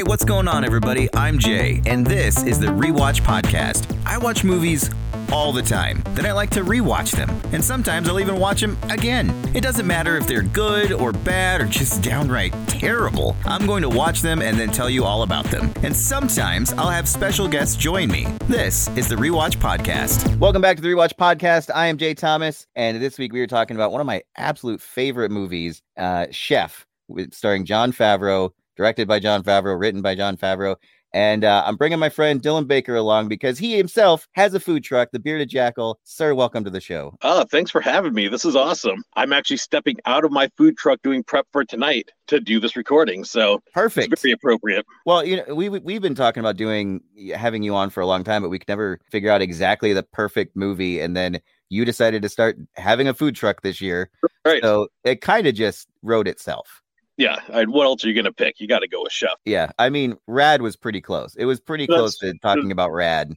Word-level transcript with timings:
Hey, 0.00 0.04
what's 0.04 0.24
going 0.24 0.48
on, 0.48 0.64
everybody? 0.64 1.10
I'm 1.14 1.38
Jay, 1.38 1.82
and 1.84 2.06
this 2.06 2.42
is 2.42 2.58
the 2.58 2.68
Rewatch 2.68 3.20
Podcast. 3.20 3.94
I 4.06 4.16
watch 4.16 4.44
movies 4.44 4.88
all 5.30 5.52
the 5.52 5.60
time. 5.60 6.02
Then 6.14 6.24
I 6.24 6.32
like 6.32 6.48
to 6.52 6.62
rewatch 6.62 7.10
them, 7.10 7.28
and 7.52 7.62
sometimes 7.62 8.08
I'll 8.08 8.18
even 8.18 8.38
watch 8.38 8.62
them 8.62 8.78
again. 8.88 9.28
It 9.54 9.60
doesn't 9.62 9.86
matter 9.86 10.16
if 10.16 10.26
they're 10.26 10.40
good 10.40 10.90
or 10.90 11.12
bad 11.12 11.60
or 11.60 11.66
just 11.66 12.00
downright 12.00 12.54
terrible. 12.66 13.36
I'm 13.44 13.66
going 13.66 13.82
to 13.82 13.90
watch 13.90 14.22
them 14.22 14.40
and 14.40 14.58
then 14.58 14.70
tell 14.70 14.88
you 14.88 15.04
all 15.04 15.22
about 15.22 15.44
them. 15.50 15.70
And 15.82 15.94
sometimes 15.94 16.72
I'll 16.72 16.88
have 16.88 17.06
special 17.06 17.46
guests 17.46 17.76
join 17.76 18.10
me. 18.10 18.26
This 18.48 18.88
is 18.96 19.06
the 19.06 19.16
Rewatch 19.16 19.58
Podcast. 19.58 20.34
Welcome 20.38 20.62
back 20.62 20.76
to 20.76 20.82
the 20.82 20.88
Rewatch 20.88 21.12
Podcast. 21.12 21.68
I 21.74 21.88
am 21.88 21.98
Jay 21.98 22.14
Thomas, 22.14 22.66
and 22.74 23.02
this 23.02 23.18
week 23.18 23.34
we 23.34 23.42
are 23.42 23.46
talking 23.46 23.76
about 23.76 23.92
one 23.92 24.00
of 24.00 24.06
my 24.06 24.22
absolute 24.34 24.80
favorite 24.80 25.30
movies, 25.30 25.82
uh, 25.98 26.28
Chef, 26.30 26.86
starring 27.32 27.66
Jon 27.66 27.92
Favreau, 27.92 28.52
directed 28.80 29.06
by 29.06 29.18
Jon 29.18 29.42
Favreau, 29.42 29.78
written 29.78 30.00
by 30.00 30.14
Jon 30.14 30.38
Favreau. 30.38 30.74
And 31.12 31.44
uh, 31.44 31.64
I'm 31.66 31.76
bringing 31.76 31.98
my 31.98 32.08
friend 32.08 32.40
Dylan 32.40 32.66
Baker 32.66 32.94
along 32.94 33.28
because 33.28 33.58
he 33.58 33.76
himself 33.76 34.26
has 34.32 34.54
a 34.54 34.60
food 34.60 34.82
truck, 34.82 35.10
the 35.12 35.18
Bearded 35.18 35.50
Jackal. 35.50 36.00
Sir, 36.04 36.34
welcome 36.34 36.64
to 36.64 36.70
the 36.70 36.80
show. 36.80 37.14
Oh, 37.20 37.44
thanks 37.50 37.70
for 37.70 37.82
having 37.82 38.14
me. 38.14 38.28
This 38.28 38.46
is 38.46 38.56
awesome. 38.56 39.04
I'm 39.16 39.34
actually 39.34 39.58
stepping 39.58 39.98
out 40.06 40.24
of 40.24 40.32
my 40.32 40.48
food 40.56 40.78
truck 40.78 41.02
doing 41.02 41.22
prep 41.22 41.46
for 41.52 41.62
tonight 41.62 42.10
to 42.28 42.40
do 42.40 42.58
this 42.58 42.74
recording. 42.74 43.22
So 43.24 43.60
perfect. 43.74 44.18
very 44.18 44.32
appropriate. 44.32 44.86
Well, 45.04 45.26
you 45.26 45.36
know, 45.36 45.54
we 45.54 45.68
we've 45.68 46.00
been 46.00 46.14
talking 46.14 46.40
about 46.40 46.56
doing 46.56 47.02
having 47.34 47.62
you 47.62 47.74
on 47.74 47.90
for 47.90 48.00
a 48.00 48.06
long 48.06 48.24
time, 48.24 48.40
but 48.40 48.48
we 48.48 48.58
could 48.58 48.68
never 48.68 48.98
figure 49.10 49.30
out 49.30 49.42
exactly 49.42 49.92
the 49.92 50.04
perfect 50.04 50.56
movie. 50.56 51.00
And 51.00 51.14
then 51.14 51.38
you 51.68 51.84
decided 51.84 52.22
to 52.22 52.30
start 52.30 52.56
having 52.76 53.08
a 53.08 53.14
food 53.14 53.36
truck 53.36 53.60
this 53.60 53.82
year. 53.82 54.08
Right. 54.42 54.62
So 54.62 54.88
it 55.04 55.20
kind 55.20 55.46
of 55.46 55.54
just 55.54 55.86
wrote 56.02 56.26
itself 56.26 56.79
yeah, 57.20 57.36
I, 57.52 57.64
what 57.64 57.84
else 57.84 58.02
are 58.04 58.08
you 58.08 58.14
gonna 58.14 58.32
pick? 58.32 58.60
You 58.60 58.66
got 58.66 58.78
to 58.78 58.88
go 58.88 59.02
with 59.02 59.12
Chef. 59.12 59.32
Yeah, 59.44 59.70
I 59.78 59.90
mean, 59.90 60.16
Rad 60.26 60.62
was 60.62 60.74
pretty 60.74 61.02
close. 61.02 61.36
It 61.36 61.44
was 61.44 61.60
pretty 61.60 61.84
That's, 61.86 61.98
close 61.98 62.18
to 62.18 62.32
talking 62.38 62.72
about 62.72 62.92
Rad. 62.92 63.32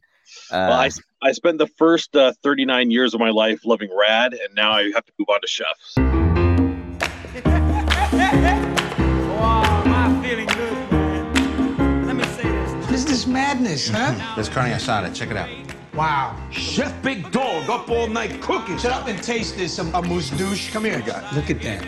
Uh, 0.50 0.68
well, 0.70 0.80
I, 0.80 0.90
I 1.22 1.34
spent 1.34 1.58
the 1.58 1.68
first 1.68 2.16
uh, 2.16 2.32
39 2.44 2.92
years 2.92 3.14
of 3.14 3.20
my 3.20 3.30
life 3.30 3.66
loving 3.66 3.90
Rad, 3.96 4.34
and 4.34 4.56
now 4.56 4.72
I 4.72 4.84
have 4.94 5.06
to 5.06 5.12
move 5.20 5.28
on 5.30 5.42
to 5.42 5.48
Chefs. 5.48 5.98
wow, 9.38 9.84
I'm 9.86 10.24
feeling 10.24 10.48
good, 10.48 10.92
man. 10.92 12.08
Let 12.08 12.16
me 12.16 12.24
say 12.24 12.44
this. 12.44 12.88
This 12.88 13.12
is 13.12 13.28
madness, 13.28 13.90
huh? 13.90 14.36
There's 14.36 14.48
carne 14.48 14.72
asada. 14.72 15.14
Check 15.14 15.30
it 15.30 15.36
out. 15.36 15.50
Wow. 15.94 16.36
Chef 16.50 17.02
Big 17.04 17.32
Dog 17.32 17.70
up 17.70 17.90
all 17.90 18.08
night 18.08 18.42
cooking. 18.42 18.78
Shut 18.80 18.92
up 18.92 19.08
and 19.08 19.22
taste 19.22 19.58
this. 19.58 19.78
A, 19.78 19.84
a 19.84 20.02
mousse 20.02 20.32
douche. 20.32 20.72
Come 20.72 20.86
here. 20.86 20.98
Look 21.34 21.52
at 21.52 21.62
that. 21.62 21.86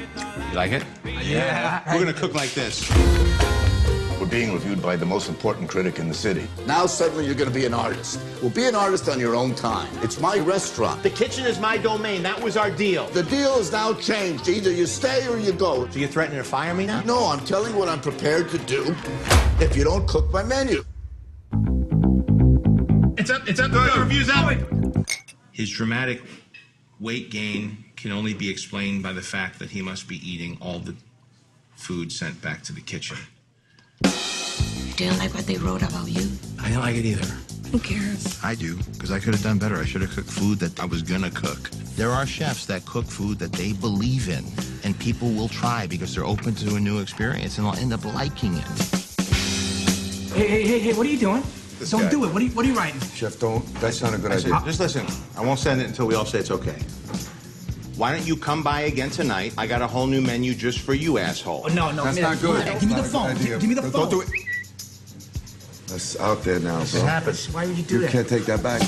You 0.49 0.55
like 0.55 0.71
it? 0.71 0.83
Yeah. 1.23 1.81
We're 1.91 2.05
gonna 2.05 2.13
cook 2.13 2.35
like 2.35 2.51
this. 2.53 2.87
We're 4.19 4.27
being 4.27 4.53
reviewed 4.53 4.81
by 4.81 4.95
the 4.95 5.05
most 5.05 5.27
important 5.27 5.69
critic 5.69 5.99
in 5.99 6.07
the 6.07 6.13
city. 6.13 6.47
Now 6.65 6.85
suddenly 6.85 7.25
you're 7.25 7.35
going 7.35 7.49
to 7.49 7.53
be 7.53 7.65
an 7.65 7.73
artist. 7.73 8.19
Well, 8.41 8.49
be 8.49 8.65
an 8.65 8.73
artist 8.73 9.09
on 9.09 9.19
your 9.19 9.35
own 9.35 9.53
time. 9.53 9.89
It's 10.01 10.21
my 10.21 10.39
restaurant. 10.39 11.03
The 11.03 11.09
kitchen 11.09 11.45
is 11.45 11.59
my 11.59 11.77
domain. 11.77 12.23
That 12.23 12.41
was 12.41 12.55
our 12.55 12.71
deal. 12.71 13.07
The 13.07 13.23
deal 13.23 13.57
is 13.57 13.73
now 13.73 13.93
changed. 13.93 14.47
Either 14.47 14.71
you 14.71 14.85
stay 14.85 15.27
or 15.27 15.37
you 15.37 15.51
go. 15.51 15.87
So 15.89 15.99
you're 15.99 16.07
threatening 16.07 16.39
to 16.39 16.45
fire 16.45 16.73
me 16.73 16.85
now? 16.85 17.01
No, 17.01 17.25
I'm 17.25 17.45
telling 17.45 17.73
you 17.73 17.77
what 17.77 17.89
I'm 17.89 17.99
prepared 17.99 18.49
to 18.51 18.57
do 18.59 18.95
if 19.59 19.75
you 19.75 19.83
don't 19.83 20.07
cook 20.07 20.31
my 20.31 20.43
menu. 20.43 20.83
It's 23.25 23.31
up. 23.31 23.47
It's 23.49 23.59
up. 23.59 23.71
The 23.71 23.99
review's 23.99 24.29
out. 24.29 24.53
His 25.51 25.71
dramatic 25.71 26.21
weight 26.99 27.31
gain 27.31 27.83
can 27.95 28.11
only 28.11 28.35
be 28.35 28.47
explained 28.47 29.01
by 29.01 29.13
the 29.13 29.21
fact 29.23 29.57
that 29.57 29.71
he 29.71 29.81
must 29.81 30.07
be 30.07 30.17
eating 30.17 30.59
all 30.61 30.77
the 30.77 30.95
food 31.75 32.11
sent 32.11 32.39
back 32.43 32.61
to 32.65 32.71
the 32.71 32.81
kitchen. 32.81 33.17
I 34.03 34.93
didn't 34.95 35.17
like 35.17 35.33
what 35.33 35.47
they 35.47 35.57
wrote 35.57 35.81
about 35.81 36.07
you? 36.07 36.29
I 36.59 36.67
didn't 36.67 36.81
like 36.81 36.97
it 36.97 37.05
either. 37.05 37.25
Who 37.71 37.79
cares? 37.79 38.39
I 38.43 38.53
do, 38.53 38.77
because 38.93 39.11
I 39.11 39.17
could 39.17 39.33
have 39.33 39.41
done 39.41 39.57
better. 39.57 39.77
I 39.77 39.85
should 39.85 40.01
have 40.01 40.11
cooked 40.11 40.29
food 40.29 40.59
that 40.59 40.79
I 40.79 40.85
was 40.85 41.01
gonna 41.01 41.31
cook. 41.31 41.71
There 41.95 42.11
are 42.11 42.27
chefs 42.27 42.67
that 42.67 42.85
cook 42.85 43.05
food 43.05 43.39
that 43.39 43.53
they 43.53 43.73
believe 43.73 44.29
in, 44.29 44.45
and 44.83 44.95
people 44.99 45.31
will 45.31 45.49
try 45.49 45.87
because 45.87 46.13
they're 46.13 46.25
open 46.25 46.53
to 46.53 46.75
a 46.75 46.79
new 46.79 46.99
experience 46.99 47.57
and 47.57 47.65
they'll 47.65 47.81
end 47.81 47.91
up 47.91 48.05
liking 48.05 48.53
it. 48.53 48.67
Hey, 50.31 50.47
hey, 50.47 50.67
hey, 50.67 50.79
hey, 50.79 50.93
what 50.93 51.07
are 51.07 51.09
you 51.09 51.17
doing? 51.17 51.41
This 51.79 51.91
don't 51.91 52.03
guy. 52.03 52.09
do 52.09 52.23
it. 52.25 52.33
What 52.33 52.41
are 52.41 52.45
you, 52.45 52.51
what 52.51 52.65
are 52.65 52.69
you 52.69 52.75
writing? 52.75 52.99
Chef, 53.01 53.37
don't. 53.39 53.65
That's 53.75 54.01
not 54.01 54.13
a 54.13 54.17
good 54.17 54.31
Listen, 54.31 54.53
idea. 54.53 54.65
just 54.65 54.79
listen. 54.79 55.05
I 55.37 55.41
won't 55.45 55.59
send 55.59 55.81
it 55.81 55.87
until 55.87 56.07
we 56.07 56.15
all 56.15 56.25
say 56.25 56.39
it's 56.39 56.51
okay. 56.51 56.77
Why 57.97 58.11
don't 58.15 58.25
you 58.27 58.35
come 58.35 58.61
by 58.63 58.81
again 58.81 59.09
tonight? 59.09 59.53
I 59.57 59.67
got 59.67 59.81
a 59.81 59.87
whole 59.87 60.07
new 60.07 60.21
menu 60.21 60.53
just 60.53 60.79
for 60.79 60.93
you, 60.93 61.17
asshole. 61.17 61.63
Oh, 61.65 61.73
no, 61.73 61.91
no. 61.91 62.03
That's 62.03 62.15
give 62.17 62.23
me 62.23 62.29
not 62.29 62.37
the- 62.37 62.47
good. 62.47 62.63
Hey, 62.67 62.73
give 62.79 62.89
me 62.89 62.95
the 62.95 63.01
That's 63.01 63.13
not 63.13 63.27
phone. 63.27 63.37
good. 63.45 63.59
Give 63.61 63.69
me 63.69 63.75
the 63.75 63.81
Don't- 63.81 63.91
phone. 63.91 64.09
Don't 64.09 64.11
do 64.11 64.21
it. 64.21 64.29
That's 65.87 66.19
out 66.19 66.43
there 66.43 66.59
now, 66.59 66.81
It 66.81 66.91
bro. 66.91 67.01
happens. 67.01 67.49
Why 67.53 67.65
would 67.67 67.77
you 67.77 67.83
do 67.83 67.95
You 67.95 67.99
that? 68.01 68.07
You 68.07 68.11
can't 68.11 68.27
take 68.27 68.45
that 68.45 68.63
back. 68.63 68.81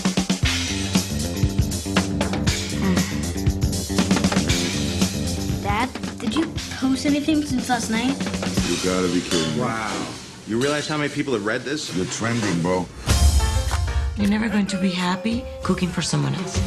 Dad, 5.64 5.90
did 6.20 6.36
you 6.36 6.46
post 6.80 7.06
anything 7.06 7.44
since 7.44 7.70
last 7.70 7.90
night? 7.92 8.16
You 8.70 8.76
gotta 8.84 9.08
be 9.14 9.22
kidding 9.22 9.56
me. 9.56 9.62
Wow. 9.62 10.08
You 10.48 10.58
realize 10.62 10.88
how 10.88 10.96
many 10.96 11.10
people 11.10 11.34
have 11.34 11.46
read 11.46 11.64
this? 11.64 11.94
You're 11.94 12.06
trending, 12.06 12.62
bro. 12.62 12.86
You're 14.16 14.30
never 14.30 14.48
going 14.48 14.66
to 14.68 14.80
be 14.80 14.90
happy 14.90 15.44
cooking 15.62 15.90
for 15.90 16.02
someone 16.02 16.34
else. 16.36 16.58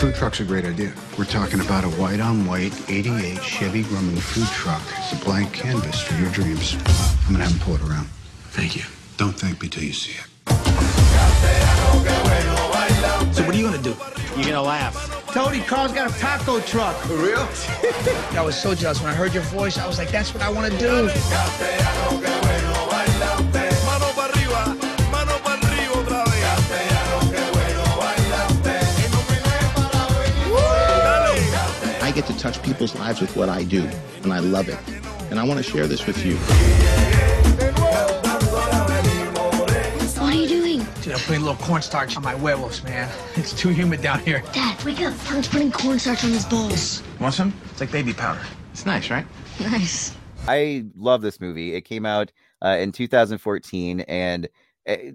Food 0.00 0.16
truck's 0.16 0.40
a 0.40 0.44
great 0.44 0.64
idea. 0.64 0.92
We're 1.16 1.26
talking 1.26 1.60
about 1.60 1.84
a 1.84 1.90
white 1.90 2.18
on 2.18 2.44
white 2.44 2.74
88 2.90 3.40
Chevy 3.40 3.84
Grumman 3.84 4.18
food 4.18 4.48
truck. 4.48 4.82
It's 4.98 5.12
a 5.12 5.24
blank 5.24 5.52
canvas 5.52 6.00
for 6.00 6.20
your 6.20 6.28
dreams. 6.32 6.74
I'm 7.26 7.34
gonna 7.34 7.44
have 7.44 7.52
him 7.52 7.60
pull 7.60 7.76
it 7.76 7.82
around. 7.82 8.08
Thank 8.50 8.74
you. 8.74 8.82
Don't 9.16 9.38
thank 9.38 9.62
me 9.62 9.68
till 9.68 9.84
you 9.84 9.92
see 9.92 10.18
it. 10.18 10.26
So 13.32 13.44
what 13.44 13.54
are 13.54 13.58
you 13.58 13.64
gonna 13.64 13.80
do? 13.80 13.94
You're 14.34 14.46
gonna 14.46 14.62
laugh. 14.62 15.24
Tony, 15.28 15.60
Carl's 15.60 15.92
got 15.92 16.10
a 16.10 16.18
taco 16.18 16.58
truck. 16.60 16.96
For 17.02 17.14
real? 17.14 17.38
I 18.36 18.42
was 18.44 18.60
so 18.60 18.74
jealous 18.74 19.00
when 19.00 19.10
I 19.10 19.14
heard 19.14 19.32
your 19.34 19.44
voice. 19.44 19.78
I 19.78 19.86
was 19.86 19.98
like, 19.98 20.10
that's 20.10 20.34
what 20.34 20.42
I 20.42 20.50
want 20.50 20.72
to 20.72 20.78
do. 20.78 22.35
Get 32.16 32.26
to 32.26 32.38
touch 32.38 32.62
people's 32.62 32.94
lives 32.94 33.20
with 33.20 33.36
what 33.36 33.50
I 33.50 33.62
do, 33.62 33.86
and 34.22 34.32
I 34.32 34.38
love 34.38 34.70
it. 34.70 34.78
And 35.30 35.38
I 35.38 35.44
want 35.44 35.58
to 35.58 35.62
share 35.62 35.86
this 35.86 36.06
with 36.06 36.24
you. 36.24 36.36
What 40.18 40.32
are 40.32 40.34
you 40.34 40.48
doing? 40.48 40.78
Dude, 41.02 41.12
I'm 41.12 41.18
putting 41.20 41.42
a 41.42 41.44
little 41.44 41.56
cornstarch 41.56 42.16
on 42.16 42.22
my 42.22 42.34
huevos, 42.34 42.82
man. 42.82 43.10
It's 43.36 43.52
too 43.52 43.68
humid 43.68 44.00
down 44.00 44.20
here. 44.20 44.42
Dad, 44.54 44.82
wake 44.82 45.02
up. 45.02 45.12
Tom's 45.26 45.46
putting 45.46 45.70
cornstarch 45.70 46.24
on 46.24 46.30
his 46.30 46.46
balls. 46.46 47.02
Want 47.20 47.34
some? 47.34 47.52
It's 47.70 47.80
like 47.80 47.92
baby 47.92 48.14
powder. 48.14 48.40
It's 48.72 48.86
nice, 48.86 49.10
right? 49.10 49.26
Nice. 49.60 50.16
I 50.48 50.86
love 50.96 51.20
this 51.20 51.38
movie. 51.38 51.74
It 51.74 51.82
came 51.82 52.06
out 52.06 52.32
uh, 52.62 52.78
in 52.80 52.92
2014, 52.92 54.00
and 54.00 54.48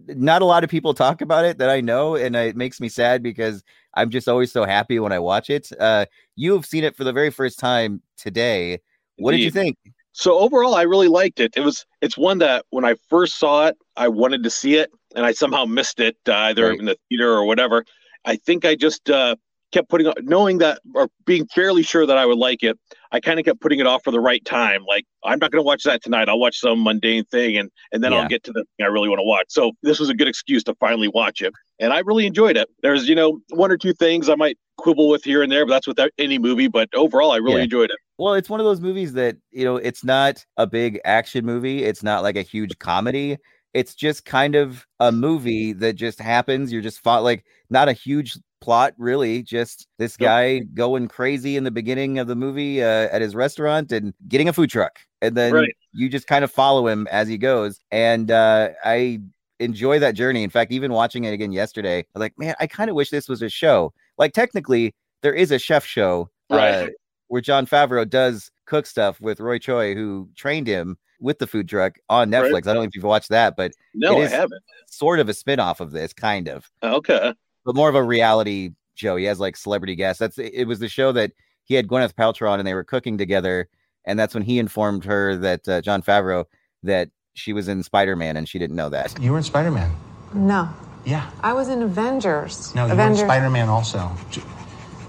not 0.08 0.42
a 0.42 0.46
lot 0.46 0.64
of 0.64 0.70
people 0.70 0.94
talk 0.94 1.22
about 1.22 1.46
it 1.46 1.58
that 1.60 1.70
I 1.70 1.82
know, 1.82 2.16
and 2.16 2.36
it 2.36 2.56
makes 2.56 2.80
me 2.80 2.90
sad 2.90 3.24
because 3.24 3.64
I'm 3.94 4.10
just 4.10 4.28
always 4.28 4.52
so 4.52 4.66
happy 4.66 5.00
when 5.00 5.12
I 5.12 5.20
watch 5.20 5.50
it. 5.50 5.70
Uh, 5.80 6.06
you 6.36 6.54
have 6.54 6.66
seen 6.66 6.84
it 6.84 6.96
for 6.96 7.04
the 7.04 7.14
very 7.14 7.30
first 7.30 7.60
time 7.60 8.02
today. 8.18 8.80
What 9.18 9.32
did 9.32 9.42
you 9.42 9.52
think? 9.52 9.78
So 10.14 10.40
overall, 10.40 10.76
I 10.76 10.82
really 10.82 11.08
liked 11.08 11.40
it. 11.40 11.54
It 11.56 11.62
was 11.62 11.86
it's 12.02 12.18
one 12.18 12.40
that 12.40 12.66
when 12.70 12.84
I 12.84 12.96
first 13.10 13.40
saw 13.40 13.68
it, 13.68 13.78
I 13.96 14.10
wanted 14.10 14.44
to 14.44 14.50
see 14.50 14.76
it, 14.76 14.92
and 15.16 15.26
I 15.26 15.32
somehow 15.32 15.66
missed 15.66 16.00
it 16.00 16.18
uh, 16.28 16.34
either 16.34 16.70
Right. 16.70 16.80
in 16.80 16.86
the 16.86 16.98
theater 17.08 17.32
or 17.32 17.46
whatever. 17.46 17.86
I 18.26 18.36
think 18.36 18.66
I 18.66 18.76
just 18.76 19.10
uh, 19.10 19.36
kept 19.72 19.90
putting 19.90 20.08
on, 20.08 20.14
knowing 20.22 20.58
that 20.60 20.80
or 20.96 21.10
being 21.26 21.48
fairly 21.48 21.84
sure 21.84 22.06
that 22.06 22.18
I 22.18 22.26
would 22.26 22.38
like 22.38 22.64
it. 22.64 22.78
I 23.12 23.20
kind 23.20 23.40
of 23.40 23.46
kept 23.46 23.62
putting 23.62 23.80
it 23.80 23.88
off 23.88 24.04
for 24.04 24.12
the 24.12 24.20
right 24.20 24.44
time. 24.46 24.84
Like 24.88 25.06
I'm 25.24 25.40
not 25.40 25.52
going 25.52 25.60
to 25.62 25.66
watch 25.66 25.84
that 25.84 26.04
tonight. 26.04 26.30
I'll 26.30 26.40
watch 26.40 26.60
some 26.60 26.84
mundane 26.84 27.26
thing, 27.26 27.58
and 27.58 27.70
and 27.92 28.04
then 28.04 28.12
Yeah. 28.12 28.20
I'll 28.20 28.28
get 28.28 28.44
to 28.44 28.52
the 28.52 28.64
thing 28.78 28.86
I 28.86 28.90
really 28.90 29.10
want 29.10 29.20
to 29.20 29.24
watch. 29.26 29.46
So 29.50 29.72
this 29.84 30.00
was 30.00 30.10
a 30.10 30.14
good 30.14 30.28
excuse 30.28 30.64
to 30.66 30.76
finally 30.76 31.08
watch 31.08 31.42
it, 31.42 31.54
and 31.80 31.94
I 31.94 32.00
really 32.00 32.26
enjoyed 32.26 32.58
it. 32.58 32.70
There's 32.82 33.08
you 33.10 33.16
know 33.16 33.40
one 33.50 33.72
or 33.72 33.78
two 33.78 33.94
things 33.94 34.30
I 34.30 34.36
might 34.36 34.58
quibble 34.78 35.10
with 35.10 35.24
here 35.24 35.44
and 35.44 35.52
there, 35.52 35.66
but 35.66 35.72
that's 35.74 35.88
with 35.88 36.00
any 36.18 36.40
movie. 36.40 36.68
But 36.68 36.90
overall, 36.96 37.32
I 37.32 37.38
really 37.38 37.58
Yeah. 37.58 37.64
enjoyed 37.66 37.92
it. 37.92 37.98
Well, 38.18 38.34
it's 38.36 38.50
one 38.50 38.60
of 38.60 38.66
those 38.66 38.82
movies 38.82 39.14
that, 39.14 39.36
you 39.52 39.66
know, 39.66 39.78
it's 39.78 40.04
not 40.04 40.46
a 40.58 40.68
big 40.68 41.00
action 41.06 41.44
movie. 41.46 41.84
It's 41.84 42.04
not 42.04 42.22
like 42.22 42.36
a 42.36 42.42
huge 42.44 42.78
comedy. 42.78 43.38
It's 43.74 43.96
just 43.96 44.26
kind 44.26 44.56
of 44.56 44.86
a 45.00 45.12
movie 45.12 45.74
that 45.74 45.94
just 45.94 46.20
happens. 46.20 46.72
You're 46.72 46.82
just 46.82 47.00
fought 47.02 47.24
like 47.24 47.46
not 47.70 47.88
a 47.90 47.94
huge 47.94 48.38
plot, 48.60 48.94
really. 48.98 49.42
Just 49.44 49.88
this 49.98 50.18
guy 50.18 50.60
going 50.74 51.08
crazy 51.08 51.56
in 51.58 51.64
the 51.64 51.72
beginning 51.72 52.20
of 52.20 52.28
the 52.28 52.36
movie 52.36 52.84
uh, 52.84 53.08
at 53.12 53.22
his 53.22 53.34
restaurant 53.36 53.92
and 53.92 54.14
getting 54.28 54.50
a 54.50 54.54
food 54.54 54.70
truck. 54.70 55.00
And 55.22 55.36
then 55.36 55.54
Right. 55.54 55.76
you 55.94 56.10
just 56.10 56.28
kind 56.28 56.44
of 56.44 56.52
follow 56.52 56.88
him 56.88 57.08
as 57.12 57.28
he 57.28 57.38
goes. 57.38 57.80
And 57.92 58.30
uh, 58.30 58.70
I 58.84 59.20
enjoy 59.60 60.00
that 60.00 60.16
journey. 60.16 60.44
In 60.44 60.50
fact, 60.50 60.72
even 60.72 60.92
watching 60.92 61.24
it 61.24 61.32
again 61.34 61.52
yesterday, 61.52 62.00
I 62.00 62.06
was 62.14 62.20
like, 62.22 62.38
man, 62.38 62.56
I 62.60 62.68
kind 62.68 62.90
of 62.90 62.96
wish 62.96 63.10
this 63.10 63.30
was 63.30 63.42
a 63.42 63.50
show. 63.50 63.94
Like, 64.18 64.34
technically, 64.34 64.94
there 65.22 65.34
is 65.34 65.52
a 65.52 65.60
chef 65.60 65.86
show. 65.86 66.30
uh, 66.76 66.88
where 67.30 67.42
Jon 67.42 67.66
Favreau 67.66 68.08
does 68.10 68.52
cook 68.66 68.86
stuff 68.86 69.22
with 69.22 69.40
Roy 69.40 69.58
Choi, 69.58 69.96
who 69.96 70.28
trained 70.36 70.68
him. 70.68 70.98
With 71.22 71.40
the 71.40 71.48
food 71.48 71.70
truck 71.70 72.00
on 72.10 72.30
Netflix. 72.32 72.52
Right. 72.54 72.68
I 72.68 72.74
don't 72.74 72.76
know 72.76 72.82
if 72.82 72.96
you've 72.96 73.04
watched 73.06 73.30
that, 73.30 73.56
but 73.56 73.72
No, 73.94 74.20
it 74.20 74.26
I 74.26 74.28
haven't. 74.30 74.62
sort 74.88 75.20
of 75.20 75.30
a 75.30 75.34
spin-off 75.34 75.80
of 75.80 75.92
this, 75.92 76.12
kind 76.14 76.50
of, 76.50 76.70
Okay. 76.84 77.34
but 77.64 77.76
more 77.76 77.88
of 77.90 77.96
a 77.96 78.04
reality 78.04 78.72
show. 78.96 79.16
He 79.16 79.26
has 79.26 79.40
like 79.40 79.56
celebrity 79.56 79.96
guests. 79.96 80.20
That's 80.20 80.38
it 80.38 80.66
was 80.66 80.80
the 80.80 80.90
show 80.90 81.12
that 81.14 81.32
he 81.64 81.76
had 81.76 81.88
Gwyneth 81.88 82.14
Paltrow 82.16 82.50
on 82.50 82.60
and 82.60 82.68
they 82.68 82.74
were 82.74 82.84
cooking 82.84 83.18
together. 83.18 83.70
And 84.04 84.20
that's 84.20 84.34
when 84.34 84.42
he 84.44 84.58
informed 84.60 85.06
her 85.06 85.38
that 85.38 85.68
uh, 85.70 85.80
Jon 85.82 86.02
Favreau 86.02 86.46
that 86.84 87.10
she 87.36 87.54
was 87.54 87.68
in 87.68 87.84
Spider-Man 87.84 88.36
and 88.36 88.50
she 88.50 88.58
didn't 88.60 88.76
know 88.76 88.90
that. 88.90 89.16
You 89.22 89.32
were 89.32 89.38
in 89.38 89.44
Spider 89.44 89.70
Man. 89.72 89.96
No. 90.34 90.68
Yeah. 91.06 91.30
I 91.42 91.54
was 91.54 91.70
in 91.70 91.84
Avengers. 91.84 92.74
No, 92.74 92.88
you 92.88 92.94
Avengers. 92.94 93.20
were 93.20 93.26
in 93.26 93.30
Spider 93.30 93.50
Man 93.52 93.70
also. 93.70 94.12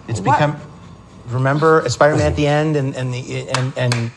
It's 0.09 0.21
What? 0.21 0.37
become. 0.39 0.57
Remember 1.29 1.89
Spider 1.89 2.17
Man 2.17 2.27
at 2.31 2.37
the 2.37 2.47
end, 2.47 2.77
and 2.77 2.95
and 2.97 3.15
the 3.15 3.49
and 3.51 3.73
and 3.79 4.11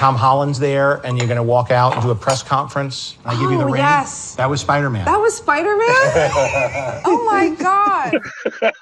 Tom 0.00 0.14
Holland's 0.16 0.58
there, 0.58 0.94
and 1.06 1.18
you're 1.18 1.26
going 1.26 1.36
to 1.36 1.42
walk 1.42 1.70
out 1.70 1.92
and 1.92 2.00
do 2.02 2.10
a 2.10 2.14
press 2.14 2.42
conference. 2.42 3.18
I 3.26 3.38
give 3.38 3.50
you 3.50 3.58
the 3.58 3.64
Oh, 3.64 3.68
ring. 3.68 3.82
yes. 3.82 4.34
That 4.36 4.48
was 4.48 4.62
Spider 4.62 4.88
Man. 4.88 5.04
That 5.04 5.18
was 5.18 5.36
Spider 5.36 5.76
Man? 5.76 5.82
oh 7.04 7.22
my 7.30 7.54
God. 8.62 8.72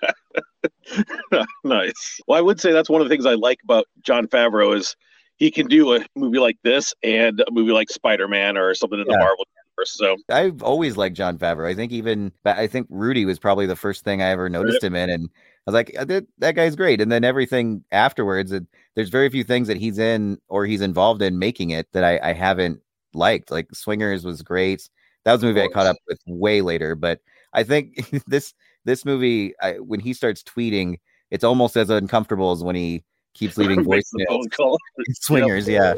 nice. 1.64 2.20
Well, 2.28 2.38
I 2.38 2.40
would 2.40 2.60
say 2.60 2.70
that's 2.70 2.88
one 2.88 3.00
of 3.00 3.08
the 3.08 3.12
things 3.12 3.26
I 3.26 3.34
like 3.34 3.58
about 3.64 3.86
Jon 4.04 4.28
Favreau 4.28 4.76
is 4.76 4.94
he 5.38 5.50
can 5.50 5.66
do 5.66 5.96
a 5.96 6.06
movie 6.14 6.38
like 6.38 6.56
this 6.62 6.94
and 7.02 7.40
a 7.40 7.50
movie 7.50 7.72
like 7.72 7.90
Spider 7.90 8.28
Man 8.28 8.56
or 8.56 8.72
something 8.76 9.00
in 9.00 9.04
the 9.08 9.18
Marvel 9.18 9.44
universe. 9.76 9.96
So 9.96 10.16
I've 10.28 10.62
always 10.62 10.96
liked 10.96 11.16
Jon 11.16 11.36
Favreau. 11.36 11.66
I 11.66 11.74
think 11.74 11.90
even 11.90 12.30
I 12.44 12.68
think 12.68 12.86
Rudy 12.90 13.24
was 13.24 13.40
probably 13.40 13.66
the 13.66 13.74
first 13.74 14.04
thing 14.04 14.22
I 14.22 14.28
ever 14.28 14.48
noticed 14.48 14.84
him 14.84 14.94
in, 14.94 15.10
and 15.10 15.28
I 15.57 15.57
was 15.68 15.74
like, 15.74 15.94
"Uh, 15.98 16.04
that, 16.06 16.26
that 16.38 16.54
guy's 16.54 16.76
great. 16.76 17.00
And 17.00 17.12
then 17.12 17.24
everything 17.24 17.84
afterwards, 17.92 18.52
it, 18.52 18.64
there's 18.94 19.10
very 19.10 19.28
few 19.28 19.44
things 19.44 19.68
that 19.68 19.76
he's 19.76 19.98
in 19.98 20.38
or 20.48 20.66
he's 20.66 20.80
involved 20.80 21.22
in 21.22 21.38
making 21.38 21.70
it 21.70 21.88
that 21.92 22.04
I, 22.04 22.18
I 22.22 22.32
haven't 22.32 22.80
liked. 23.14 23.50
Like 23.50 23.68
Swingers 23.74 24.24
was 24.24 24.42
great. 24.42 24.88
That 25.24 25.32
was 25.32 25.42
a 25.42 25.46
movie 25.46 25.62
I 25.62 25.68
caught 25.68 25.86
up 25.86 25.96
with 26.08 26.20
way 26.26 26.62
later, 26.62 26.94
but 26.94 27.20
I 27.52 27.62
think 27.64 28.10
this 28.26 28.54
this 28.84 29.04
movie 29.04 29.54
I, 29.60 29.74
when 29.74 30.00
he 30.00 30.14
starts 30.14 30.42
tweeting, 30.42 31.00
it's 31.30 31.44
almost 31.44 31.76
as 31.76 31.90
uncomfortable 31.90 32.52
as 32.52 32.62
when 32.62 32.76
he 32.76 33.04
keeps 33.34 33.56
leaving 33.58 33.86
Makes 33.86 34.10
the 34.10 34.26
voicemails. 34.26 34.76
Swingers, 35.20 35.68
yeah. 35.68 35.94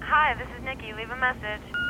Hi, 0.00 0.34
this 0.34 0.48
is 0.56 0.64
Nikki. 0.64 0.92
Leave 0.92 1.10
a 1.10 1.16
message. 1.16 1.83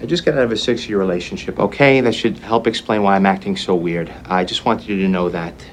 I 0.00 0.06
just 0.06 0.24
got 0.24 0.34
out 0.34 0.44
of 0.44 0.52
a 0.52 0.56
six 0.56 0.88
year 0.88 0.98
relationship, 0.98 1.58
okay? 1.58 2.00
That 2.02 2.14
should 2.14 2.38
help 2.38 2.66
explain 2.66 3.02
why 3.02 3.16
I'm 3.16 3.26
acting 3.26 3.56
so 3.56 3.74
weird. 3.74 4.12
I 4.26 4.44
just 4.44 4.64
wanted 4.64 4.88
you 4.88 4.96
to 5.02 5.08
know 5.08 5.28
that. 5.30 5.66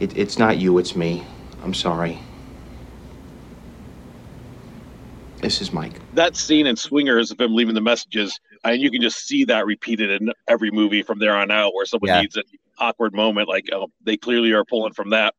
It, 0.00 0.16
it's 0.16 0.38
not 0.38 0.58
you, 0.58 0.78
it's 0.78 0.96
me. 0.96 1.24
I'm 1.62 1.74
sorry. 1.74 2.18
This 5.42 5.60
is 5.60 5.72
Mike. 5.72 6.00
that 6.14 6.36
scene 6.36 6.66
in 6.66 6.76
Swingers 6.76 7.30
of 7.30 7.40
him 7.40 7.54
leaving 7.54 7.74
the 7.74 7.80
messages, 7.80 8.38
and 8.64 8.80
you 8.82 8.90
can 8.90 9.02
just 9.02 9.26
see 9.26 9.44
that 9.44 9.66
repeated 9.66 10.10
in 10.22 10.32
every 10.48 10.70
movie 10.70 11.02
from 11.02 11.18
there 11.20 11.36
on 11.36 11.50
out, 11.50 11.74
where 11.74 11.86
someone 11.86 12.08
Yeah. 12.08 12.20
needs 12.22 12.36
an 12.36 12.44
awkward 12.78 13.14
moment, 13.14 13.48
like 13.48 13.66
oh, 13.72 13.88
they 14.04 14.16
clearly 14.16 14.52
are 14.52 14.64
pulling 14.64 14.94
from 14.94 15.10
that. 15.10 15.34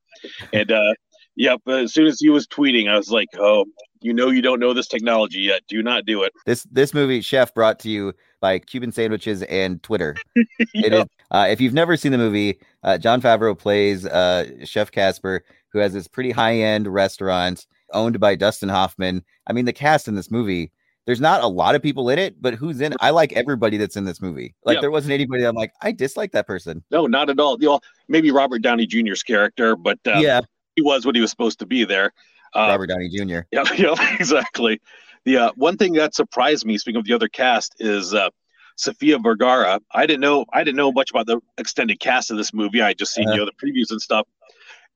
And 0.53 0.71
uh, 0.71 0.93
yep, 1.35 1.61
as 1.67 1.93
soon 1.93 2.07
as 2.07 2.19
he 2.19 2.29
was 2.29 2.47
tweeting, 2.47 2.89
I 2.89 2.97
was 2.97 3.11
like, 3.11 3.29
oh, 3.39 3.65
you 4.01 4.13
know, 4.13 4.29
you 4.29 4.41
don't 4.41 4.59
know 4.59 4.73
this 4.73 4.87
technology 4.87 5.39
yet. 5.39 5.61
Do 5.67 5.81
not 5.83 6.05
do 6.05 6.23
it. 6.23 6.33
This 6.45 6.63
this 6.71 6.93
movie, 6.93 7.21
Chef, 7.21 7.53
brought 7.53 7.79
to 7.79 7.89
you 7.89 8.13
by 8.41 8.59
Cuban 8.59 8.91
sandwiches 8.91 9.43
and 9.43 9.81
Twitter. 9.83 10.15
It 10.73 10.93
is. 10.93 11.05
Uh, 11.31 11.47
if 11.49 11.59
you've 11.61 11.73
never 11.73 11.95
seen 11.97 12.11
the 12.11 12.17
movie, 12.17 12.59
uh, 12.83 12.97
Jon 12.97 13.21
Favreau 13.21 13.57
plays 13.57 14.05
uh, 14.05 14.65
Chef 14.65 14.91
Casper, 14.91 15.43
who 15.71 15.79
has 15.79 15.93
this 15.93 16.07
pretty 16.07 16.31
high 16.31 16.55
end 16.55 16.87
restaurant 16.87 17.67
owned 17.93 18.19
by 18.19 18.35
Dustin 18.35 18.69
Hoffman. 18.69 19.23
I 19.47 19.53
mean, 19.53 19.65
the 19.65 19.73
cast 19.73 20.07
in 20.07 20.15
this 20.15 20.31
movie. 20.31 20.71
There's 21.05 21.21
not 21.21 21.41
a 21.41 21.47
lot 21.47 21.73
of 21.73 21.81
people 21.81 22.07
in 22.09 22.19
it, 22.19 22.39
but 22.39 22.53
who's 22.53 22.79
in? 22.81 22.93
I 22.99 23.09
like 23.09 23.33
everybody 23.33 23.77
that's 23.77 23.97
in 23.97 24.05
this 24.05 24.21
movie. 24.21 24.53
Like 24.63 24.75
Yeah. 24.75 24.81
there 24.81 24.91
wasn't 24.91 25.13
anybody 25.13 25.41
that 25.41 25.49
I'm 25.49 25.55
like 25.55 25.71
I 25.81 25.91
dislike 25.91 26.33
that 26.33 26.45
person. 26.45 26.83
No, 26.91 27.07
not 27.07 27.31
at 27.31 27.39
all. 27.39 27.57
You 27.59 27.67
know, 27.69 27.79
maybe 28.07 28.29
Robert 28.29 28.61
Downey 28.61 28.85
Jr.'s 28.85 29.23
character, 29.23 29.75
but 29.75 29.97
uh, 30.05 30.19
Yeah. 30.19 30.41
he 30.75 30.83
was 30.83 31.07
what 31.07 31.15
he 31.15 31.21
was 31.21 31.31
supposed 31.31 31.57
to 31.59 31.65
be 31.65 31.83
there. 31.83 32.13
Uh, 32.55 32.67
Robert 32.69 32.87
Downey 32.87 33.09
Jr. 33.09 33.39
Yeah, 33.51 33.63
yeah, 33.77 34.15
exactly. 34.19 34.79
The 35.25 35.37
uh, 35.37 35.51
one 35.55 35.77
thing 35.77 35.93
that 35.93 36.15
surprised 36.15 36.65
me, 36.65 36.77
speaking 36.77 36.99
of 36.99 37.05
the 37.05 37.13
other 37.13 37.27
cast, 37.27 37.75
is 37.79 38.13
uh, 38.13 38.29
Sofia 38.77 39.19
Vergara. 39.19 39.79
I 39.91 40.05
didn't 40.05 40.21
know 40.21 40.45
I 40.53 40.63
didn't 40.63 40.77
know 40.77 40.91
much 40.91 41.09
about 41.11 41.25
the 41.27 41.39
extended 41.57 41.99
cast 41.99 42.31
of 42.31 42.37
this 42.37 42.53
movie. 42.53 42.81
I 42.81 42.93
just 42.93 43.13
seen 43.13 43.27
Uh-huh. 43.27 43.33
you 43.35 43.39
know 43.39 43.45
the 43.45 43.51
previews 43.67 43.91
and 43.91 44.01
stuff. 44.01 44.27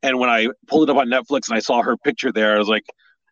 And 0.01 0.19
when 0.19 0.29
I 0.29 0.47
pulled 0.67 0.89
it 0.89 0.91
up 0.91 0.97
on 0.97 1.07
Netflix 1.07 1.47
and 1.49 1.55
I 1.55 1.59
saw 1.59 1.81
her 1.81 1.95
picture 1.97 2.31
there, 2.31 2.55
I 2.55 2.59
was 2.59 2.67
like, 2.67 2.85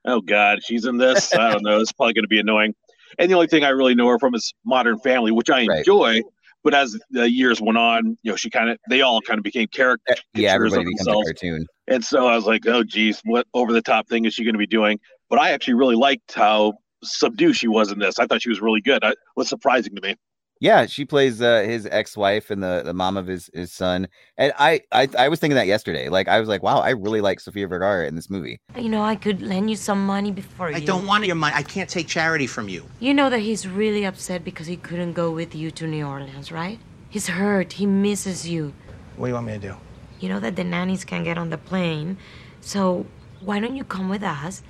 "Oh 0.06 0.22
God, 0.22 0.60
she's 0.64 0.86
in 0.86 0.98
this." 0.98 1.34
I 1.36 1.50
don't 1.52 1.64
know. 1.64 1.80
It's 1.80 1.92
probably 1.92 2.14
going 2.14 2.24
to 2.24 2.30
be 2.30 2.40
annoying. 2.40 2.74
And 3.20 3.30
the 3.30 3.36
only 3.36 3.48
thing 3.48 3.64
I 3.64 3.70
really 3.70 3.94
know 3.96 4.08
her 4.08 4.20
from 4.20 4.36
is 4.36 4.54
Modern 4.66 4.98
Family, 5.00 5.32
which 5.32 5.50
I 5.50 5.66
Right. 5.66 5.80
enjoy. 5.80 6.22
But 6.64 6.74
as 6.74 6.98
the 7.10 7.30
years 7.30 7.60
went 7.62 7.78
on, 7.78 8.18
you 8.22 8.32
know, 8.32 8.36
she 8.36 8.50
kind 8.50 8.70
of 8.70 8.78
they 8.90 9.02
all 9.02 9.22
kind 9.22 9.38
eh, 9.38 9.40
of 9.40 9.44
became 9.44 9.68
characters 9.68 10.18
Yeah, 10.36 10.50
of 10.50 10.56
everybody 10.56 10.86
becomes 10.86 11.08
a 11.08 11.24
cartoon. 11.24 11.66
And 11.88 12.06
so 12.06 12.28
I 12.28 12.36
was 12.36 12.46
like, 12.46 12.66
oh, 12.68 12.84
geez, 12.84 13.22
what 13.26 13.48
over 13.54 13.74
the 13.74 13.82
top 13.82 14.08
thing 14.08 14.26
is 14.26 14.34
she 14.34 14.44
going 14.44 14.54
to 14.54 14.60
be 14.60 14.68
doing? 14.68 15.00
But 15.30 15.40
I 15.40 15.52
actually 15.52 15.74
really 15.74 15.96
liked 15.96 16.34
how 16.34 16.74
subdued 17.04 17.56
she 17.56 17.68
was 17.68 17.92
in 17.92 18.00
this. 18.00 18.20
I 18.20 18.28
thought 18.28 18.42
she 18.42 18.50
was 18.50 18.62
really 18.62 18.82
good. 18.82 19.04
I, 19.04 19.12
it 19.12 19.18
was 19.36 19.50
surprising 19.50 19.96
to 19.96 20.02
me. 20.02 20.16
Yeah, 20.62 20.86
she 20.86 21.06
plays 21.06 21.42
uh, 21.42 21.64
his 21.64 21.88
ex-wife 21.88 22.52
and 22.52 22.62
the, 22.62 22.84
the 22.86 22.94
mom 22.94 23.18
of 23.18 23.26
his, 23.26 23.50
his 23.52 23.74
son. 23.74 24.08
And 24.38 24.54
I, 24.60 24.82
I 24.92 25.10
I 25.18 25.28
was 25.28 25.40
thinking 25.40 25.56
that 25.56 25.66
yesterday. 25.66 26.08
Like 26.08 26.28
I 26.28 26.40
was 26.40 26.48
like, 26.48 26.62
wow, 26.62 26.82
I 26.82 26.92
really 26.92 27.20
like 27.20 27.40
Sofia 27.40 27.68
Vergara 27.68 28.08
in 28.08 28.16
this 28.16 28.30
movie. 28.30 28.62
You 28.78 28.88
know, 28.88 29.02
I 29.02 29.16
could 29.16 29.42
lend 29.42 29.72
you 29.72 29.76
some 29.76 30.06
money 30.06 30.32
before 30.32 30.68
I 30.68 30.78
you. 30.78 30.86
don't 30.86 31.08
want 31.08 31.26
your 31.26 31.36
money. 31.36 31.56
I 31.56 31.64
can't 31.64 31.90
take 31.90 32.08
charity 32.08 32.46
from 32.46 32.70
you. 32.70 32.86
You 33.00 33.12
know 33.16 33.28
that 33.32 33.40
he's 33.40 33.68
really 33.68 34.06
upset 34.06 34.44
because 34.44 34.68
he 34.68 34.78
couldn't 34.78 35.14
go 35.14 35.32
with 35.32 35.56
you 35.56 35.72
to 35.72 35.88
New 35.88 36.06
Orleans, 36.06 36.52
right? 36.52 36.78
He's 37.10 37.28
hurt. 37.28 37.74
He 37.74 37.88
misses 37.88 38.48
you. 38.48 38.72
What 39.16 39.26
do 39.26 39.30
you 39.30 39.34
want 39.34 39.48
me 39.48 39.54
to 39.54 39.60
do? 39.60 39.76
You 40.20 40.30
know 40.30 40.40
that 40.40 40.56
the 40.56 40.64
nannies 40.64 41.04
can 41.04 41.24
get 41.24 41.40
on 41.40 41.50
the 41.50 41.58
plane. 41.58 42.20
So 42.62 43.08
why 43.40 43.60
don't 43.60 43.76
you 43.76 43.84
come 43.84 44.10
with 44.10 44.22
us 44.22 44.62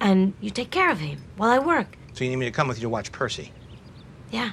and 0.00 0.34
you 0.40 0.50
take 0.50 0.72
care 0.72 0.90
of 0.90 0.98
him 0.98 1.22
while 1.36 1.50
I 1.50 1.60
work? 1.60 1.96
So 2.14 2.24
you 2.24 2.30
need 2.30 2.36
me 2.36 2.46
to 2.46 2.50
come 2.50 2.66
with 2.66 2.78
you 2.78 2.82
to 2.82 2.88
watch 2.88 3.12
Percy? 3.12 3.52
Yeah. 4.32 4.50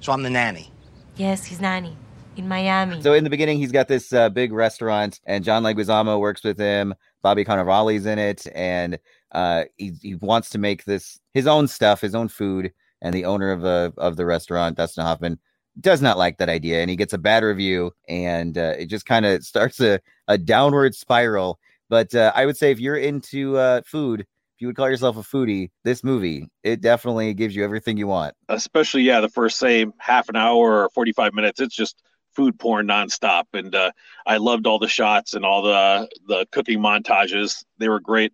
So 0.00 0.12
I'm 0.12 0.22
the 0.22 0.30
nanny. 0.30 0.70
Yes, 1.16 1.44
he's 1.44 1.60
nanny 1.60 1.96
in 2.36 2.48
Miami. 2.48 3.00
So 3.02 3.12
in 3.14 3.24
the 3.24 3.30
beginning, 3.30 3.58
he's 3.58 3.72
got 3.72 3.88
this 3.88 4.12
uh, 4.12 4.28
big 4.28 4.52
restaurant, 4.52 5.20
and 5.26 5.44
John 5.44 5.62
Leguizamo 5.62 6.20
works 6.20 6.44
with 6.44 6.58
him. 6.58 6.94
Bobby 7.22 7.44
Cannavale's 7.44 8.06
in 8.06 8.18
it, 8.18 8.46
and 8.54 8.98
uh, 9.32 9.64
he 9.76 9.92
he 10.02 10.14
wants 10.16 10.50
to 10.50 10.58
make 10.58 10.84
this 10.84 11.18
his 11.34 11.46
own 11.46 11.68
stuff, 11.68 12.00
his 12.00 12.14
own 12.14 12.28
food. 12.28 12.72
And 13.02 13.14
the 13.14 13.24
owner 13.24 13.50
of 13.50 13.60
the 13.60 13.92
of 13.98 14.16
the 14.16 14.26
restaurant, 14.26 14.76
Dustin 14.76 15.04
Hoffman, 15.04 15.38
does 15.80 16.00
not 16.00 16.18
like 16.18 16.38
that 16.38 16.48
idea, 16.48 16.80
and 16.80 16.90
he 16.90 16.96
gets 16.96 17.12
a 17.12 17.18
bad 17.18 17.42
review, 17.42 17.92
and 18.08 18.56
uh, 18.56 18.74
it 18.78 18.86
just 18.86 19.06
kind 19.06 19.26
of 19.26 19.44
starts 19.44 19.80
a 19.80 20.00
a 20.28 20.38
downward 20.38 20.94
spiral. 20.94 21.58
But 21.88 22.14
uh, 22.14 22.32
I 22.34 22.46
would 22.46 22.56
say 22.56 22.70
if 22.70 22.80
you're 22.80 22.96
into 22.96 23.56
uh, 23.56 23.82
food, 23.86 24.26
if 24.56 24.62
you 24.62 24.68
would 24.68 24.76
call 24.76 24.88
yourself 24.88 25.18
a 25.18 25.20
foodie, 25.20 25.68
this 25.84 26.02
movie 26.02 26.48
it 26.62 26.80
definitely 26.80 27.34
gives 27.34 27.54
you 27.54 27.62
everything 27.62 27.98
you 27.98 28.06
want. 28.06 28.34
Especially, 28.48 29.02
yeah, 29.02 29.20
the 29.20 29.28
first, 29.28 29.58
say, 29.58 29.84
half 29.98 30.30
an 30.30 30.36
hour 30.36 30.84
or 30.84 30.88
45 30.94 31.34
minutes, 31.34 31.60
it's 31.60 31.76
just 31.76 32.02
food 32.34 32.58
porn 32.58 32.86
nonstop. 32.86 33.44
And 33.52 33.74
uh, 33.74 33.90
I 34.24 34.38
loved 34.38 34.66
all 34.66 34.78
the 34.78 34.88
shots 34.88 35.34
and 35.34 35.44
all 35.44 35.60
the, 35.60 36.08
the 36.26 36.46
cooking 36.52 36.78
montages. 36.78 37.64
They 37.76 37.90
were 37.90 38.00
great. 38.00 38.32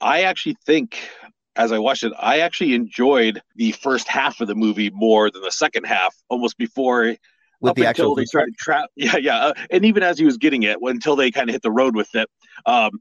I 0.00 0.22
actually 0.22 0.56
think, 0.64 0.98
as 1.54 1.70
I 1.70 1.78
watched 1.78 2.02
it, 2.02 2.14
I 2.18 2.40
actually 2.40 2.72
enjoyed 2.72 3.42
the 3.54 3.72
first 3.72 4.08
half 4.08 4.40
of 4.40 4.48
the 4.48 4.54
movie 4.54 4.88
more 4.88 5.30
than 5.30 5.42
the 5.42 5.52
second 5.52 5.84
half, 5.84 6.16
almost 6.30 6.56
before 6.56 7.14
With 7.60 7.70
up 7.70 7.76
the 7.76 7.82
until 7.82 7.88
actual 7.88 8.14
they 8.14 8.24
started 8.24 8.56
tra- 8.56 8.88
yeah 8.96 9.18
yeah 9.18 9.36
uh, 9.38 9.54
and 9.70 9.84
even 9.84 10.02
as 10.02 10.18
he 10.18 10.24
was 10.24 10.38
getting 10.38 10.62
it 10.62 10.78
until 10.80 11.14
they 11.14 11.30
kind 11.30 11.50
of 11.50 11.52
hit 11.52 11.62
the 11.62 11.70
road 11.70 11.96
with 11.96 12.14
it 12.14 12.28
um 12.66 13.00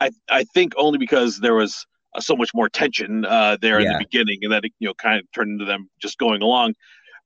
i 0.00 0.10
i 0.30 0.44
think 0.44 0.72
only 0.76 0.98
because 0.98 1.40
there 1.40 1.54
was 1.54 1.86
uh, 2.16 2.20
so 2.20 2.34
much 2.36 2.50
more 2.54 2.68
tension 2.68 3.24
uh 3.24 3.56
there 3.60 3.78
in 3.80 3.86
the 3.98 4.04
beginning 4.06 4.38
and 4.42 4.52
then 4.52 4.60
it 4.64 4.72
you 4.78 4.88
know 4.88 4.94
kind 4.94 5.18
of 5.20 5.24
turned 5.32 5.50
into 5.52 5.64
them 5.64 5.88
just 6.00 6.18
going 6.18 6.42
along. 6.42 6.74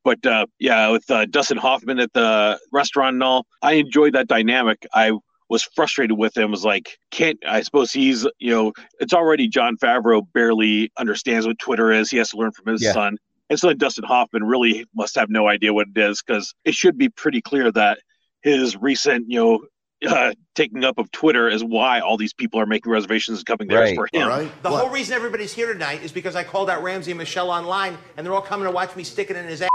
But 0.05 0.25
uh 0.27 0.47
yeah 0.59 0.89
with 0.91 1.11
uh, 1.11 1.27
dustin 1.27 1.59
hoffman 1.59 1.99
at 2.01 2.13
the 2.13 2.59
restaurant 2.73 3.15
and 3.15 3.23
all 3.23 3.47
i 3.63 3.73
enjoyed 3.75 4.15
that 4.15 4.29
dynamic. 4.29 4.87
I 4.95 5.13
was 5.49 5.63
frustrated 5.75 6.17
with 6.17 6.37
him. 6.37 6.51
Was 6.51 6.65
like 6.65 6.99
can't 7.11 7.39
i 7.47 7.61
suppose 7.63 7.93
he's 7.93 8.27
you 8.39 8.51
know 8.55 8.73
it's 9.01 9.13
already 9.13 9.49
jon 9.49 9.77
favreau 9.77 10.23
barely 10.33 10.91
understands 10.99 11.47
what 11.47 11.59
twitter 11.59 11.93
is. 11.93 12.11
He 12.11 12.19
has 12.19 12.31
to 12.31 12.37
learn 12.37 12.53
from 12.53 12.73
his 12.73 12.83
Yeah. 12.83 12.93
son. 12.93 13.17
And 13.51 13.59
so 13.59 13.67
then 13.67 13.79
Dustin 13.79 14.05
Hoffman 14.05 14.45
really 14.45 14.87
must 14.95 15.17
have 15.17 15.29
no 15.29 15.49
idea 15.49 15.73
what 15.75 15.89
it 15.95 16.01
is 16.01 16.23
because 16.23 16.55
it 16.65 16.75
should 16.75 16.97
be 16.97 17.09
pretty 17.09 17.41
clear 17.43 17.73
that 17.73 17.99
his 18.43 18.77
recent, 18.77 19.25
you 19.29 19.41
know, 19.41 19.67
uh, 20.07 20.33
taking 20.54 20.85
up 20.85 20.99
of 20.99 21.11
Twitter 21.12 21.49
is 21.49 21.62
why 21.62 22.00
all 22.00 22.16
these 22.16 22.33
people 22.33 22.61
are 22.61 22.66
making 22.66 22.90
reservations 22.90 23.38
and 23.38 23.47
coming 23.47 23.69
there 23.69 23.85
is 23.85 23.95
for 23.95 24.09
him. 24.12 24.50
The 24.62 24.71
whole 24.71 24.90
reason 24.90 25.14
everybody's 25.14 25.52
here 25.52 25.73
tonight 25.73 26.02
is 26.02 26.12
because 26.12 26.37
I 26.37 26.45
called 26.45 26.71
out 26.71 26.83
Ramsey 26.83 27.11
and 27.11 27.19
Michelle 27.19 27.50
online, 27.50 27.99
and 28.16 28.26
they're 28.26 28.35
all 28.35 28.40
coming 28.42 28.66
to 28.66 28.73
watch 28.73 28.97
me 28.97 29.04
stick 29.04 29.30
it 29.30 29.37
in 29.37 29.47
his 29.47 29.62
ass. 29.62 29.69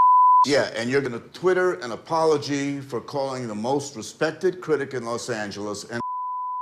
Yeah, 0.45 0.69
and 0.75 0.89
you're 0.89 1.01
going 1.01 1.13
to 1.13 1.27
Twitter 1.29 1.75
an 1.75 1.91
apology 1.91 2.79
for 2.79 3.01
calling 3.01 3.47
the 3.47 3.55
most 3.55 3.95
respected 3.95 4.61
critic 4.61 4.93
in 4.93 5.03
Los 5.03 5.29
Angeles 5.29 5.85
and 5.85 5.99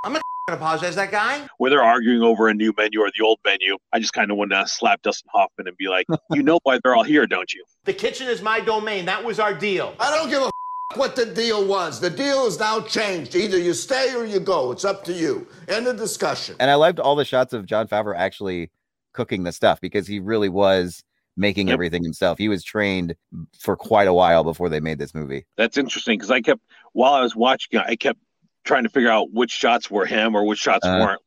I'm 0.04 0.14
gonna 0.14 0.22
apologize 0.48 0.96
that 0.96 1.12
guy. 1.12 1.46
where 1.58 1.70
they're 1.70 1.84
arguing 1.84 2.22
over 2.22 2.48
a 2.48 2.54
new 2.54 2.74
menu 2.78 3.02
or 3.02 3.12
the 3.18 3.24
old 3.26 3.40
menu. 3.46 3.78
I 3.94 4.00
just 4.00 4.14
kind 4.14 4.32
of 4.32 4.38
want 4.38 4.52
to 4.52 4.66
slap 4.68 5.02
Dustin 5.02 5.30
Hoffman 5.34 5.68
and 5.68 5.78
be 5.78 5.88
like, 5.88 6.06
you 6.32 6.44
know 6.44 6.60
why 6.64 6.80
they're 6.84 6.96
all 6.96 7.04
here, 7.04 7.26
don't 7.26 7.54
you? 7.54 7.64
The 7.86 7.94
kitchen 7.94 8.28
is 8.28 8.42
my 8.42 8.60
domain. 8.60 9.06
That 9.06 9.24
was 9.24 9.40
our 9.40 9.54
deal. 9.54 9.96
I 10.00 10.16
don't 10.16 10.30
give 10.30 10.42
a 10.42 10.50
what 10.96 11.16
the 11.16 11.26
deal 11.26 11.66
was. 11.66 12.00
The 12.00 12.10
deal 12.10 12.46
is 12.46 12.60
now 12.60 12.82
changed. 12.82 13.36
Either 13.36 13.58
you 13.58 13.74
stay 13.74 14.14
or 14.16 14.26
you 14.26 14.40
go. 14.40 14.72
It's 14.72 14.86
up 14.86 15.04
to 15.06 15.14
you. 15.14 15.48
End 15.68 15.88
of 15.88 15.98
discussion. 15.98 16.56
And 16.60 16.70
I 16.70 16.76
liked 16.76 17.00
all 17.00 17.16
the 17.16 17.26
shots 17.26 17.54
of 17.54 17.66
Jon 17.66 17.88
Favreau 17.88 18.16
actually 18.16 18.70
cooking 19.14 19.44
the 19.44 19.52
stuff 19.52 19.82
because 19.82 20.08
he 20.08 20.20
really 20.20 20.50
was 20.50 21.04
making 21.36 21.68
Yep. 21.68 21.74
everything 21.74 22.04
himself. 22.04 22.38
He 22.38 22.48
was 22.48 22.64
trained 22.64 23.16
for 23.60 23.76
quite 23.76 24.08
a 24.08 24.14
while 24.14 24.44
before 24.44 24.70
they 24.70 24.80
made 24.80 25.00
this 25.00 25.16
movie. 25.16 25.46
That's 25.58 25.78
interesting 25.78 26.18
because 26.20 26.30
I 26.32 26.42
kept 26.42 26.62
while 26.94 27.14
I 27.14 27.22
was 27.22 27.36
watching 27.36 27.80
I 27.80 27.96
kept 27.96 28.20
trying 28.64 28.84
to 28.84 28.90
figure 28.90 29.10
out 29.10 29.32
which 29.34 29.52
shots 29.52 29.90
were 29.90 30.06
him 30.06 30.36
or 30.36 30.46
which 30.46 30.60
shots 30.60 30.86
Uh-huh. 30.86 31.00
weren't. 31.06 31.22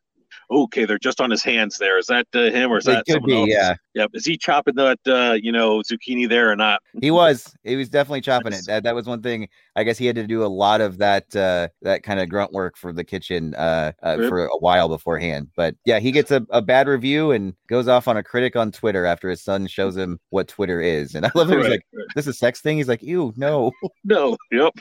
Okay, 0.50 0.84
they're 0.84 0.98
just 0.98 1.20
on 1.20 1.30
his 1.30 1.42
hands 1.42 1.76
there. 1.76 1.98
Is 1.98 2.06
that 2.06 2.26
uh, 2.34 2.50
him 2.50 2.70
or 2.70 2.78
is 2.78 2.84
They 2.84 2.94
that 2.94 3.06
could 3.06 3.14
someone 3.14 3.30
be, 3.30 3.40
else? 3.40 3.48
yeah. 3.50 3.74
Yep. 3.94 4.10
Is 4.14 4.24
he 4.24 4.36
chopping 4.36 4.76
that 4.76 4.98
uh, 5.06 5.32
you 5.34 5.50
know 5.50 5.80
zucchini 5.80 6.28
there 6.28 6.50
or 6.50 6.56
not? 6.56 6.80
He 7.00 7.10
was. 7.10 7.52
He 7.64 7.74
was 7.74 7.88
definitely 7.88 8.20
chopping 8.20 8.52
it. 8.52 8.64
That, 8.66 8.84
that 8.84 8.94
was 8.94 9.06
one 9.06 9.22
thing. 9.22 9.48
I 9.76 9.84
guess 9.84 9.98
he 9.98 10.06
had 10.06 10.16
to 10.16 10.26
do 10.26 10.42
a 10.42 10.46
lot 10.48 10.80
of 10.80 10.98
that 10.98 11.36
uh 11.36 11.68
that 11.82 12.02
kind 12.02 12.18
of 12.18 12.28
grunt 12.30 12.52
work 12.52 12.76
for 12.78 12.92
the 12.92 13.04
kitchen 13.04 13.54
uh, 13.54 13.92
uh 14.02 14.16
Yep. 14.18 14.28
for 14.30 14.46
a 14.46 14.58
while 14.58 14.88
beforehand. 14.88 15.48
But 15.54 15.74
yeah, 15.84 15.98
he 15.98 16.10
gets 16.12 16.30
a, 16.30 16.46
a 16.50 16.62
bad 16.62 16.88
review 16.88 17.30
and 17.32 17.54
goes 17.68 17.86
off 17.86 18.08
on 18.08 18.16
a 18.16 18.22
critic 18.22 18.56
on 18.56 18.72
Twitter 18.72 19.04
after 19.04 19.28
his 19.28 19.42
son 19.42 19.66
shows 19.66 19.96
him 19.96 20.18
what 20.30 20.48
Twitter 20.48 20.80
is. 20.80 21.14
And 21.14 21.26
I 21.26 21.30
love 21.34 21.50
it. 21.52 21.56
He's 21.58 21.64
Right, 21.64 21.70
like, 21.72 21.86
"This 22.14 22.26
is 22.26 22.38
sex 22.38 22.60
thing." 22.62 22.78
He's 22.78 22.88
like, 22.88 23.02
"Ew, 23.02 23.32
no." 23.36 23.70
No. 24.04 24.36
Yep. 24.50 24.72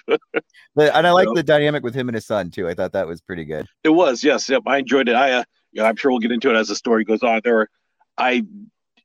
But 0.76 0.96
and 0.96 1.06
I 1.08 1.12
like 1.12 1.28
Yep. 1.28 1.36
the 1.36 1.44
dynamic 1.44 1.84
with 1.84 1.94
him 1.96 2.08
and 2.10 2.16
his 2.16 2.26
son 2.26 2.50
too. 2.52 2.68
I 2.68 2.74
thought 2.74 2.94
that 2.94 3.08
was 3.08 3.22
pretty 3.22 3.44
good. 3.46 3.66
It 3.84 3.90
was, 3.90 4.24
yes, 4.24 4.48
yep. 4.50 4.62
I 4.68 4.78
enjoyed 4.78 5.10
it. 5.10 5.16
I, 5.16 5.32
uh, 5.34 5.44
yeah, 5.74 5.84
I'm 5.84 5.96
sure 5.96 6.12
we'll 6.12 6.20
get 6.20 6.32
into 6.32 6.50
it 6.50 6.56
as 6.56 6.68
the 6.70 6.76
story 6.76 7.04
goes 7.04 7.22
on. 7.24 7.42
There, 7.44 7.56
were, 7.56 7.70
I, 8.18 8.44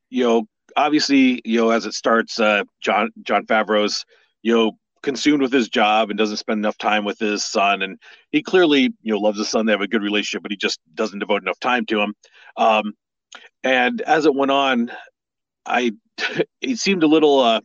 you 0.09 0.23
know, 0.23 0.47
obviously, 0.77 1.41
you 1.43 1.59
know, 1.59 1.71
as 1.71 1.85
it 1.85 1.93
starts, 1.93 2.39
uh, 2.39 2.63
John 2.81 3.09
Jon 3.23 3.45
Favreau's, 3.45 4.05
you 4.41 4.53
know, 4.55 4.71
consumed 5.03 5.41
with 5.41 5.51
his 5.51 5.69
job 5.69 6.09
and 6.09 6.17
doesn't 6.17 6.37
spend 6.37 6.59
enough 6.59 6.77
time 6.77 7.05
with 7.05 7.19
his 7.19 7.43
son, 7.43 7.81
and 7.81 7.97
he 8.31 8.41
clearly, 8.41 8.93
you 9.01 9.13
know, 9.13 9.19
loves 9.19 9.37
his 9.37 9.49
son. 9.49 9.65
They 9.65 9.71
have 9.71 9.81
a 9.81 9.87
good 9.87 10.03
relationship, 10.03 10.43
but 10.43 10.51
he 10.51 10.57
just 10.57 10.79
doesn't 10.93 11.19
devote 11.19 11.41
enough 11.41 11.59
time 11.59 11.85
to 11.87 12.01
him. 12.01 12.13
Um, 12.57 12.93
and 13.63 14.01
as 14.01 14.25
it 14.25 14.35
went 14.35 14.51
on, 14.51 14.91
I, 15.65 15.91
he 16.61 16.75
seemed 16.75 17.03
a 17.03 17.07
little 17.07 17.39
uh, 17.39 17.61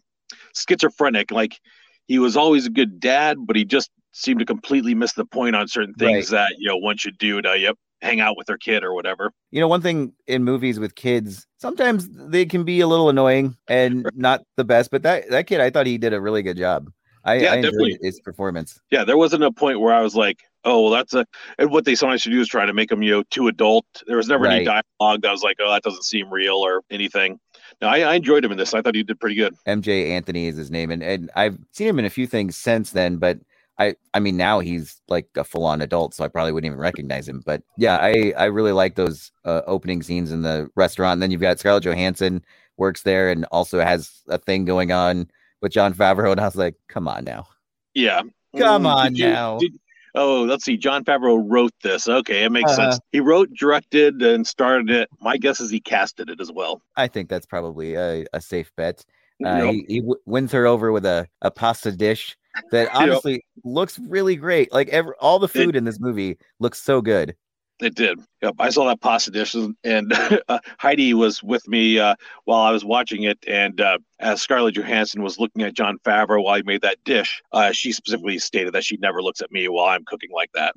schizophrenic. 0.54 1.30
Like 1.30 1.58
he 2.06 2.18
was 2.18 2.36
always 2.36 2.66
a 2.66 2.70
good 2.70 3.00
dad, 3.00 3.38
but 3.46 3.56
he 3.56 3.64
just 3.64 3.90
seemed 4.12 4.40
to 4.40 4.46
completely 4.46 4.94
miss 4.94 5.12
the 5.12 5.26
point 5.26 5.54
on 5.54 5.68
certain 5.68 5.94
things 5.94 6.30
that 6.30 6.50
you 6.58 6.68
know 6.68 6.76
one 6.76 6.96
should 6.96 7.18
do 7.18 7.42
to 7.42 7.58
yep 7.58 7.76
hang 8.02 8.20
out 8.20 8.36
with 8.36 8.46
their 8.46 8.58
kid 8.58 8.84
or 8.84 8.94
whatever. 8.94 9.32
You 9.50 9.60
know, 9.60 9.68
one 9.68 9.82
thing 9.82 10.12
in 10.26 10.44
movies 10.44 10.78
with 10.78 10.94
kids, 10.94 11.46
sometimes 11.58 12.08
they 12.10 12.46
can 12.46 12.64
be 12.64 12.80
a 12.80 12.86
little 12.86 13.08
annoying 13.08 13.56
and 13.68 14.08
not 14.14 14.42
the 14.56 14.64
best. 14.64 14.90
But 14.90 15.02
that 15.02 15.30
that 15.30 15.46
kid, 15.46 15.60
I 15.60 15.70
thought 15.70 15.86
he 15.86 15.98
did 15.98 16.12
a 16.12 16.20
really 16.20 16.42
good 16.42 16.56
job. 16.56 16.90
I, 17.26 17.34
Yeah, 17.34 17.52
I 17.52 17.56
enjoyed 17.56 17.72
definitely. 17.72 17.98
his 18.02 18.20
performance. 18.20 18.80
Yeah, 18.90 19.04
there 19.04 19.18
wasn't 19.18 19.42
a 19.44 19.52
point 19.52 19.80
where 19.80 19.92
I 19.92 20.00
was 20.00 20.14
like, 20.14 20.44
oh, 20.64 20.82
well, 20.82 20.92
that's 20.92 21.12
a. 21.14 21.26
And 21.58 21.70
what 21.70 21.84
they 21.84 21.94
sometimes 21.94 22.22
should 22.22 22.32
do 22.32 22.40
is 22.40 22.48
try 22.48 22.64
to 22.64 22.72
make 22.72 22.88
them, 22.88 23.02
you 23.02 23.10
know, 23.10 23.22
too 23.30 23.48
adult. 23.48 23.86
There 24.06 24.16
was 24.16 24.28
never 24.28 24.46
any 24.46 24.64
dialogue 24.64 25.22
that 25.22 25.30
was 25.30 25.42
like, 25.42 25.56
oh, 25.60 25.70
that 25.70 25.82
doesn't 25.82 26.04
seem 26.04 26.30
real 26.30 26.56
or 26.56 26.82
anything. 26.90 27.38
No, 27.82 27.88
I, 27.88 28.00
I 28.00 28.14
enjoyed 28.14 28.44
him 28.44 28.52
in 28.52 28.58
this. 28.58 28.72
I 28.72 28.80
thought 28.80 28.94
he 28.94 29.02
did 29.02 29.20
pretty 29.20 29.36
good. 29.36 29.54
Emjay 29.66 30.10
Anthony 30.10 30.46
is 30.46 30.56
his 30.56 30.70
name, 30.70 30.90
and, 30.90 31.02
and 31.02 31.30
I've 31.34 31.58
seen 31.72 31.88
him 31.88 31.98
in 31.98 32.04
a 32.04 32.10
few 32.10 32.26
things 32.26 32.56
since 32.56 32.92
then. 32.92 33.16
But 33.16 33.38
I 33.78 33.94
I 34.14 34.20
mean 34.20 34.36
now 34.36 34.60
he's 34.60 35.00
like 35.08 35.28
a 35.36 35.44
full 35.44 35.64
on 35.64 35.82
adult, 35.82 36.14
so 36.14 36.24
I 36.24 36.28
probably 36.28 36.52
wouldn't 36.52 36.66
even 36.66 36.78
recognize 36.78 37.28
him. 37.28 37.42
But 37.44 37.62
yeah, 37.76 37.98
I 38.00 38.32
I 38.36 38.44
really 38.44 38.72
like 38.72 38.94
those 38.94 39.32
uh, 39.44 39.62
opening 39.66 40.02
scenes 40.02 40.32
in 40.32 40.42
the 40.42 40.70
restaurant. 40.76 41.14
And 41.14 41.22
then 41.22 41.30
you've 41.30 41.40
got 41.40 41.58
Scarlett 41.58 41.84
Johansson 41.84 42.44
works 42.76 43.02
there 43.02 43.30
and 43.30 43.44
also 43.46 43.80
has 43.80 44.22
a 44.28 44.38
thing 44.38 44.64
going 44.64 44.92
on 44.92 45.28
with 45.62 45.72
Jon 45.72 45.94
Favreau, 45.94 46.32
and 46.32 46.40
I 46.40 46.44
was 46.44 46.56
like, 46.56 46.74
come 46.88 47.08
on 47.08 47.24
now. 47.24 47.46
Yeah. 47.94 48.22
Come 48.56 48.84
Mm, 48.84 48.94
on 48.94 49.14
you- 49.14 49.26
now. 49.26 49.58
did- 49.58 49.78
oh, 50.14 50.42
let's 50.44 50.64
see. 50.64 50.76
Jon 50.76 51.04
Favreau 51.04 51.42
wrote 51.44 51.72
this. 51.82 52.08
Okay, 52.08 52.44
it 52.44 52.50
makes 52.52 52.70
Uh-huh. 52.72 52.90
sense. 52.92 53.00
He 53.12 53.20
wrote, 53.20 53.50
directed, 53.54 54.22
and 54.22 54.46
started 54.46 54.90
it. 54.90 55.08
My 55.20 55.36
guess 55.36 55.60
is 55.60 55.70
he 55.70 55.80
casted 55.80 56.30
it 56.30 56.40
as 56.40 56.50
well. 56.52 56.82
I 56.96 57.08
think 57.08 57.28
that's 57.28 57.46
probably 57.46 57.94
a, 57.94 58.24
a 58.32 58.40
safe 58.40 58.70
bet. 58.76 59.04
Uh, 59.44 59.56
Yep. 59.64 59.74
he, 59.74 59.84
he 59.88 60.00
w- 60.00 60.20
wins 60.24 60.52
her 60.52 60.66
over 60.66 60.92
with 60.92 61.04
a, 61.04 61.26
a 61.42 61.50
pasta 61.50 61.92
dish 61.92 62.36
that 62.70 62.84
Yep. 62.94 62.94
honestly 62.94 63.44
looks 63.64 63.98
really 63.98 64.36
great. 64.36 64.72
Like 64.72 64.88
every, 64.88 65.12
all 65.20 65.38
the 65.38 65.48
food 65.48 65.76
in 65.76 65.84
this 65.84 66.00
movie 66.00 66.38
looks 66.58 66.80
so 66.82 67.02
good. 67.02 67.34
It 67.80 67.94
did. 67.94 68.18
Yep, 68.40 68.54
I 68.58 68.70
saw 68.70 68.86
that 68.86 69.02
pasta 69.02 69.30
dish, 69.30 69.54
and 69.54 70.12
uh, 70.48 70.58
Heidi 70.78 71.12
was 71.12 71.42
with 71.42 71.66
me 71.68 71.98
uh, 71.98 72.14
while 72.44 72.60
I 72.60 72.70
was 72.70 72.84
watching 72.86 73.24
it. 73.24 73.38
And 73.46 73.80
uh, 73.82 73.98
as 74.18 74.40
Scarlett 74.40 74.76
Johansson 74.76 75.22
was 75.22 75.38
looking 75.38 75.62
at 75.62 75.74
Jon 75.74 75.98
Favreau 76.04 76.42
while 76.42 76.56
he 76.56 76.62
made 76.62 76.80
that 76.82 76.96
dish, 77.04 77.42
uh, 77.52 77.72
she 77.72 77.92
specifically 77.92 78.38
stated 78.38 78.72
that 78.72 78.84
she 78.84 78.96
never 78.96 79.22
looks 79.22 79.42
at 79.42 79.52
me 79.52 79.68
while 79.68 79.86
I'm 79.86 80.04
cooking 80.06 80.30
like 80.32 80.50
that. 80.54 80.74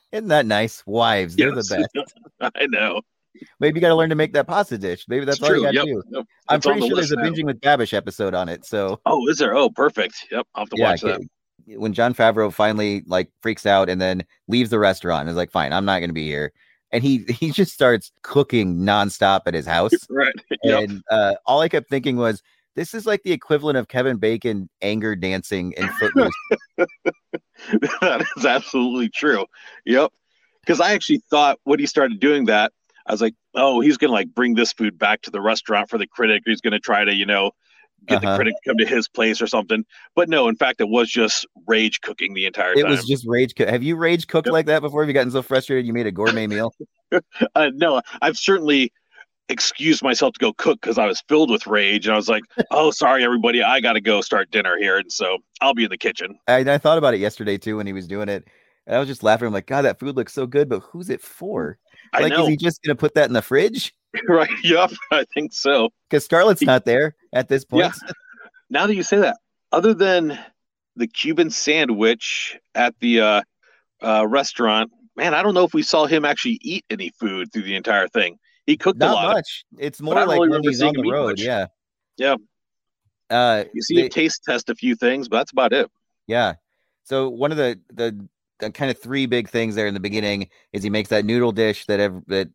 Isn't 0.12 0.28
that 0.28 0.46
nice? 0.46 0.82
Wives, 0.86 1.36
they're 1.36 1.50
the 1.54 1.56
best. 1.68 2.08
I 2.56 2.66
know. 2.66 3.02
Maybe 3.60 3.76
you 3.78 3.80
got 3.82 3.88
to 3.88 3.94
learn 3.94 4.08
to 4.08 4.16
make 4.16 4.32
that 4.32 4.46
pasta 4.46 4.78
dish. 4.78 5.04
Maybe 5.06 5.24
that's 5.26 5.38
It's 5.38 5.48
all 5.48 5.54
you 5.54 5.62
got 5.62 5.72
to 5.72 5.76
Yep. 5.76 5.84
do. 5.84 6.02
Yep. 6.10 6.24
I'm 6.48 6.60
pretty 6.60 6.80
the 6.80 6.86
sure 6.86 6.96
there's 6.96 7.12
a 7.12 7.16
now. 7.16 7.22
binging 7.24 7.44
with 7.44 7.60
Babish 7.60 7.92
episode 7.92 8.34
on 8.34 8.48
it. 8.48 8.64
So 8.64 9.00
Oh, 9.04 9.28
is 9.28 9.36
there? 9.38 9.54
Oh, 9.54 9.68
perfect. 9.68 10.26
Yep, 10.32 10.46
I'll 10.54 10.62
have 10.62 10.70
to 10.70 10.76
watch 10.80 11.02
that. 11.02 11.20
When 11.76 11.92
Jon 11.92 12.14
Favreau 12.14 12.52
finally 12.52 13.02
like 13.06 13.30
freaks 13.42 13.66
out 13.66 13.88
and 13.88 14.00
then 14.00 14.24
leaves 14.46 14.70
the 14.70 14.78
restaurant, 14.78 15.22
and 15.22 15.30
is 15.30 15.36
like, 15.36 15.50
"Fine, 15.50 15.72
I'm 15.72 15.84
not 15.84 15.98
going 15.98 16.10
to 16.10 16.14
be 16.14 16.26
here," 16.26 16.52
and 16.92 17.02
he 17.02 17.24
he 17.28 17.50
just 17.50 17.72
starts 17.72 18.12
cooking 18.22 18.78
nonstop 18.78 19.42
at 19.46 19.54
his 19.54 19.66
house. 19.66 19.92
Right. 20.10 20.34
Yep. 20.64 20.82
And 20.82 21.02
uh, 21.10 21.34
all 21.46 21.60
I 21.60 21.68
kept 21.68 21.90
thinking 21.90 22.16
was, 22.16 22.42
this 22.74 22.94
is 22.94 23.06
like 23.06 23.22
the 23.22 23.32
equivalent 23.32 23.76
of 23.76 23.88
Kevin 23.88 24.16
Bacon 24.16 24.68
anger 24.82 25.14
dancing 25.14 25.72
in 25.76 25.88
Footloose. 25.88 26.32
that 26.76 28.24
is 28.36 28.44
absolutely 28.44 29.08
true. 29.08 29.46
Yep. 29.84 30.12
Because 30.60 30.80
I 30.80 30.92
actually 30.92 31.22
thought 31.30 31.58
when 31.64 31.78
he 31.78 31.86
started 31.86 32.20
doing 32.20 32.46
that, 32.46 32.72
I 33.06 33.12
was 33.12 33.20
like, 33.20 33.34
oh, 33.54 33.80
he's 33.80 33.96
gonna 33.96 34.12
like 34.12 34.34
bring 34.34 34.54
this 34.54 34.72
food 34.72 34.98
back 34.98 35.22
to 35.22 35.30
the 35.30 35.40
restaurant 35.40 35.90
for 35.90 35.98
the 35.98 36.06
critic. 36.06 36.42
He's 36.46 36.60
gonna 36.60 36.80
try 36.80 37.04
to, 37.04 37.14
you 37.14 37.26
know, 37.26 37.52
get 38.06 38.20
the 38.20 38.26
Uh-huh. 38.26 38.36
critic 38.36 38.54
to 38.62 38.70
come 38.70 38.76
to 38.78 38.86
his 38.86 39.08
place 39.08 39.40
or 39.42 39.46
something. 39.46 39.84
But 40.14 40.28
no, 40.28 40.48
in 40.48 40.56
fact, 40.56 40.80
it 40.80 40.88
was 40.88 41.10
just 41.10 41.46
rage 41.66 42.00
cooking 42.00 42.34
the 42.34 42.46
entire 42.46 42.72
it 42.72 42.82
time. 42.82 42.86
It 42.86 42.90
was 42.90 43.04
just 43.06 43.24
rage. 43.26 43.54
Co- 43.56 43.66
Have 43.66 43.82
you 43.82 43.96
rage 43.96 44.26
cooked 44.26 44.48
like 44.48 44.66
that 44.66 44.80
before? 44.80 45.02
Have 45.02 45.08
you 45.08 45.14
gotten 45.14 45.30
so 45.30 45.42
frustrated 45.42 45.86
you 45.86 45.92
made 45.92 46.06
a 46.06 46.12
gourmet 46.12 46.46
meal? 46.48 46.74
uh, 47.54 47.70
no, 47.74 48.00
I've 48.22 48.36
certainly 48.38 48.92
excused 49.50 50.02
myself 50.02 50.34
to 50.34 50.38
go 50.40 50.52
cook 50.52 50.78
because 50.80 50.98
I 50.98 51.06
was 51.06 51.22
filled 51.28 51.50
with 51.50 51.66
rage 51.66 52.06
and 52.06 52.12
I 52.12 52.16
was 52.16 52.28
like, 52.28 52.44
oh, 52.70 52.90
sorry, 52.90 53.24
everybody, 53.24 53.62
I 53.62 53.80
got 53.80 53.94
to 53.94 54.00
go 54.00 54.20
start 54.20 54.50
dinner 54.50 54.76
here. 54.78 54.98
And 54.98 55.10
so 55.10 55.38
I'll 55.60 55.74
be 55.74 55.84
in 55.84 55.90
the 55.90 55.96
kitchen. 55.98 56.38
I, 56.46 56.58
I 56.58 56.78
thought 56.78 56.98
about 56.98 57.14
it 57.14 57.20
yesterday 57.20 57.56
too 57.58 57.78
when 57.78 57.86
he 57.86 57.92
was 57.94 58.06
doing 58.06 58.28
it, 58.28 58.46
and 58.86 58.96
I 58.96 58.98
was 58.98 59.08
just 59.08 59.22
laughing. 59.22 59.46
I'm 59.46 59.52
like, 59.54 59.66
God, 59.66 59.82
that 59.82 59.98
food 59.98 60.16
looks 60.16 60.34
so 60.34 60.46
good, 60.46 60.68
but 60.68 60.80
who's 60.80 61.08
it 61.10 61.22
for? 61.22 61.78
I 62.12 62.20
like, 62.20 62.32
know. 62.32 62.42
is 62.44 62.48
he 62.48 62.56
just 62.56 62.82
gonna 62.82 62.96
put 62.96 63.14
that 63.14 63.26
in 63.28 63.32
the 63.32 63.42
fridge? 63.42 63.94
right. 64.28 64.50
Yep. 64.64 64.92
I 65.10 65.24
think 65.34 65.52
so. 65.52 65.90
Because 66.08 66.24
Scarlett's 66.24 66.62
not 66.62 66.84
there 66.84 67.14
at 67.32 67.48
this 67.48 67.64
point. 67.64 67.84
Yeah. 68.02 68.10
Now 68.70 68.86
that 68.86 68.94
you 68.94 69.02
say 69.02 69.18
that, 69.18 69.36
other 69.72 69.94
than 69.94 70.38
the 70.96 71.06
Cuban 71.06 71.50
sandwich 71.50 72.58
at 72.74 72.94
the 73.00 73.20
uh, 73.20 73.42
uh, 74.02 74.26
restaurant, 74.26 74.90
man, 75.16 75.34
I 75.34 75.42
don't 75.42 75.54
know 75.54 75.64
if 75.64 75.74
we 75.74 75.82
saw 75.82 76.06
him 76.06 76.24
actually 76.24 76.58
eat 76.62 76.84
any 76.90 77.10
food 77.20 77.52
through 77.52 77.62
the 77.62 77.76
entire 77.76 78.08
thing. 78.08 78.38
He 78.66 78.76
cooked 78.76 79.02
a 79.02 79.06
lot. 79.12 79.34
much. 79.34 79.64
It's 79.78 80.00
more 80.00 80.14
like 80.14 80.28
really 80.28 80.48
when 80.50 80.62
he's 80.62 80.82
on 80.82 80.94
the 80.94 81.10
road. 81.10 81.38
Yeah. 81.38 81.66
Yeah. 82.16 82.36
Uh, 83.30 83.64
You 83.72 83.82
see 83.82 83.96
they- 83.96 84.02
him 84.04 84.08
taste 84.10 84.42
test 84.44 84.68
a 84.70 84.74
few 84.74 84.94
things, 84.96 85.28
but 85.28 85.38
that's 85.38 85.52
about 85.52 85.72
it. 85.72 85.90
Yeah. 86.26 86.54
So 87.04 87.28
one 87.30 87.50
of 87.50 87.56
the, 87.56 87.80
the 87.92 88.28
kind 88.58 88.90
of 88.90 88.98
three 88.98 89.26
big 89.26 89.48
things 89.48 89.74
there 89.74 89.86
in 89.86 89.94
the 89.94 90.00
beginning 90.00 90.48
is 90.72 90.82
he 90.82 90.90
makes 90.90 91.08
that 91.10 91.24
noodle 91.24 91.52
dish 91.52 91.86
that 91.86 92.00
ev- 92.00 92.22
that 92.26 92.48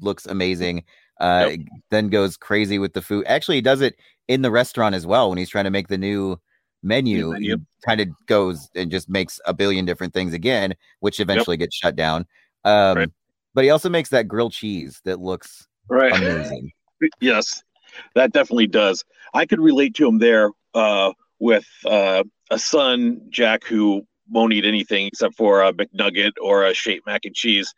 looks 0.00 0.26
amazing. 0.26 0.84
Uh, 1.20 1.52
then 1.90 2.08
goes 2.08 2.36
crazy 2.36 2.78
with 2.78 2.94
the 2.94 3.02
food. 3.02 3.24
Actually, 3.28 3.56
he 3.56 3.60
does 3.60 3.80
it 3.80 3.96
in 4.28 4.42
the 4.42 4.50
restaurant 4.50 4.94
as 4.94 5.06
well 5.06 5.28
when 5.28 5.38
he's 5.38 5.50
trying 5.50 5.64
to 5.64 5.70
make 5.70 5.88
the 5.88 5.98
new 5.98 6.40
menu. 6.82 7.30
menu. 7.32 7.56
He 7.58 7.62
kind 7.86 8.00
of 8.00 8.08
goes 8.26 8.68
and 8.74 8.90
just 8.90 9.08
makes 9.08 9.38
a 9.46 9.54
billion 9.54 9.84
different 9.84 10.14
things 10.14 10.32
again, 10.32 10.74
which 11.00 11.20
eventually 11.20 11.56
gets 11.56 11.76
shut 11.76 11.96
down. 11.96 12.26
Um, 12.64 13.12
But 13.54 13.64
he 13.64 13.70
also 13.70 13.90
makes 13.90 14.08
that 14.10 14.28
grilled 14.28 14.52
cheese 14.52 15.00
that 15.04 15.20
looks 15.20 15.68
Right. 15.88 16.12
amazing. 16.12 16.72
yes, 17.20 17.62
that 18.14 18.32
definitely 18.32 18.66
does. 18.66 19.04
I 19.34 19.46
could 19.46 19.60
relate 19.60 19.94
to 19.96 20.08
him 20.08 20.18
there 20.18 20.50
uh, 20.74 21.12
with 21.38 21.66
uh, 21.84 22.24
a 22.50 22.58
son, 22.58 23.20
Jack, 23.28 23.64
who 23.64 24.06
won't 24.32 24.52
eat 24.52 24.64
anything 24.64 25.06
except 25.06 25.36
for 25.36 25.62
a 25.62 25.72
McNugget 25.72 26.32
or 26.40 26.64
a 26.64 26.74
shaped 26.74 27.06
mac 27.06 27.24
and 27.24 27.34
cheese. 27.34 27.72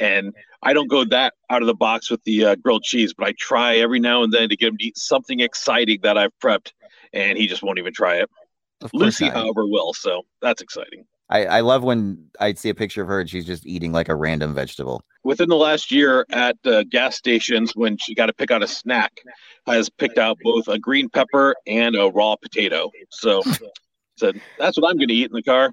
And 0.00 0.32
I 0.62 0.72
don't 0.72 0.88
go 0.88 1.04
that 1.04 1.34
out 1.50 1.62
of 1.62 1.66
the 1.66 1.74
box 1.74 2.10
with 2.10 2.22
the 2.24 2.44
uh, 2.44 2.54
grilled 2.56 2.82
cheese, 2.82 3.14
but 3.16 3.28
I 3.28 3.34
try 3.38 3.76
every 3.76 4.00
now 4.00 4.22
and 4.22 4.32
then 4.32 4.48
to 4.48 4.56
get 4.56 4.68
him 4.68 4.78
to 4.78 4.84
eat 4.84 4.98
something 4.98 5.40
exciting 5.40 6.00
that 6.02 6.18
I've 6.18 6.32
prepped, 6.42 6.72
and 7.12 7.38
he 7.38 7.46
just 7.46 7.62
won't 7.62 7.78
even 7.78 7.92
try 7.92 8.16
it. 8.16 8.30
Lucy, 8.92 9.28
however, 9.28 9.66
will. 9.66 9.94
So 9.94 10.22
that's 10.42 10.60
exciting. 10.60 11.06
I, 11.28 11.46
I 11.46 11.60
love 11.60 11.82
when 11.82 12.26
I'd 12.38 12.58
see 12.58 12.68
a 12.68 12.74
picture 12.74 13.02
of 13.02 13.08
her 13.08 13.20
and 13.20 13.28
she's 13.28 13.44
just 13.44 13.66
eating 13.66 13.90
like 13.90 14.08
a 14.08 14.14
random 14.14 14.54
vegetable. 14.54 15.02
Within 15.24 15.48
the 15.48 15.56
last 15.56 15.90
year 15.90 16.24
at 16.30 16.56
uh, 16.64 16.84
gas 16.84 17.16
stations, 17.16 17.74
when 17.74 17.96
she 17.96 18.14
got 18.14 18.26
to 18.26 18.32
pick 18.32 18.52
out 18.52 18.62
a 18.62 18.68
snack, 18.68 19.20
has 19.66 19.90
picked 19.90 20.18
out 20.18 20.38
both 20.44 20.68
a 20.68 20.78
green 20.78 21.08
pepper 21.08 21.56
and 21.66 21.96
a 21.96 22.10
raw 22.10 22.36
potato. 22.36 22.92
So, 23.10 23.42
said 24.16 24.40
that's 24.58 24.78
what 24.78 24.88
I'm 24.88 24.96
going 24.96 25.08
to 25.08 25.14
eat 25.14 25.30
in 25.30 25.32
the 25.32 25.42
car. 25.42 25.72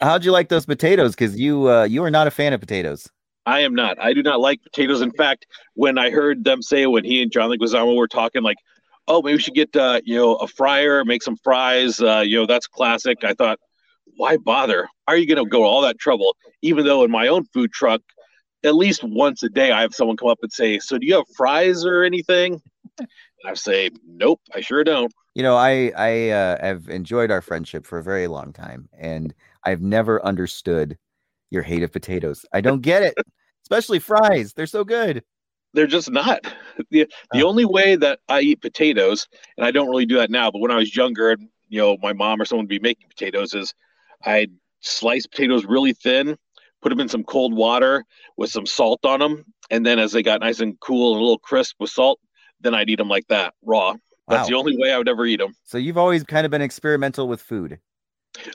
How'd 0.00 0.24
you 0.24 0.32
like 0.32 0.48
those 0.48 0.66
potatoes? 0.66 1.14
Because 1.14 1.38
you 1.38 1.70
uh, 1.70 1.84
you 1.84 2.02
are 2.02 2.10
not 2.10 2.26
a 2.26 2.30
fan 2.30 2.52
of 2.52 2.60
potatoes. 2.60 3.08
I 3.46 3.60
am 3.60 3.74
not. 3.74 3.98
I 4.00 4.12
do 4.12 4.22
not 4.22 4.40
like 4.40 4.62
potatoes. 4.62 5.00
In 5.00 5.10
fact, 5.12 5.46
when 5.74 5.98
I 5.98 6.10
heard 6.10 6.44
them 6.44 6.62
say 6.62 6.86
when 6.86 7.04
he 7.04 7.22
and 7.22 7.32
John 7.32 7.50
Leguizamo 7.50 7.96
were 7.96 8.08
talking, 8.08 8.42
like, 8.42 8.58
"Oh, 9.08 9.22
maybe 9.22 9.36
we 9.36 9.40
should 9.42 9.54
get 9.54 9.74
uh, 9.76 10.00
you 10.04 10.16
know 10.16 10.36
a 10.36 10.46
fryer, 10.46 11.04
make 11.04 11.22
some 11.22 11.36
fries," 11.36 12.00
uh, 12.00 12.22
you 12.24 12.36
know, 12.36 12.46
that's 12.46 12.66
classic. 12.66 13.24
I 13.24 13.34
thought, 13.34 13.58
why 14.16 14.36
bother? 14.36 14.88
Are 15.08 15.16
you 15.16 15.26
going 15.26 15.44
to 15.44 15.48
go 15.48 15.64
all 15.64 15.82
that 15.82 15.98
trouble? 15.98 16.36
Even 16.62 16.84
though 16.84 17.04
in 17.04 17.10
my 17.10 17.28
own 17.28 17.44
food 17.46 17.72
truck, 17.72 18.02
at 18.64 18.74
least 18.74 19.02
once 19.02 19.42
a 19.42 19.48
day, 19.48 19.72
I 19.72 19.80
have 19.82 19.94
someone 19.94 20.16
come 20.16 20.28
up 20.28 20.38
and 20.42 20.52
say, 20.52 20.78
"So 20.78 20.98
do 20.98 21.06
you 21.06 21.14
have 21.14 21.24
fries 21.36 21.84
or 21.84 22.04
anything?" 22.04 22.60
And 22.98 23.08
I 23.46 23.54
say, 23.54 23.90
"Nope, 24.06 24.40
I 24.54 24.60
sure 24.60 24.84
don't." 24.84 25.12
You 25.34 25.42
know, 25.42 25.56
I 25.56 25.92
I 25.96 26.28
uh, 26.30 26.64
have 26.64 26.88
enjoyed 26.88 27.30
our 27.30 27.40
friendship 27.40 27.86
for 27.86 27.98
a 27.98 28.02
very 28.02 28.26
long 28.26 28.52
time, 28.52 28.88
and 28.98 29.34
I've 29.64 29.82
never 29.82 30.24
understood 30.24 30.96
your 31.50 31.62
hate 31.62 31.82
of 31.82 31.92
potatoes. 31.92 32.44
I 32.52 32.60
don't 32.60 32.80
get 32.80 33.02
it, 33.02 33.14
especially 33.64 33.98
fries. 33.98 34.52
They're 34.52 34.66
so 34.66 34.84
good. 34.84 35.22
They're 35.72 35.86
just 35.86 36.10
not. 36.10 36.52
The, 36.90 37.06
the 37.32 37.42
only 37.42 37.64
way 37.64 37.94
that 37.96 38.20
I 38.28 38.40
eat 38.40 38.62
potatoes, 38.62 39.28
and 39.56 39.66
I 39.66 39.70
don't 39.70 39.88
really 39.88 40.06
do 40.06 40.16
that 40.16 40.30
now, 40.30 40.50
but 40.50 40.60
when 40.60 40.70
I 40.70 40.76
was 40.76 40.96
younger 40.96 41.30
and 41.30 41.48
you 41.68 41.78
know 41.78 41.98
my 42.02 42.12
mom 42.12 42.40
or 42.40 42.44
someone 42.44 42.64
would 42.64 42.70
be 42.70 42.78
making 42.78 43.08
potatoes, 43.08 43.54
is 43.54 43.74
I'd 44.24 44.50
slice 44.80 45.26
potatoes 45.26 45.64
really 45.66 45.92
thin, 45.92 46.36
put 46.82 46.88
them 46.88 47.00
in 47.00 47.08
some 47.08 47.22
cold 47.22 47.54
water 47.54 48.04
with 48.36 48.50
some 48.50 48.66
salt 48.66 49.04
on 49.04 49.20
them, 49.20 49.44
and 49.70 49.84
then 49.84 49.98
as 49.98 50.12
they 50.12 50.22
got 50.22 50.40
nice 50.40 50.60
and 50.60 50.78
cool 50.80 51.12
and 51.12 51.20
a 51.20 51.22
little 51.22 51.38
crisp 51.38 51.76
with 51.78 51.90
salt, 51.90 52.18
then 52.60 52.74
I'd 52.74 52.88
eat 52.88 52.96
them 52.96 53.08
like 53.08 53.28
that, 53.28 53.54
raw. 53.62 53.94
That's 54.26 54.48
the 54.48 54.54
only 54.54 54.76
way 54.76 54.92
I 54.92 54.98
would 54.98 55.08
ever 55.08 55.26
eat 55.26 55.40
them. 55.40 55.54
So 55.64 55.76
you've 55.76 55.98
always 55.98 56.22
kind 56.22 56.44
of 56.44 56.50
been 56.50 56.62
experimental 56.62 57.26
with 57.26 57.42
food. 57.42 57.78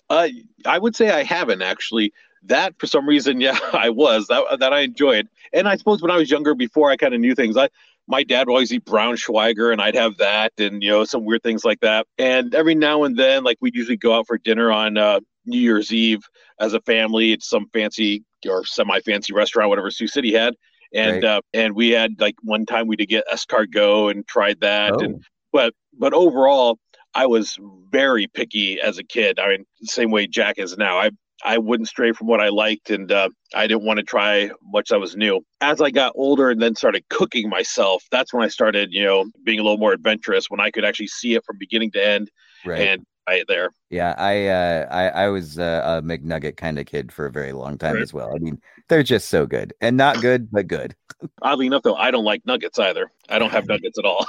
Uh, 0.10 0.28
I 0.66 0.78
would 0.80 0.96
say 0.96 1.10
I 1.12 1.24
haven't 1.24 1.62
actually. 1.62 2.14
That 2.44 2.76
for 2.78 2.86
some 2.86 3.08
reason, 3.10 3.42
yeah, 3.48 3.58
I 3.74 3.90
was 3.90 4.28
that 4.28 4.60
that 4.60 4.72
I 4.74 4.82
enjoyed, 4.82 5.28
and 5.52 5.68
I 5.68 5.76
suppose 5.78 6.02
when 6.02 6.12
I 6.12 6.18
was 6.18 6.30
younger, 6.30 6.54
before 6.54 6.92
I 6.92 6.96
kind 6.98 7.14
of 7.14 7.20
knew 7.20 7.34
things, 7.36 7.58
I 7.58 7.70
my 8.08 8.24
dad 8.24 8.46
would 8.46 8.54
always 8.54 8.72
eat 8.72 8.86
braunschweiger, 8.86 9.72
and 9.72 9.82
I'd 9.82 9.96
have 9.96 10.18
that, 10.18 10.54
and 10.60 10.84
you 10.84 10.92
know 10.92 11.06
some 11.06 11.26
weird 11.26 11.42
things 11.42 11.66
like 11.66 11.80
that. 11.80 12.06
And 12.20 12.54
every 12.54 12.76
now 12.76 13.04
and 13.04 13.18
then, 13.18 13.44
like 13.44 13.58
we'd 13.62 13.76
usually 13.76 13.98
go 13.98 14.14
out 14.16 14.28
for 14.28 14.38
dinner 14.38 14.72
on 14.72 14.96
uh, 14.98 15.22
New 15.48 15.58
Year's 15.60 15.92
Eve 15.92 16.22
as 16.60 16.74
a 16.74 16.82
family 16.82 17.34
at 17.34 17.42
some 17.42 17.68
fancy 17.74 18.24
or 18.48 18.64
semi-fancy 18.64 19.34
restaurant, 19.34 19.70
whatever 19.70 19.90
Sioux 19.90 20.08
City 20.08 20.32
had, 20.32 20.54
and 20.94 21.24
Right. 21.24 21.24
uh, 21.24 21.42
and 21.56 21.74
we 21.76 21.90
had 21.90 22.20
like 22.20 22.36
one 22.44 22.68
time 22.68 22.86
we 22.86 22.96
did 22.96 23.08
get 23.10 23.24
escargot 23.28 24.12
and 24.12 24.28
tried 24.28 24.60
that, 24.62 24.94
Oh. 24.94 25.00
and 25.00 25.24
but 25.52 25.74
but 25.98 26.14
overall 26.14 26.78
I 27.16 27.26
was 27.26 27.58
very 27.90 28.28
picky 28.28 28.80
as 28.82 28.98
a 28.98 29.04
kid. 29.04 29.40
I 29.40 29.48
mean, 29.50 29.66
same 29.84 30.12
way 30.12 30.28
Jack 30.28 30.60
is 30.60 30.78
now. 30.78 30.98
I 31.00 31.12
I 31.44 31.58
wouldn't 31.58 31.90
stray 31.90 32.12
from 32.12 32.28
what 32.28 32.40
I 32.42 32.50
liked, 32.50 32.90
and 32.90 33.12
uh, 33.12 33.30
I 33.54 33.68
didn't 33.68 33.84
want 33.86 33.98
to 33.98 34.04
try 34.04 34.50
much 34.64 34.90
that 34.90 35.00
was 35.00 35.16
new. 35.16 35.46
As 35.62 35.82
I 35.82 35.92
got 35.92 36.14
older 36.16 36.50
and 36.50 36.62
then 36.62 36.76
started 36.76 37.04
cooking 37.10 37.50
myself, 37.50 38.04
that's 38.10 38.34
when 38.34 38.44
I 38.44 38.48
started, 38.48 38.92
you 38.92 39.04
know, 39.04 39.26
being 39.44 39.60
a 39.60 39.64
little 39.64 39.78
more 39.78 39.92
adventurous. 39.94 40.50
When 40.50 40.60
I 40.60 40.72
could 40.72 40.86
actually 40.86 41.08
see 41.08 41.36
it 41.36 41.44
from 41.46 41.58
beginning 41.58 41.92
to 41.92 42.06
end, 42.06 42.32
Right. 42.66 42.82
and 42.82 43.06
I 43.28 43.44
there. 43.48 43.70
Yeah, 43.90 44.16
I 44.18 44.48
uh, 44.48 44.88
I 44.92 45.26
I 45.26 45.28
was 45.30 45.60
uh, 45.60 45.82
a 45.86 46.02
McNugget 46.06 46.58
kind 46.58 46.80
of 46.80 46.86
kid 46.86 47.12
for 47.12 47.26
a 47.26 47.32
very 47.32 47.52
long 47.54 47.78
time 47.78 47.94
Right. 47.96 48.04
as 48.04 48.14
well. 48.14 48.32
I 48.34 48.40
mean, 48.40 48.60
they're 48.88 49.04
just 49.04 49.30
so 49.30 49.46
good 49.46 49.74
and 49.82 49.98
not 49.98 50.22
good, 50.22 50.50
but 50.52 50.68
good. 50.68 50.96
Oddly 51.42 51.68
enough, 51.68 51.84
though, 51.84 51.96
I 51.96 52.12
don't 52.12 52.26
like 52.26 52.46
nuggets 52.46 52.80
either. 52.80 53.10
I 53.30 53.40
don't 53.40 53.52
have 53.52 53.68
nuggets 53.68 54.00
at 54.00 54.06
all. 54.06 54.26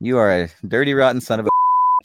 You 0.00 0.18
are 0.18 0.30
a 0.30 0.48
dirty, 0.66 0.94
rotten 0.94 1.20
son 1.20 1.40
of 1.40 1.46
a. 1.46 1.48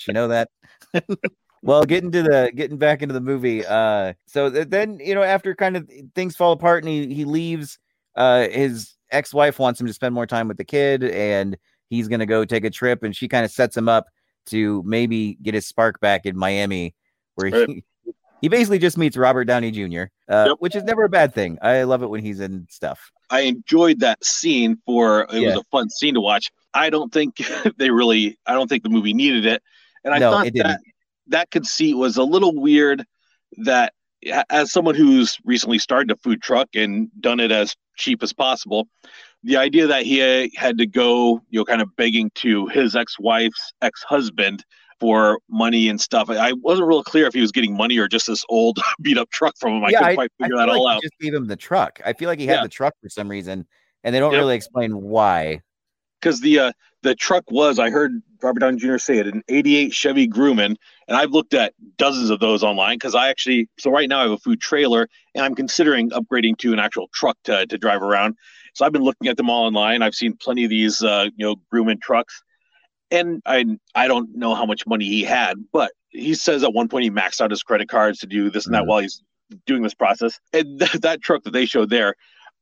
You 0.08 0.14
know 0.14 0.28
that. 0.30 0.50
well, 1.62 1.84
getting 1.84 2.12
to 2.12 2.24
the 2.24 2.52
getting 2.56 2.78
back 2.78 3.02
into 3.02 3.14
the 3.14 3.22
movie. 3.22 3.66
Uh, 3.66 4.14
so 4.28 4.50
th- 4.50 4.70
then 4.70 5.00
you 5.00 5.16
know 5.16 5.24
after 5.24 5.56
kind 5.56 5.78
of 5.78 5.90
things 6.16 6.36
fall 6.36 6.52
apart 6.54 6.84
and 6.84 6.92
he 6.92 7.14
he 7.14 7.26
leaves. 7.26 7.78
Uh, 8.16 8.48
his 8.50 8.96
ex 9.12 9.34
wife 9.34 9.60
wants 9.60 9.80
him 9.80 9.88
to 9.88 9.94
spend 9.94 10.14
more 10.14 10.28
time 10.28 10.48
with 10.48 10.58
the 10.58 10.66
kid, 10.66 11.04
and 11.04 11.58
he's 11.90 12.08
gonna 12.08 12.26
go 12.26 12.44
take 12.46 12.66
a 12.66 12.70
trip, 12.70 13.04
and 13.04 13.16
she 13.16 13.28
kind 13.28 13.46
of 13.46 13.52
sets 13.52 13.76
him 13.78 13.88
up 13.88 14.08
to 14.48 14.82
maybe 14.86 15.38
get 15.42 15.54
his 15.54 15.68
spark 15.68 16.00
back 16.00 16.26
in 16.26 16.38
Miami, 16.38 16.96
where 17.36 17.52
Right. 17.52 17.70
he. 17.70 17.84
He 18.42 18.48
basically 18.48 18.80
just 18.80 18.98
meets 18.98 19.18
Robert 19.18 19.44
Downey 19.44 19.70
Jr., 19.70 20.04
uh, 20.30 20.56
which 20.60 20.74
is 20.74 20.84
never 20.86 21.04
a 21.04 21.10
bad 21.10 21.34
thing. 21.34 21.58
I 21.62 21.84
love 21.84 22.04
it 22.04 22.08
when 22.10 22.24
he's 22.24 22.40
in 22.40 22.66
stuff. 22.70 23.12
I 23.30 23.42
enjoyed 23.42 24.00
that 24.00 24.24
scene 24.24 24.78
for 24.86 25.24
it 25.24 25.42
Yeah. 25.42 25.50
was 25.50 25.58
a 25.58 25.64
fun 25.72 25.90
scene 25.90 26.14
to 26.14 26.22
watch. 26.22 26.50
I 26.74 26.90
don't 26.90 27.12
think 27.12 27.36
they 27.78 27.90
really 27.90 28.40
I 28.46 28.54
don't 28.54 28.70
think 28.70 28.84
the 28.84 28.90
movie 28.90 29.14
needed 29.14 29.46
it. 29.46 29.62
And 30.04 30.14
I 30.14 30.20
No, 30.20 30.32
thought 30.32 30.54
that 30.54 30.80
that 31.28 31.52
conceit 31.52 31.96
was 31.96 32.18
a 32.18 32.24
little 32.24 32.56
weird 32.56 33.06
that 33.58 33.94
as 34.50 34.72
someone 34.72 34.96
who's 34.96 35.38
recently 35.46 35.80
started 35.80 36.12
a 36.12 36.16
food 36.18 36.42
truck 36.42 36.68
and 36.76 37.10
done 37.22 37.40
it 37.40 37.52
as 37.52 37.76
cheap 37.98 38.22
as 38.24 38.34
possible, 38.34 38.88
the 39.44 39.56
idea 39.58 39.88
that 39.88 40.04
he 40.06 40.52
had 40.56 40.78
to 40.78 40.86
go, 40.86 41.42
you 41.50 41.60
know, 41.60 41.66
kind 41.66 41.82
of 41.82 41.96
begging 41.96 42.30
to 42.36 42.68
his 42.68 42.96
ex-wife's 42.96 43.72
ex-husband 43.82 44.64
for 45.00 45.40
money 45.50 45.88
and 45.88 46.00
stuff. 46.02 46.30
I 46.30 46.50
I 46.50 46.54
wasn't 46.54 46.88
real 46.90 47.04
clear 47.04 47.26
if 47.28 47.34
he 47.34 47.40
was 47.40 47.54
getting 47.54 47.76
money 47.78 47.98
or 47.98 48.08
just 48.10 48.28
this 48.28 48.44
old 48.50 48.80
beat 49.02 49.18
up 49.18 49.30
truck 49.30 49.54
from 49.58 49.78
him. 49.78 49.86
I 49.86 49.92
couldn't 49.94 50.16
quite 50.16 50.32
figure 50.38 50.56
feel 50.56 50.58
that 50.58 50.70
all 50.70 50.84
like 50.84 50.96
out. 50.96 51.02
he 51.02 51.08
Just 51.08 51.20
gave 51.20 51.34
him 51.34 51.48
the 51.48 51.56
truck. 51.56 52.02
I 52.06 52.12
feel 52.14 52.28
like 52.28 52.40
he 52.40 52.48
had 52.48 52.56
Yeah. 52.58 52.64
the 52.64 52.70
truck 52.70 52.94
for 53.02 53.08
some 53.10 53.30
reason, 53.30 53.66
and 54.04 54.14
they 54.14 54.20
don't 54.20 54.34
Yep. 54.34 54.42
really 54.42 54.56
explain 54.56 55.00
why. 55.02 55.62
because 56.20 56.42
the 56.42 56.60
uh, 56.60 56.72
the 57.04 57.16
truck 57.16 57.46
was 57.50 57.80
I 57.80 57.90
heard 57.90 58.22
Robert 58.42 58.60
Downey 58.60 58.78
Jr. 58.78 58.98
say 58.98 59.18
it 59.18 59.28
an 59.28 59.44
'88 59.48 59.94
Chevy 59.94 60.28
Grumman, 60.28 60.76
and 61.08 61.18
I've 61.18 61.32
looked 61.32 61.54
at 61.54 61.74
dozens 61.98 62.30
of 62.30 62.40
those 62.40 62.64
online 62.64 62.96
because 62.96 63.16
I 63.16 63.30
actually 63.30 63.70
so 63.80 63.92
right 63.92 64.08
now 64.08 64.20
I 64.20 64.24
have 64.24 64.32
a 64.32 64.38
food 64.38 64.62
trailer 64.62 65.08
and 65.36 65.44
I'm 65.44 65.56
considering 65.56 66.10
upgrading 66.12 66.58
to 66.60 66.74
an 66.74 66.80
actual 66.80 67.10
truck 67.14 67.38
to 67.46 67.66
to 67.66 67.78
drive 67.78 68.02
around. 68.02 68.36
So 68.74 68.86
I've 68.86 68.92
been 68.92 69.04
looking 69.04 69.28
at 69.28 69.38
them 69.38 69.50
all 69.50 69.66
online. 69.66 70.02
I've 70.02 70.16
seen 70.16 70.38
plenty 70.38 70.64
of 70.64 70.70
these 70.70 71.02
uh, 71.02 71.30
you 71.36 71.46
know 71.46 71.56
Grumman 71.74 72.02
trucks, 72.02 72.42
and 73.12 73.42
I 73.46 73.66
I 73.96 74.08
don't 74.08 74.36
know 74.36 74.56
how 74.56 74.66
much 74.66 74.88
money 74.88 75.06
he 75.06 75.24
had, 75.24 75.58
but 75.72 75.92
he 76.10 76.34
says 76.34 76.64
at 76.64 76.74
one 76.74 76.88
point 76.88 77.04
he 77.04 77.12
maxed 77.12 77.42
out 77.42 77.52
his 77.52 77.64
credit 77.64 77.90
cards 77.90 78.20
to 78.20 78.28
do 78.28 78.50
this 78.50 78.66
and 78.66 78.74
that 78.74 78.86
while 78.88 79.00
he's 79.00 79.22
doing 79.66 79.82
this 79.82 79.94
process. 79.94 80.40
And 80.54 80.80
th- 80.80 81.02
that 81.02 81.22
truck 81.22 81.44
that 81.44 81.52
they 81.52 81.66
showed 81.66 81.90
there, 81.90 82.16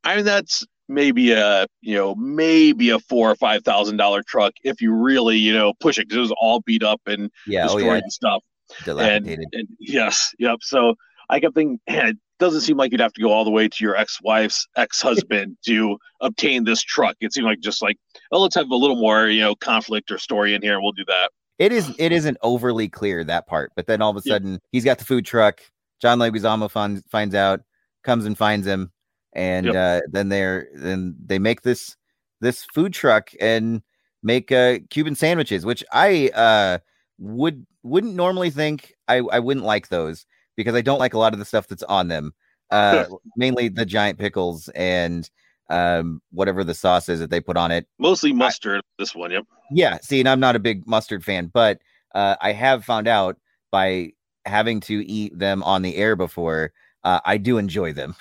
I 0.03 0.15
mean 0.15 0.25
that's 0.25 0.65
maybe 0.87 1.31
a 1.31 1.65
you 1.81 1.95
know 1.95 2.15
maybe 2.15 2.89
a 2.89 2.99
four 2.99 3.29
or 3.31 3.35
five 3.35 3.63
thousand 3.63 3.97
dollar 3.97 4.23
truck 4.23 4.53
if 4.63 4.81
you 4.81 4.93
really 4.93 5.37
you 5.37 5.53
know 5.53 5.73
push 5.79 5.97
it 5.97 6.07
because 6.07 6.17
it 6.17 6.21
was 6.21 6.33
all 6.39 6.61
beat 6.61 6.83
up 6.83 7.01
and 7.07 7.29
Yeah, 7.45 7.61
oh, 7.69 7.75
destroyed 7.75 7.85
yeah. 7.85 7.99
and 8.03 8.13
stuff. 8.13 8.43
And, 8.79 8.85
Dilapidated. 8.85 9.47
and 9.53 9.67
yes, 9.79 10.33
yep. 10.39 10.59
So 10.61 10.95
I 11.29 11.39
kept 11.39 11.55
thinking, 11.55 11.79
man, 11.89 12.07
it 12.09 12.17
doesn't 12.39 12.61
seem 12.61 12.75
like 12.77 12.91
you'd 12.91 12.99
have 13.01 13.13
to 13.13 13.21
go 13.21 13.31
all 13.31 13.45
the 13.45 13.51
way 13.51 13.67
to 13.69 13.83
your 13.83 13.95
ex-wife's 13.95 14.67
ex-husband 14.75 15.57
to 15.65 15.97
obtain 16.21 16.65
this 16.65 16.81
truck. 16.81 17.15
It 17.21 17.33
seemed 17.33 17.45
like 17.47 17.59
just 17.61 17.81
like, 17.81 17.97
oh, 18.31 18.41
let's 18.41 18.55
have 18.55 18.69
a 18.69 18.75
little 18.75 18.97
more, 18.97 19.27
you 19.27 19.39
know, 19.41 19.55
conflict 19.55 20.11
or 20.11 20.17
story 20.17 20.53
in 20.53 20.61
here, 20.61 20.81
we'll 20.81 20.91
do 20.91 21.05
that. 21.07 21.31
It 21.59 21.71
is. 21.71 21.91
It 21.97 22.11
isn't 22.11 22.37
overly 22.43 22.87
clear 22.89 23.23
that 23.23 23.47
part, 23.47 23.71
but 23.75 23.87
then 23.87 24.01
all 24.01 24.11
of 24.11 24.17
a 24.17 24.21
Yeah. 24.25 24.33
sudden 24.35 24.59
he's 24.71 24.83
got 24.83 24.99
the 24.99 25.05
food 25.05 25.25
truck. 25.25 25.61
John 26.01 26.19
Leguizamo 26.19 26.69
finds 26.69 27.01
finds 27.09 27.33
out, 27.35 27.61
comes 28.03 28.25
and 28.25 28.37
finds 28.37 28.67
him, 28.67 28.91
and 29.37 29.67
Yep. 29.67 29.75
uh, 29.75 30.01
then 30.11 30.27
they're 30.27 30.67
then 30.75 31.15
they 31.25 31.39
make 31.39 31.61
this 31.61 31.95
this 32.41 32.65
food 32.65 32.91
truck 32.93 33.31
and 33.39 33.81
make 34.23 34.51
uh, 34.51 34.79
Cuban 34.89 35.15
sandwiches, 35.15 35.65
which 35.65 35.83
I 35.93 36.29
uh, 36.35 36.79
would 37.19 37.65
wouldn't 37.83 38.15
normally 38.15 38.49
think 38.49 38.93
I 39.07 39.17
I 39.31 39.39
wouldn't 39.39 39.65
like 39.65 39.87
those 39.87 40.25
because 40.57 40.75
I 40.75 40.81
don't 40.81 40.99
like 40.99 41.13
a 41.13 41.19
lot 41.19 41.31
of 41.33 41.39
the 41.39 41.45
stuff 41.45 41.67
that's 41.67 41.83
on 41.83 42.09
them. 42.09 42.33
Uh, 42.69 43.05
mainly 43.37 43.69
the 43.69 43.85
giant 43.85 44.19
pickles 44.19 44.67
and 44.75 45.29
um 45.69 46.21
whatever 46.31 46.63
the 46.63 46.73
sauce 46.73 47.07
is 47.09 47.19
that 47.19 47.29
they 47.29 47.39
put 47.41 47.57
on 47.57 47.71
it 47.71 47.85
Mostly 47.99 48.31
mustard. 48.33 48.81
this 48.99 49.13
one, 49.15 49.31
yep. 49.31 49.43
yeah, 49.71 49.97
see, 50.01 50.19
and 50.19 50.27
I'm 50.29 50.39
not 50.39 50.55
a 50.55 50.59
big 50.59 50.85
mustard 50.87 51.23
fan, 51.25 51.47
but 51.53 51.79
uh, 52.15 52.35
I 52.41 52.51
have 52.53 52.83
found 52.85 53.07
out 53.07 53.37
by 53.71 54.11
having 54.45 54.79
to 54.81 55.05
eat 55.05 55.37
them 55.37 55.61
on 55.63 55.81
the 55.81 55.97
air 55.97 56.15
before, 56.15 56.71
uh, 57.03 57.19
I 57.25 57.35
do 57.37 57.57
enjoy 57.57 57.91
them. 57.93 58.15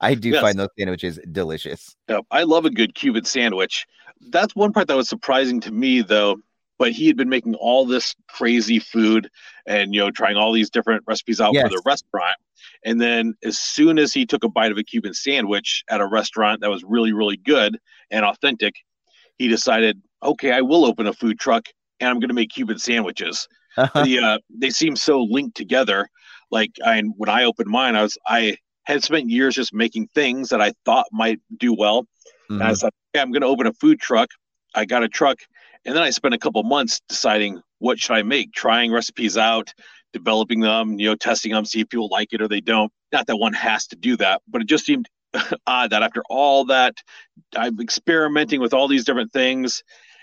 I 0.00 0.14
do 0.14 0.30
Yes. 0.30 0.40
find 0.40 0.58
those 0.58 0.68
sandwiches 0.78 1.18
delicious. 1.32 1.96
Yep. 2.08 2.24
I 2.30 2.44
love 2.44 2.64
a 2.64 2.70
good 2.70 2.94
Cuban 2.94 3.24
sandwich. 3.24 3.86
That's 4.30 4.54
one 4.54 4.72
part 4.72 4.88
that 4.88 4.96
was 4.96 5.08
surprising 5.08 5.60
to 5.62 5.72
me, 5.72 6.02
though. 6.02 6.36
But 6.78 6.92
he 6.92 7.08
had 7.08 7.16
been 7.16 7.28
making 7.28 7.56
all 7.56 7.84
this 7.86 8.14
crazy 8.28 8.78
food 8.78 9.28
and 9.66 9.92
you 9.92 10.00
know 10.00 10.12
trying 10.12 10.36
all 10.36 10.52
these 10.52 10.70
different 10.70 11.02
recipes 11.08 11.40
out 11.40 11.52
for 11.56 11.68
the 11.68 11.82
restaurant. 11.84 12.36
And 12.84 13.00
then 13.00 13.34
as 13.44 13.58
soon 13.58 13.98
as 13.98 14.12
he 14.12 14.24
took 14.24 14.44
a 14.44 14.48
bite 14.48 14.70
of 14.70 14.78
a 14.78 14.84
Cuban 14.84 15.12
sandwich 15.12 15.82
at 15.90 16.00
a 16.00 16.06
restaurant 16.06 16.60
that 16.60 16.70
was 16.70 16.84
really 16.84 17.12
really 17.12 17.36
good 17.36 17.78
and 18.12 18.24
authentic, 18.24 18.74
he 19.38 19.48
decided, 19.48 20.00
okay, 20.22 20.52
I 20.52 20.60
will 20.60 20.84
open 20.84 21.08
a 21.08 21.12
food 21.12 21.40
truck 21.40 21.64
and 21.98 22.08
I'm 22.08 22.20
going 22.20 22.28
to 22.28 22.34
make 22.34 22.50
Cuban 22.50 22.78
sandwiches. 22.78 23.48
the 23.76 24.20
uh, 24.22 24.38
they 24.48 24.70
seem 24.70 24.94
so 24.94 25.22
linked 25.24 25.56
together. 25.56 26.08
Like 26.52 26.70
I 26.84 27.02
when 27.16 27.28
I 27.28 27.42
opened 27.42 27.70
mine, 27.70 27.96
I 27.96 28.02
was 28.02 28.16
I 28.28 28.56
had 28.88 29.04
spent 29.04 29.28
years 29.28 29.54
just 29.54 29.74
making 29.74 30.08
things 30.08 30.48
that 30.48 30.60
I 30.60 30.72
thought 30.84 31.06
might 31.12 31.40
do 31.58 31.74
well. 31.74 32.06
And 32.48 32.62
I 32.62 32.72
Mhm. 32.72 32.76
said, 32.78 32.90
okay, 33.14 33.22
I'm 33.22 33.30
going 33.30 33.42
to 33.42 33.46
open 33.46 33.66
a 33.66 33.72
food 33.74 34.00
truck. 34.00 34.30
I 34.74 34.86
got 34.86 35.02
a 35.02 35.08
truck, 35.08 35.38
and 35.84 35.94
then 35.94 36.02
I 36.02 36.10
spent 36.10 36.34
a 36.34 36.38
couple 36.38 36.62
months 36.62 37.00
deciding 37.08 37.62
what 37.78 37.98
should 37.98 38.14
I 38.14 38.22
make, 38.22 38.52
trying 38.52 38.90
recipes 38.90 39.36
out, 39.36 39.72
developing 40.12 40.60
them, 40.60 40.98
you 40.98 41.06
know, 41.06 41.14
testing 41.14 41.52
them, 41.52 41.64
see 41.64 41.80
if 41.80 41.88
people 41.88 42.08
like 42.08 42.32
it 42.32 42.42
or 42.42 42.48
they 42.48 42.60
don't. 42.60 42.92
Not 43.12 43.26
that 43.26 43.36
one 43.36 43.52
has 43.52 43.86
to 43.88 43.96
do 43.96 44.16
that, 44.16 44.42
but 44.48 44.62
it 44.62 44.68
just 44.68 44.84
seemed 44.86 45.08
odd 45.66 45.90
that 45.90 46.02
after 46.02 46.22
all 46.30 46.64
that, 46.66 46.94
I'm 47.54 47.80
experimenting 47.80 48.60
with 48.60 48.74
all 48.74 48.88
these 48.88 49.04
different 49.04 49.32
things. 49.32 49.82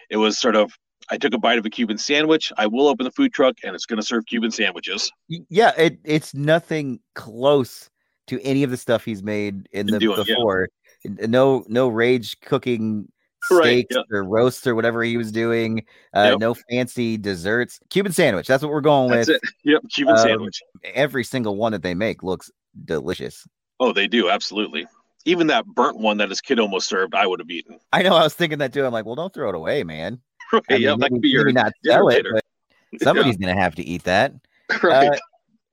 It 0.10 0.18
was 0.18 0.40
sort 0.40 0.56
of 0.56 0.72
I 1.10 1.18
took 1.18 1.34
a 1.36 1.38
bite 1.38 1.60
of 1.60 1.66
a 1.66 1.70
Cuban 1.70 2.00
sandwich. 2.00 2.52
I 2.58 2.66
will 2.66 2.88
open 2.88 3.04
the 3.04 3.12
food 3.12 3.32
truck, 3.32 3.58
and 3.64 3.76
it's 3.76 3.86
going 3.86 4.00
to 4.00 4.06
serve 4.06 4.26
Cuban 4.26 4.50
sandwiches. 4.52 5.12
Yeah, 5.28 5.72
it 5.78 6.00
it's 6.04 6.34
nothing 6.34 7.00
close 7.14 7.90
to 8.28 8.42
any 8.44 8.64
of 8.64 8.72
the 8.72 8.78
stuff 8.78 9.06
he's 9.06 9.24
made 9.24 9.68
in 9.72 9.88
the 9.88 10.00
doing, 10.00 10.24
before. 10.24 10.70
N- 11.06 11.18
No, 11.30 11.64
no 11.68 11.88
rage 11.88 12.40
cooking 12.42 13.08
Right, 13.52 13.86
steaks 13.86 13.96
yeah. 13.96 14.02
or 14.18 14.24
roasts 14.24 14.66
or 14.66 14.74
whatever 14.74 15.04
he 15.04 15.18
was 15.18 15.32
doing. 15.32 15.86
Uh, 16.16 16.30
Yep. 16.32 16.40
No 16.40 16.56
fancy 16.70 17.16
desserts. 17.16 17.80
Cuban 17.92 18.12
sandwich. 18.12 18.48
That's 18.48 18.64
what 18.64 18.72
we're 18.72 18.82
going 18.82 19.12
That's 19.12 19.28
with. 19.28 19.38
it. 19.44 19.50
Yep, 19.66 19.82
Cuban 19.94 20.16
Um, 20.16 20.20
sandwich. 20.20 20.62
Every 20.96 21.24
single 21.24 21.56
one 21.56 21.72
that 21.74 21.84
they 21.84 21.94
make 21.94 22.24
looks 22.24 22.50
delicious. 22.86 23.48
Oh, 23.80 23.94
they 23.94 24.08
do 24.08 24.30
absolutely. 24.32 24.88
Even 25.26 25.46
that 25.48 25.66
burnt 25.68 26.00
one 26.00 26.18
that 26.18 26.30
his 26.30 26.42
kid 26.42 26.60
almost 26.60 26.88
served, 26.88 27.14
I 27.14 27.28
would 27.28 27.40
have 27.40 27.50
eaten. 27.52 27.80
I 27.94 28.02
know. 28.02 28.16
I 28.16 28.24
was 28.24 28.34
thinking 28.34 28.58
that 28.60 28.74
too. 28.74 28.84
I'm 28.86 28.94
like, 28.94 29.06
well, 29.06 29.16
don't 29.16 29.32
throw 29.34 29.50
it 29.50 29.56
away, 29.56 29.84
man. 29.84 30.20
Right, 30.52 30.64
I 30.70 30.74
mean, 30.74 30.82
yeah, 30.82 30.96
that 30.98 31.10
could 31.12 31.22
be 31.22 31.30
your 31.30 31.46
maybe 31.46 31.54
not 31.54 31.74
sell 31.86 32.10
it, 32.10 32.26
but 32.32 32.44
somebody's 33.04 33.38
gonna 33.38 33.54
have 33.60 33.76
to 33.76 33.84
eat 33.84 34.04
that. 34.06 34.34
Right. 34.82 35.10
Uh, 35.10 35.18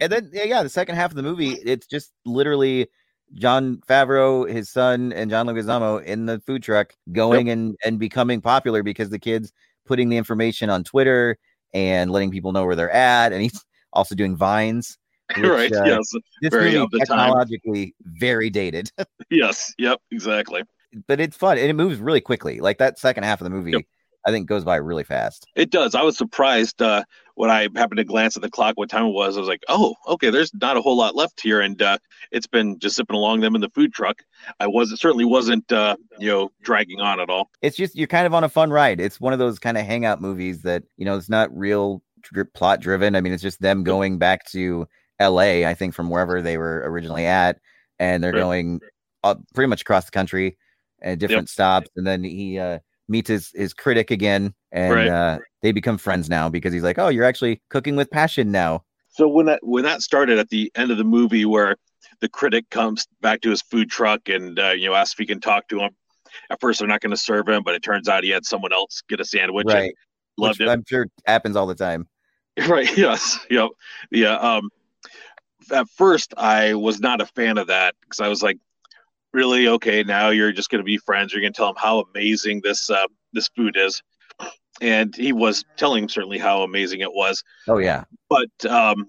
and 0.02 0.12
then 0.12 0.30
yeah, 0.32 0.44
yeah, 0.44 0.62
the 0.62 0.68
second 0.68 0.96
half 0.96 1.10
of 1.10 1.16
the 1.16 1.22
movie, 1.22 1.52
it's 1.64 1.86
just 1.86 2.12
literally 2.24 2.88
Jon 3.34 3.78
Favreau, 3.88 4.50
his 4.50 4.68
son, 4.70 5.12
and 5.12 5.30
John 5.30 5.46
Leguizamo 5.46 6.02
in 6.04 6.26
the 6.26 6.40
food 6.40 6.62
truck 6.62 6.94
going 7.12 7.48
and 7.50 7.76
and 7.84 7.98
becoming 7.98 8.40
popular 8.40 8.82
because 8.82 9.10
the 9.10 9.18
kids 9.18 9.52
putting 9.86 10.08
the 10.08 10.16
information 10.16 10.70
on 10.70 10.84
Twitter 10.84 11.38
and 11.72 12.10
letting 12.10 12.30
people 12.30 12.52
know 12.52 12.64
where 12.66 12.76
they're 12.76 12.90
at, 12.90 13.32
and 13.32 13.42
he's 13.42 13.64
also 13.92 14.14
doing 14.14 14.36
vines. 14.36 14.98
which, 15.36 15.46
right. 15.48 15.72
uh, 15.72 15.84
yes. 15.84 16.10
This 16.42 16.50
Very 16.50 16.72
movie 16.72 16.88
the 16.98 17.06
time. 17.06 17.18
technologically 17.18 17.94
very 18.02 18.50
dated, 18.50 18.90
Yes. 19.30 19.72
Yep. 19.78 19.98
Exactly. 20.10 20.62
but 21.06 21.20
it's 21.20 21.36
fun 21.36 21.56
and 21.56 21.70
it 21.70 21.74
moves 21.74 21.98
really 21.98 22.20
quickly. 22.20 22.60
Like 22.60 22.76
that 22.78 22.98
second 22.98 23.24
half 23.24 23.40
of 23.40 23.44
the 23.44 23.50
movie, 23.50 23.86
I 24.24 24.30
think 24.30 24.48
goes 24.48 24.64
by 24.64 24.76
really 24.76 25.04
fast. 25.04 25.46
It 25.56 25.70
does. 25.70 25.94
I 25.94 26.02
was 26.02 26.16
surprised 26.16 26.80
uh, 26.80 27.02
when 27.34 27.50
I 27.50 27.62
happened 27.74 27.98
to 27.98 28.04
glance 28.04 28.36
at 28.36 28.42
the 28.42 28.50
clock 28.50 28.76
what 28.76 28.88
time 28.88 29.06
it 29.06 29.12
was. 29.12 29.36
I 29.36 29.40
was 29.40 29.48
like, 29.48 29.62
oh, 29.68 29.94
okay, 30.06 30.30
there's 30.30 30.52
not 30.54 30.76
a 30.76 30.80
whole 30.80 30.96
lot 30.96 31.16
left 31.16 31.40
here. 31.40 31.60
And 31.60 31.80
uh, 31.82 31.98
it's 32.30 32.46
been 32.46 32.78
just 32.78 32.96
zipping 32.96 33.16
along 33.16 33.40
them 33.40 33.54
in 33.54 33.60
the 33.60 33.70
food 33.70 33.92
truck. 33.92 34.22
I 34.60 34.66
was 34.68 34.92
it 34.92 34.98
certainly 34.98 35.24
wasn't 35.24 35.70
uh, 35.72 35.96
you 36.18 36.28
know 36.28 36.50
dragging 36.62 37.00
on 37.00 37.18
at 37.20 37.30
all. 37.30 37.50
it's 37.62 37.76
just 37.76 37.96
you're 37.96 38.06
kind 38.06 38.26
of 38.26 38.34
on 38.34 38.44
a 38.44 38.48
fun 38.48 38.70
ride. 38.70 39.00
It's 39.00 39.20
one 39.20 39.32
of 39.32 39.38
those 39.38 39.58
kind 39.58 39.76
of 39.76 39.84
hangout 39.84 40.20
movies 40.20 40.62
that 40.62 40.84
you 40.96 41.04
know 41.04 41.16
it's 41.16 41.28
not 41.28 41.56
real 41.56 42.02
plot 42.54 42.80
driven. 42.80 43.16
I 43.16 43.20
mean, 43.20 43.32
it's 43.32 43.42
just 43.42 43.60
them 43.60 43.82
going 43.82 44.18
back 44.18 44.44
to 44.52 44.86
L.A. 45.18 45.66
I 45.66 45.74
think 45.74 45.94
from 45.94 46.08
wherever 46.10 46.40
they 46.40 46.56
were 46.58 46.82
originally 46.86 47.26
at, 47.26 47.58
and 47.98 48.22
they're 48.22 48.32
Right. 48.32 48.40
going 48.40 48.80
pretty 49.54 49.68
much 49.68 49.82
across 49.82 50.04
the 50.04 50.10
country 50.12 50.56
and 51.00 51.18
different 51.18 51.48
stops. 51.48 51.88
And 51.96 52.06
then 52.06 52.22
he 52.24 52.58
uh, 52.58 52.78
meets 53.12 53.28
his 53.28 53.50
his 53.54 53.72
critic 53.74 54.10
again, 54.10 54.52
and 54.72 54.92
Right. 54.94 55.08
uh, 55.08 55.38
they 55.62 55.70
become 55.70 55.98
friends 55.98 56.28
now 56.28 56.48
because 56.48 56.72
he's 56.72 56.82
like, 56.82 56.98
"Oh, 56.98 57.08
you're 57.08 57.24
actually 57.24 57.62
cooking 57.68 57.94
with 57.94 58.10
passion 58.10 58.50
now." 58.50 58.84
So 59.08 59.28
when 59.28 59.46
that 59.46 59.60
when 59.62 59.84
that 59.84 60.02
started 60.02 60.38
at 60.38 60.48
the 60.48 60.72
end 60.74 60.90
of 60.90 60.96
the 60.98 61.04
movie, 61.04 61.44
where 61.44 61.76
the 62.20 62.28
critic 62.28 62.68
comes 62.70 63.06
back 63.20 63.40
to 63.42 63.50
his 63.50 63.62
food 63.62 63.90
truck 63.90 64.28
and 64.28 64.58
uh, 64.58 64.70
you 64.70 64.88
know 64.88 64.94
asks 64.96 65.14
if 65.14 65.18
he 65.18 65.26
can 65.26 65.40
talk 65.40 65.68
to 65.68 65.78
him. 65.78 65.90
At 66.50 66.60
first, 66.60 66.78
they're 66.78 66.88
not 66.88 67.00
going 67.02 67.10
to 67.10 67.16
serve 67.16 67.46
him, 67.48 67.62
but 67.62 67.74
it 67.74 67.82
turns 67.82 68.08
out 68.08 68.24
he 68.24 68.30
had 68.30 68.46
someone 68.46 68.72
else 68.72 69.02
get 69.08 69.20
a 69.20 69.24
sandwich. 69.24 69.66
and 69.68 69.74
right? 69.74 69.94
Loved 70.38 70.60
Which 70.60 70.66
it. 70.66 70.70
I'm 70.70 70.82
sure 70.88 71.06
happens 71.26 71.56
all 71.56 71.66
the 71.66 71.74
time. 71.74 72.08
Right. 72.68 72.94
Yes. 72.98 73.38
Yep. 73.50 73.68
Yeah. 74.10 74.34
Um, 74.36 74.68
at 75.70 75.88
first, 75.88 76.34
I 76.36 76.74
was 76.74 77.00
not 77.00 77.20
a 77.22 77.26
fan 77.26 77.56
of 77.58 77.68
that 77.68 77.94
because 78.02 78.20
I 78.20 78.28
was 78.28 78.42
like, 78.42 78.58
really? 79.32 79.68
Okay. 79.68 80.02
Now 80.02 80.30
you're 80.30 80.52
just 80.52 80.70
going 80.70 80.80
to 80.80 80.84
be 80.84 80.98
friends. 80.98 81.32
You're 81.32 81.42
going 81.42 81.52
to 81.52 81.56
tell 81.56 81.68
him 81.68 81.76
how 81.76 82.00
amazing 82.00 82.60
this, 82.62 82.90
uh, 82.90 83.06
this 83.32 83.48
food 83.48 83.76
is. 83.76 84.02
And 84.80 85.14
he 85.14 85.32
was 85.32 85.64
telling 85.76 86.04
him 86.04 86.08
certainly 86.08 86.38
how 86.38 86.62
amazing 86.62 87.00
it 87.00 87.12
was. 87.12 87.42
Oh 87.68 87.78
yeah, 87.78 88.04
But, 88.28 88.70
um, 88.70 89.06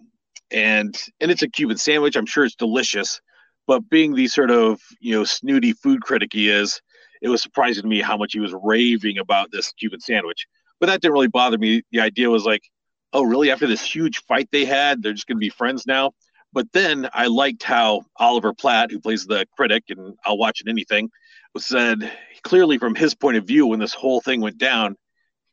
and, 0.51 0.95
and 1.19 1.31
it's 1.31 1.41
a 1.41 1.49
Cuban 1.49 1.77
sandwich. 1.77 2.15
I'm 2.15 2.25
sure 2.25 2.45
it's 2.45 2.55
delicious. 2.55 3.19
But 3.65 3.89
being 3.89 4.13
the 4.13 4.27
sort 4.27 4.51
of, 4.51 4.79
you 4.99 5.15
know, 5.15 5.23
snooty 5.23 5.73
food 5.73 6.01
critic 6.01 6.31
he 6.33 6.49
is, 6.49 6.81
it 7.21 7.29
was 7.29 7.41
surprising 7.41 7.83
to 7.83 7.87
me 7.87 8.01
how 8.01 8.17
much 8.17 8.33
he 8.33 8.39
was 8.39 8.53
raving 8.61 9.17
about 9.17 9.51
this 9.51 9.71
Cuban 9.71 10.01
sandwich. 10.01 10.45
But 10.79 10.87
that 10.87 11.01
didn't 11.01 11.13
really 11.13 11.29
bother 11.29 11.57
me. 11.57 11.81
The 11.91 12.01
idea 12.01 12.29
was 12.29 12.43
like, 12.45 12.61
oh, 13.13 13.23
really? 13.23 13.49
After 13.49 13.65
this 13.65 13.81
huge 13.81 14.21
fight 14.25 14.49
they 14.51 14.65
had, 14.65 15.01
they're 15.01 15.13
just 15.13 15.27
going 15.27 15.37
to 15.37 15.39
be 15.39 15.49
friends 15.49 15.87
now. 15.87 16.11
But 16.53 16.71
then 16.71 17.09
I 17.13 17.27
liked 17.27 17.63
how 17.63 18.03
Oliver 18.17 18.53
Platt, 18.53 18.91
who 18.91 18.99
plays 18.99 19.25
the 19.25 19.45
critic, 19.55 19.85
and 19.89 20.15
I'll 20.25 20.37
watch 20.37 20.61
it 20.61 20.69
anything, 20.69 21.09
said 21.57 22.11
clearly 22.43 22.77
from 22.77 22.95
his 22.95 23.15
point 23.15 23.37
of 23.37 23.45
view 23.45 23.67
when 23.67 23.79
this 23.79 23.93
whole 23.93 24.21
thing 24.21 24.39
went 24.41 24.57
down, 24.57 24.95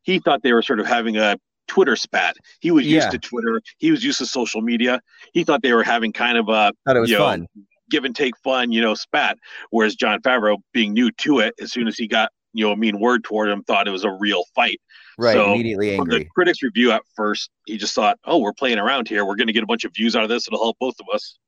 he 0.02 0.18
thought 0.18 0.42
they 0.42 0.52
were 0.52 0.62
sort 0.62 0.80
of 0.80 0.86
having 0.86 1.16
a 1.16 1.36
Twitter 1.68 1.96
spat. 1.96 2.36
He 2.60 2.70
was 2.70 2.86
Yeah. 2.86 2.96
used 2.96 3.10
to 3.12 3.18
Twitter. 3.18 3.62
He 3.78 3.90
was 3.90 4.02
used 4.04 4.18
to 4.18 4.26
social 4.26 4.60
media. 4.60 5.00
He 5.32 5.44
thought 5.44 5.62
they 5.62 5.72
were 5.72 5.84
having 5.84 6.12
kind 6.12 6.36
of 6.36 6.48
a 6.48 6.72
thought 6.84 6.96
it 6.96 7.00
was 7.00 7.10
you 7.10 7.18
know, 7.18 7.24
fun. 7.24 7.46
give 7.90 8.04
and 8.04 8.14
take 8.14 8.36
fun, 8.38 8.72
you 8.72 8.80
know, 8.80 8.94
spat. 8.94 9.38
Whereas 9.70 9.94
Jon 9.94 10.20
Favreau, 10.20 10.56
being 10.72 10.92
new 10.92 11.10
to 11.12 11.38
it, 11.40 11.54
as 11.60 11.72
soon 11.72 11.86
as 11.86 11.96
he 11.96 12.08
got 12.08 12.30
you 12.52 12.64
know 12.64 12.72
a 12.72 12.76
mean 12.76 12.98
word 12.98 13.22
toward 13.22 13.48
him, 13.48 13.62
thought 13.62 13.86
it 13.86 13.92
was 13.92 14.04
a 14.04 14.10
real 14.10 14.42
fight. 14.54 14.80
Right, 15.20 15.34
So, 15.34 15.52
immediately 15.52 15.98
from 15.98 16.08
the 16.08 16.24
critics' 16.24 16.62
review 16.62 16.92
at 16.92 17.02
first, 17.14 17.50
he 17.66 17.76
just 17.76 17.94
thought, 17.94 18.18
"Oh, 18.24 18.38
we're 18.38 18.54
playing 18.54 18.78
around 18.78 19.06
here. 19.06 19.26
We're 19.26 19.36
going 19.36 19.48
to 19.48 19.52
get 19.52 19.62
a 19.62 19.66
bunch 19.66 19.84
of 19.84 19.92
views 19.94 20.16
out 20.16 20.22
of 20.22 20.30
this. 20.30 20.48
It'll 20.48 20.62
help 20.62 20.78
both 20.80 20.94
of 20.98 21.06
us." 21.14 21.38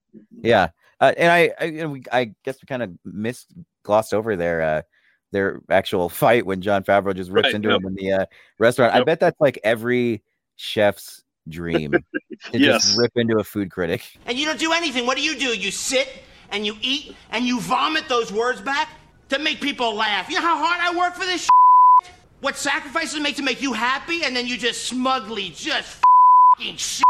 Yeah, 0.43 0.69
uh, 1.01 1.15
and 1.17 1.33
I, 1.33 1.53
I, 1.59 1.65
and 1.81 1.91
we, 1.93 2.03
I 2.13 2.33
guess 2.45 2.59
we 2.61 2.67
kind 2.67 2.83
of 2.83 2.91
missed 3.05 3.47
glossed 3.83 4.13
over 4.13 4.37
their 4.37 4.61
uh, 4.61 4.83
their 5.31 5.63
actual 5.71 6.09
fight 6.23 6.45
when 6.45 6.61
Jon 6.61 6.85
Favreau 6.85 7.17
just 7.17 7.31
rips 7.31 7.47
Right, 7.47 7.55
into 7.55 7.71
yep. 7.71 7.81
him 7.81 7.87
in 7.87 7.95
the 7.95 8.13
uh, 8.13 8.27
restaurant. 8.59 8.95
I 8.95 9.03
bet 9.05 9.21
that's 9.21 9.41
like 9.41 9.59
every 9.65 10.23
chef's 10.57 11.25
dream 11.49 11.93
to 12.53 12.59
Yes. 12.59 12.85
just 12.85 12.99
rip 12.99 13.13
into 13.17 13.39
a 13.39 13.45
food 13.45 13.71
critic. 13.71 14.03
And 14.27 14.39
you 14.39 14.45
don't 14.45 14.59
do 14.61 14.73
anything. 14.75 15.07
What 15.07 15.17
do 15.17 15.23
you 15.23 15.39
do? 15.39 15.47
You 15.59 15.71
sit 15.71 16.09
and 16.51 16.67
you 16.67 16.77
eat 16.83 17.17
and 17.31 17.47
you 17.47 17.59
vomit 17.59 18.07
those 18.11 18.31
words 18.31 18.61
back 18.61 18.91
to 19.31 19.39
make 19.39 19.63
people 19.63 19.95
laugh. 19.95 20.29
You 20.29 20.35
know 20.37 20.43
how 20.43 20.63
hard 20.63 20.79
I 20.83 20.95
work 20.99 21.15
for 21.15 21.25
this 21.25 21.41
shit? 21.41 21.49
What 22.43 22.57
sacrifices 22.57 23.21
make 23.21 23.37
to 23.37 23.43
make 23.45 23.63
you 23.63 23.73
happy, 23.73 24.25
and 24.25 24.35
then 24.35 24.49
you 24.49 24.57
just 24.57 24.89
smugly 24.89 25.51
just 25.51 26.03
fucking 26.59 26.77
shit 26.77 27.05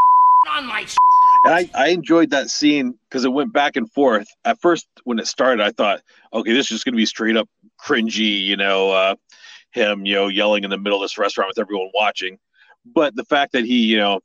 on 0.51 0.67
my 0.67 0.83
shit. 0.83 0.99
And 1.45 1.55
I, 1.55 1.71
I 1.75 1.89
enjoyed 1.89 2.29
that 2.31 2.51
scene 2.51 2.99
because 3.09 3.25
it 3.25 3.33
went 3.33 3.51
back 3.51 3.77
and 3.77 3.91
forth. 3.91 4.29
At 4.45 4.61
first, 4.61 4.87
when 5.05 5.19
it 5.19 5.27
started, 5.27 5.65
I 5.65 5.71
thought, 5.71 6.03
okay, 6.35 6.53
this 6.53 6.67
is 6.67 6.69
just 6.69 6.85
going 6.85 6.93
to 6.93 6.99
be 6.99 7.07
straight 7.07 7.39
up 7.39 7.49
cringy, 7.83 8.43
you 8.43 8.59
know, 8.59 8.91
uh, 8.91 9.15
him, 9.71 10.05
you 10.05 10.15
know, 10.17 10.29
yelling 10.29 10.65
in 10.65 10.71
the 10.71 10.77
middle 10.77 10.99
of 10.99 11.05
this 11.05 11.17
restaurant 11.17 11.49
with 11.49 11.59
everyone 11.59 11.89
watching. 11.95 12.37
But 12.85 13.17
the 13.17 13.25
fact 13.25 13.53
that 13.53 13.65
he, 13.65 13.79
you 13.79 13.97
know, 13.97 14.21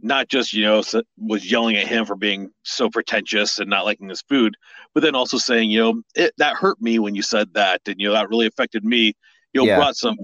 not 0.00 0.28
just, 0.28 0.54
you 0.54 0.64
know, 0.64 0.82
was 1.18 1.50
yelling 1.50 1.76
at 1.76 1.86
him 1.86 2.06
for 2.06 2.16
being 2.16 2.50
so 2.62 2.88
pretentious 2.88 3.58
and 3.58 3.68
not 3.68 3.84
liking 3.84 4.08
his 4.08 4.22
food, 4.22 4.54
but 4.94 5.02
then 5.02 5.14
also 5.14 5.36
saying, 5.36 5.70
you 5.70 5.80
know, 5.80 6.02
it, 6.14 6.32
that 6.38 6.56
hurt 6.56 6.80
me 6.80 6.98
when 6.98 7.14
you 7.14 7.20
said 7.20 7.52
that. 7.52 7.82
And, 7.86 8.00
you 8.00 8.08
know, 8.08 8.14
that 8.14 8.30
really 8.30 8.46
affected 8.46 8.86
me. 8.86 9.12
You 9.52 9.60
know, 9.60 9.66
Yeah. 9.66 9.76
brought 9.76 9.96
some 9.96 10.16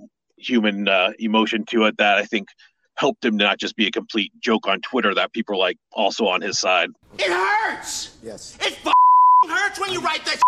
human 0.43 0.89
uh, 0.89 1.13
emotion 1.19 1.65
to 1.67 1.85
it 1.85 1.97
that 1.99 2.19
I 2.19 2.25
think 2.25 2.49
helped 2.97 3.25
him 3.25 3.39
to 3.39 3.45
not 3.45 3.59
just 3.59 3.77
be 3.77 3.87
a 3.87 3.91
complete 3.91 4.31
joke 4.41 4.67
on 4.69 4.81
Twitter 4.81 5.15
that 5.15 5.33
people 5.33 5.55
are 5.55 5.59
like 5.59 5.77
also 5.93 6.27
on 6.27 6.41
his 6.41 6.59
side. 6.59 6.91
It 7.19 7.31
hurts. 7.31 8.17
Yes. 8.23 8.57
It 8.61 8.79
f- 8.85 8.93
hurts 9.49 9.81
when 9.81 9.93
you 9.93 10.01
write 10.01 10.25
that. 10.27 10.41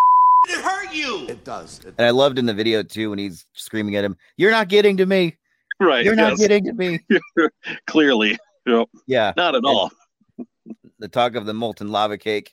It 0.47 0.63
hurt 0.63 0.93
you. 0.93 1.27
It 1.29 1.45
does. 1.45 1.79
It 1.81 1.95
And 1.97 2.07
I 2.07 2.11
loved 2.11 2.39
in 2.39 2.45
the 2.47 2.53
video 2.55 2.83
too 2.83 3.11
when 3.11 3.19
he's 3.19 3.47
screaming 3.55 3.97
at 3.97 4.05
him, 4.05 4.17
"You're 4.37 4.51
not 4.51 4.69
getting 4.69 4.97
to 4.99 5.07
me. 5.07 5.37
Right. 5.81 6.05
You're 6.05 6.15
not 6.17 6.33
yes. 6.33 6.41
getting 6.41 6.65
to 6.67 6.73
me." 6.75 7.01
Clearly. 7.87 8.37
Yep. 8.67 8.89
Yeah, 9.07 9.33
Not 9.37 9.55
at 9.55 9.59
And 9.59 9.67
all. 9.67 9.91
the 10.99 11.09
talk 11.09 11.35
of 11.35 11.45
the 11.47 11.55
molten 11.55 11.89
lava 11.89 12.17
cake. 12.19 12.53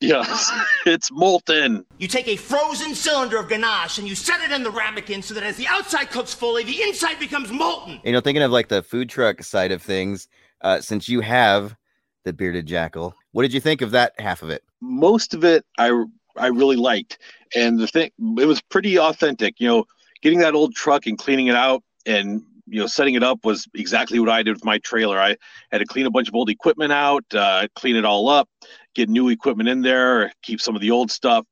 Yes. 0.00 0.50
It's 0.86 1.12
molten. 1.12 1.84
You 1.98 2.08
take 2.08 2.26
a 2.26 2.36
frozen 2.36 2.94
cylinder 2.94 3.38
of 3.38 3.50
ganache 3.50 3.98
and 3.98 4.08
you 4.08 4.14
set 4.14 4.40
it 4.40 4.50
in 4.50 4.62
the 4.62 4.70
ramekin 4.70 5.22
so 5.22 5.34
that 5.34 5.42
as 5.42 5.58
the 5.58 5.66
outside 5.66 6.10
cooks 6.10 6.32
fully, 6.32 6.64
the 6.64 6.80
inside 6.80 7.18
becomes 7.18 7.52
molten. 7.52 8.00
You 8.02 8.12
know, 8.12 8.20
thinking 8.22 8.42
of 8.42 8.50
like 8.50 8.68
the 8.68 8.82
food 8.82 9.10
truck 9.10 9.42
side 9.42 9.72
of 9.72 9.82
things, 9.82 10.26
uh, 10.62 10.80
since 10.80 11.06
you 11.06 11.20
have 11.20 11.76
the 12.24 12.32
bearded 12.32 12.64
jackal, 12.64 13.14
what 13.32 13.42
did 13.42 13.52
you 13.52 13.60
think 13.60 13.82
of 13.82 13.90
that 13.90 14.18
half 14.18 14.42
of 14.42 14.48
it? 14.48 14.64
Most 14.80 15.34
of 15.34 15.44
it 15.44 15.66
I 15.76 16.04
I 16.34 16.46
really 16.46 16.76
liked. 16.76 17.18
And 17.54 17.78
the 17.78 17.86
thing 17.86 18.10
it 18.38 18.46
was 18.46 18.62
pretty 18.62 18.98
authentic, 18.98 19.60
you 19.60 19.68
know, 19.68 19.84
getting 20.22 20.38
that 20.38 20.54
old 20.54 20.74
truck 20.74 21.06
and 21.06 21.18
cleaning 21.18 21.48
it 21.48 21.56
out 21.56 21.82
and 22.06 22.42
you 22.70 22.78
know, 22.80 22.86
setting 22.86 23.14
it 23.14 23.22
up 23.22 23.44
was 23.44 23.66
exactly 23.74 24.20
what 24.20 24.28
I 24.28 24.42
did 24.42 24.54
with 24.54 24.64
my 24.64 24.78
trailer. 24.78 25.20
I 25.20 25.36
had 25.72 25.78
to 25.78 25.84
clean 25.84 26.06
a 26.06 26.10
bunch 26.10 26.28
of 26.28 26.34
old 26.34 26.48
equipment 26.48 26.92
out, 26.92 27.24
uh, 27.34 27.66
clean 27.74 27.96
it 27.96 28.04
all 28.04 28.28
up, 28.28 28.48
get 28.94 29.08
new 29.08 29.28
equipment 29.28 29.68
in 29.68 29.82
there, 29.82 30.32
keep 30.42 30.60
some 30.60 30.74
of 30.74 30.80
the 30.80 30.90
old 30.90 31.10
stuff, 31.10 31.44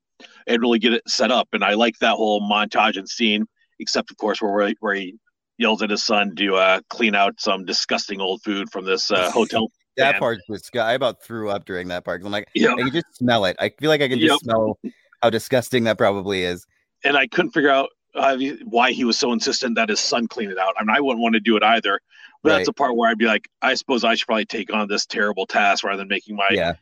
and 0.47 0.61
really 0.61 0.79
get 0.79 0.93
it 0.93 1.03
set 1.09 1.31
up. 1.31 1.49
And 1.53 1.65
I 1.65 1.75
like 1.75 1.95
that 2.01 2.15
whole 2.15 2.41
montage 2.41 2.97
and 2.97 3.09
scene, 3.09 3.47
except 3.79 4.11
of 4.11 4.17
course 4.17 4.41
where 4.43 4.73
where 4.81 4.95
he 4.95 5.17
yells 5.59 5.83
at 5.83 5.91
his 5.91 6.05
son 6.05 6.35
to 6.37 6.55
uh, 6.57 6.81
clean 6.89 7.15
out 7.15 7.41
some 7.41 7.65
disgusting 7.65 8.21
old 8.21 8.43
food 8.43 8.71
from 8.71 8.85
this 8.85 9.11
uh, 9.11 9.31
hotel. 9.35 9.69
That 9.97 10.21
part 10.21 10.39
was 10.49 10.71
I 10.75 10.93
about 10.93 11.23
threw 11.23 11.51
up 11.51 11.65
during 11.65 11.89
that 11.89 12.05
part. 12.05 12.23
I'm 12.25 12.31
like, 12.31 12.47
Yeah. 12.55 12.75
I 12.75 12.83
can 12.83 12.93
just 12.93 13.07
smell 13.17 13.45
it. 13.45 13.57
I 13.59 13.71
feel 13.81 13.91
like 13.91 14.01
I 14.01 14.09
can 14.09 14.21
just 14.21 14.33
Yep. 14.33 14.41
smell 14.55 14.79
how 15.23 15.31
disgusting 15.31 15.83
that 15.85 15.99
probably 15.99 16.45
is. 16.45 16.65
and 17.03 17.17
I 17.17 17.27
couldn't 17.27 17.51
figure 17.51 17.71
out 17.71 17.89
uh, 18.15 18.37
why 18.65 18.93
he 18.93 19.05
was 19.05 19.19
so 19.19 19.33
insistent 19.33 19.75
that 19.75 19.89
his 19.89 19.99
son 20.01 20.29
clean 20.29 20.51
it 20.51 20.59
out. 20.59 20.75
I 20.79 20.83
mean, 20.85 20.95
I 20.97 21.01
wouldn't 21.01 21.21
want 21.21 21.35
to 21.35 21.41
do 21.41 21.57
it 21.57 21.63
either. 21.65 22.01
But 22.43 22.51
Right. 22.51 22.57
that's 22.59 22.67
the 22.69 22.73
part 22.73 22.95
where 22.97 23.11
I'd 23.11 23.19
be 23.19 23.27
like, 23.27 23.49
I 23.63 23.75
suppose 23.75 24.05
I 24.05 24.15
should 24.15 24.27
probably 24.27 24.45
take 24.47 24.73
on 24.73 24.87
this 24.87 25.05
terrible 25.07 25.45
task 25.47 25.83
rather 25.83 25.99
than 25.99 26.09
making 26.09 26.37
my 26.37 26.49
Yeah. 26.53 26.75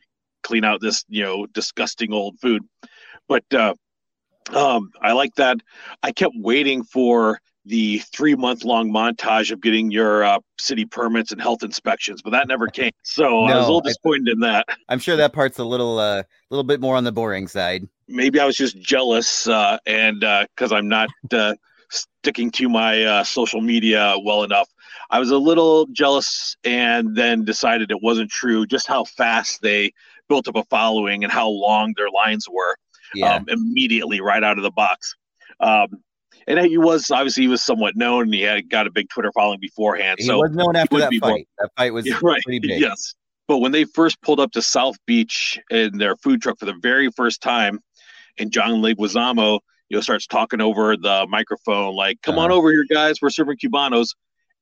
Clean 0.47 0.63
out 0.63 0.79
this, 0.81 1.03
you 1.09 1.23
know, 1.23 1.45
disgusting 1.47 2.13
old 2.13 2.39
food. 2.39 2.63
But 3.27 3.43
uh, 3.53 3.73
um, 4.55 4.91
I 5.01 5.11
like 5.11 5.35
that. 5.35 5.57
I 6.03 6.11
kept 6.13 6.33
waiting 6.37 6.83
for 6.83 7.39
the 7.65 7.99
three 8.13 8.33
month 8.33 8.63
long 8.63 8.89
montage 8.89 9.51
of 9.51 9.59
getting 9.61 9.91
your 9.91 10.23
uh, 10.23 10.39
city 10.57 10.85
permits 10.85 11.33
and 11.33 11.41
health 11.41 11.63
inspections, 11.63 12.21
but 12.21 12.29
that 12.29 12.47
never 12.47 12.67
came. 12.67 12.91
So 13.03 13.25
I 13.25 13.27
was 13.27 13.67
a 13.67 13.71
No, 13.71 13.75
little 13.75 13.81
I- 13.81 13.89
disappointed 13.89 14.29
in 14.29 14.39
that. 14.39 14.65
I'm 14.87 14.99
sure 14.99 15.17
that 15.17 15.33
part's 15.33 15.59
a 15.59 15.65
little 15.65 15.99
uh 15.99 16.19
a 16.19 16.25
little 16.49 16.63
bit 16.63 16.79
more 16.79 16.95
on 16.95 17.03
the 17.03 17.11
boring 17.11 17.47
side. 17.47 17.87
maybe 18.07 18.39
I 18.39 18.45
was 18.45 18.55
just 18.55 18.79
jealous, 18.79 19.47
uh, 19.49 19.77
and 19.85 20.23
uh 20.23 20.45
because 20.55 20.71
I'm 20.71 20.87
not 20.87 21.09
uh, 21.33 21.55
sticking 21.89 22.51
to 22.51 22.69
my 22.69 23.03
uh, 23.03 23.23
social 23.23 23.61
media 23.61 24.15
well 24.23 24.43
enough, 24.43 24.67
I 25.09 25.19
was 25.19 25.31
a 25.31 25.37
little 25.37 25.85
jealous, 25.87 26.55
and 26.63 27.15
then 27.15 27.45
decided 27.45 27.91
it 27.91 28.01
wasn't 28.01 28.29
true. 28.29 28.65
Just 28.65 28.87
how 28.87 29.03
fast 29.05 29.61
they 29.61 29.91
built 30.29 30.47
up 30.47 30.55
a 30.55 30.63
following 30.65 31.23
and 31.23 31.31
how 31.31 31.47
long 31.49 31.93
their 31.95 32.09
lines 32.09 32.45
were 32.51 32.75
Yeah. 33.15 33.35
um, 33.35 33.45
immediately 33.47 34.19
right 34.21 34.43
out 34.43 34.57
of 34.57 34.63
the 34.63 34.71
box. 34.71 35.15
Um, 35.61 35.87
and 36.47 36.59
he 36.59 36.77
was 36.77 37.09
obviously 37.11 37.43
he 37.43 37.49
was 37.49 37.63
somewhat 37.63 37.95
known, 37.95 38.23
and 38.23 38.33
he 38.33 38.41
had 38.41 38.69
got 38.69 38.87
a 38.87 38.91
big 38.91 39.09
Twitter 39.09 39.31
following 39.33 39.59
beforehand. 39.59 40.17
he 40.19 40.25
so 40.25 40.37
was 40.39 40.51
known 40.51 40.75
after 40.75 40.97
that 40.99 41.09
be 41.09 41.19
more- 41.19 41.31
fight. 41.31 41.47
That 41.59 41.69
fight 41.77 41.93
was 41.93 42.05
yeah, 42.07 42.19
right. 42.21 42.41
pretty 42.43 42.59
big. 42.59 42.79
Yes. 42.81 43.15
But 43.47 43.59
when 43.59 43.71
they 43.71 43.85
first 43.85 44.21
pulled 44.21 44.41
up 44.41 44.51
to 44.53 44.61
South 44.61 44.95
Beach 45.05 45.57
in 45.69 45.97
their 45.97 46.17
food 46.17 46.41
truck 46.41 46.59
for 46.59 46.65
the 46.65 46.75
very 46.81 47.09
first 47.11 47.41
time, 47.41 47.79
and 48.37 48.51
John 48.51 48.81
Leguizamo, 48.81 49.59
you 49.89 49.97
know, 49.97 50.01
starts 50.01 50.27
talking 50.27 50.61
over 50.61 50.97
the 50.97 51.25
microphone, 51.29 51.95
like, 51.95 52.21
come 52.21 52.37
on 52.37 52.49
Uh-huh. 52.51 52.57
over 52.57 52.71
here, 52.71 52.85
guys, 52.89 53.21
we're 53.21 53.29
serving 53.29 53.57
Cubanos. 53.57 54.09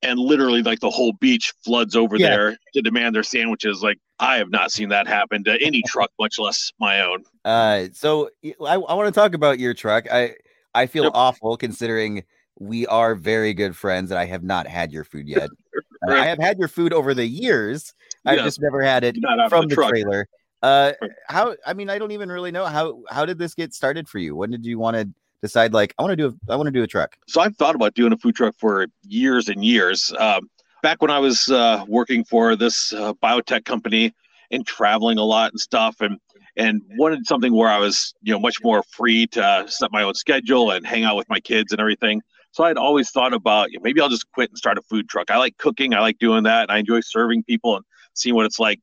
And 0.01 0.19
literally, 0.19 0.61
like 0.61 0.81
the 0.81 0.89
whole 0.89 1.13
beach 1.13 1.51
floods 1.63 1.95
over 1.95 2.17
Yeah. 2.17 2.29
there 2.29 2.57
to 2.73 2.81
demand 2.81 3.15
their 3.15 3.23
sandwiches. 3.23 3.81
Like, 3.81 3.97
I 4.19 4.37
have 4.37 4.51
not 4.51 4.71
seen 4.71 4.89
that 4.89 5.07
happen 5.07 5.43
to 5.45 5.57
any 5.61 5.81
truck, 5.87 6.11
much 6.19 6.37
less 6.37 6.71
my 6.79 7.01
own. 7.01 7.23
Uh, 7.43 7.85
so 7.93 8.29
I 8.63 8.77
want 8.77 9.07
to 9.07 9.17
talk 9.19 9.33
about 9.33 9.57
your 9.57 9.73
truck. 9.73 10.05
I 10.11 10.35
I 10.75 10.85
feel 10.87 11.05
Yep. 11.05 11.13
awful 11.15 11.57
considering 11.57 12.23
we 12.59 12.85
are 12.87 13.15
very 13.15 13.53
good 13.53 13.75
friends 13.75 14.11
and 14.11 14.19
I 14.19 14.25
have 14.25 14.43
not 14.43 14.67
had 14.67 14.91
your 14.91 15.03
food 15.05 15.27
yet. 15.27 15.49
Uh, 16.07 16.11
I 16.11 16.25
have 16.27 16.37
had 16.39 16.59
your 16.59 16.67
food 16.67 16.93
over 16.93 17.13
the 17.15 17.25
years. 17.25 17.93
I've 18.25 18.43
just 18.43 18.61
never 18.61 18.81
had 18.81 19.03
it 19.03 19.15
from 19.49 19.67
the 19.69 19.75
the, 19.75 19.87
trailer. 19.87 20.27
Uh, 20.61 20.93
how? 21.27 21.55
I 21.65 21.73
mean, 21.73 21.89
I 21.89 21.99
don't 21.99 22.11
even 22.11 22.31
really 22.31 22.51
know 22.51 22.65
how. 22.65 23.03
How 23.09 23.25
did 23.25 23.37
this 23.37 23.53
get 23.53 23.73
started 23.73 24.07
for 24.07 24.19
you? 24.19 24.35
When 24.35 24.51
did 24.51 24.65
you 24.65 24.79
want 24.79 24.97
to 24.97 25.09
decide? 25.41 25.73
Like, 25.73 25.93
I 25.99 26.03
want 26.03 26.11
to 26.11 26.15
do. 26.15 26.27
A, 26.27 26.53
I 26.53 26.55
want 26.55 26.67
to 26.67 26.71
do 26.71 26.83
a 26.83 26.87
truck. 26.87 27.17
so 27.27 27.41
I've 27.41 27.55
thought 27.55 27.75
about 27.75 27.93
doing 27.93 28.13
a 28.13 28.17
food 28.17 28.35
truck 28.35 28.55
for 28.57 28.87
years 29.03 29.49
and 29.49 29.63
years. 29.63 30.11
Um, 30.17 30.49
back 30.81 31.01
when 31.01 31.11
I 31.11 31.19
was 31.19 31.49
uh, 31.49 31.83
working 31.87 32.23
for 32.23 32.55
this 32.55 32.93
uh, 32.93 33.13
biotech 33.15 33.65
company 33.65 34.13
and 34.51 34.65
traveling 34.65 35.17
a 35.17 35.23
lot 35.23 35.51
and 35.51 35.59
stuff, 35.59 35.97
and 36.01 36.19
and 36.57 36.81
wanted 36.97 37.27
something 37.27 37.53
where 37.53 37.69
I 37.69 37.77
was 37.77 38.13
you 38.21 38.33
know 38.33 38.39
much 38.39 38.57
more 38.63 38.81
free 38.83 39.27
to 39.27 39.65
set 39.67 39.91
my 39.91 40.03
own 40.03 40.15
schedule 40.15 40.71
and 40.71 40.85
hang 40.85 41.03
out 41.03 41.15
with 41.15 41.29
my 41.29 41.39
kids 41.39 41.71
and 41.71 41.81
everything. 41.81 42.21
So 42.51 42.63
I'd 42.63 42.77
always 42.77 43.11
thought 43.11 43.33
about 43.33 43.71
you 43.71 43.79
know, 43.79 43.83
maybe 43.83 43.99
I'll 43.99 44.09
just 44.09 44.31
quit 44.31 44.49
and 44.49 44.57
start 44.57 44.77
a 44.77 44.81
food 44.81 45.09
truck. 45.09 45.29
I 45.29 45.37
like 45.37 45.57
cooking, 45.57 45.93
I 45.93 45.99
like 45.99 46.17
doing 46.19 46.43
that, 46.43 46.63
and 46.63 46.71
I 46.71 46.77
enjoy 46.77 47.01
serving 47.01 47.43
people 47.43 47.75
and 47.75 47.85
seeing 48.13 48.33
what 48.33 48.45
it's 48.45 48.59
like, 48.59 48.79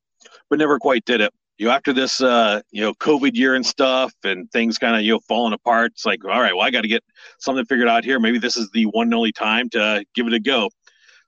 but 0.50 0.58
never 0.58 0.78
quite 0.78 1.04
did 1.06 1.20
it. 1.22 1.32
You 1.58 1.66
know, 1.66 1.72
after 1.72 1.92
this, 1.92 2.20
uh, 2.20 2.60
you 2.70 2.82
know, 2.82 2.94
COVID 2.94 3.34
year 3.34 3.54
and 3.54 3.64
stuff, 3.64 4.12
and 4.24 4.50
things 4.50 4.78
kind 4.78 4.96
of 4.96 5.02
you 5.02 5.12
know 5.12 5.20
falling 5.28 5.52
apart. 5.52 5.92
It's 5.92 6.06
like, 6.06 6.24
all 6.24 6.40
right, 6.40 6.54
well, 6.54 6.66
I 6.66 6.70
got 6.70 6.82
to 6.82 6.88
get 6.88 7.04
something 7.38 7.64
figured 7.66 7.88
out 7.88 8.04
here. 8.04 8.18
Maybe 8.18 8.38
this 8.38 8.56
is 8.56 8.70
the 8.70 8.84
one 8.86 9.08
and 9.08 9.14
only 9.14 9.32
time 9.32 9.68
to 9.70 10.04
give 10.14 10.26
it 10.26 10.32
a 10.32 10.40
go. 10.40 10.70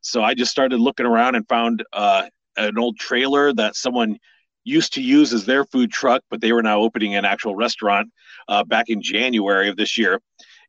So 0.00 0.22
I 0.22 0.34
just 0.34 0.50
started 0.50 0.80
looking 0.80 1.06
around 1.06 1.34
and 1.34 1.48
found 1.48 1.84
uh, 1.92 2.24
an 2.56 2.78
old 2.78 2.98
trailer 2.98 3.52
that 3.54 3.76
someone 3.76 4.18
used 4.64 4.94
to 4.94 5.02
use 5.02 5.32
as 5.32 5.44
their 5.44 5.64
food 5.64 5.92
truck, 5.92 6.22
but 6.30 6.40
they 6.40 6.52
were 6.52 6.62
now 6.62 6.80
opening 6.80 7.14
an 7.14 7.24
actual 7.24 7.54
restaurant 7.54 8.10
uh, 8.48 8.64
back 8.64 8.88
in 8.88 9.02
January 9.02 9.68
of 9.68 9.76
this 9.76 9.96
year. 9.96 10.20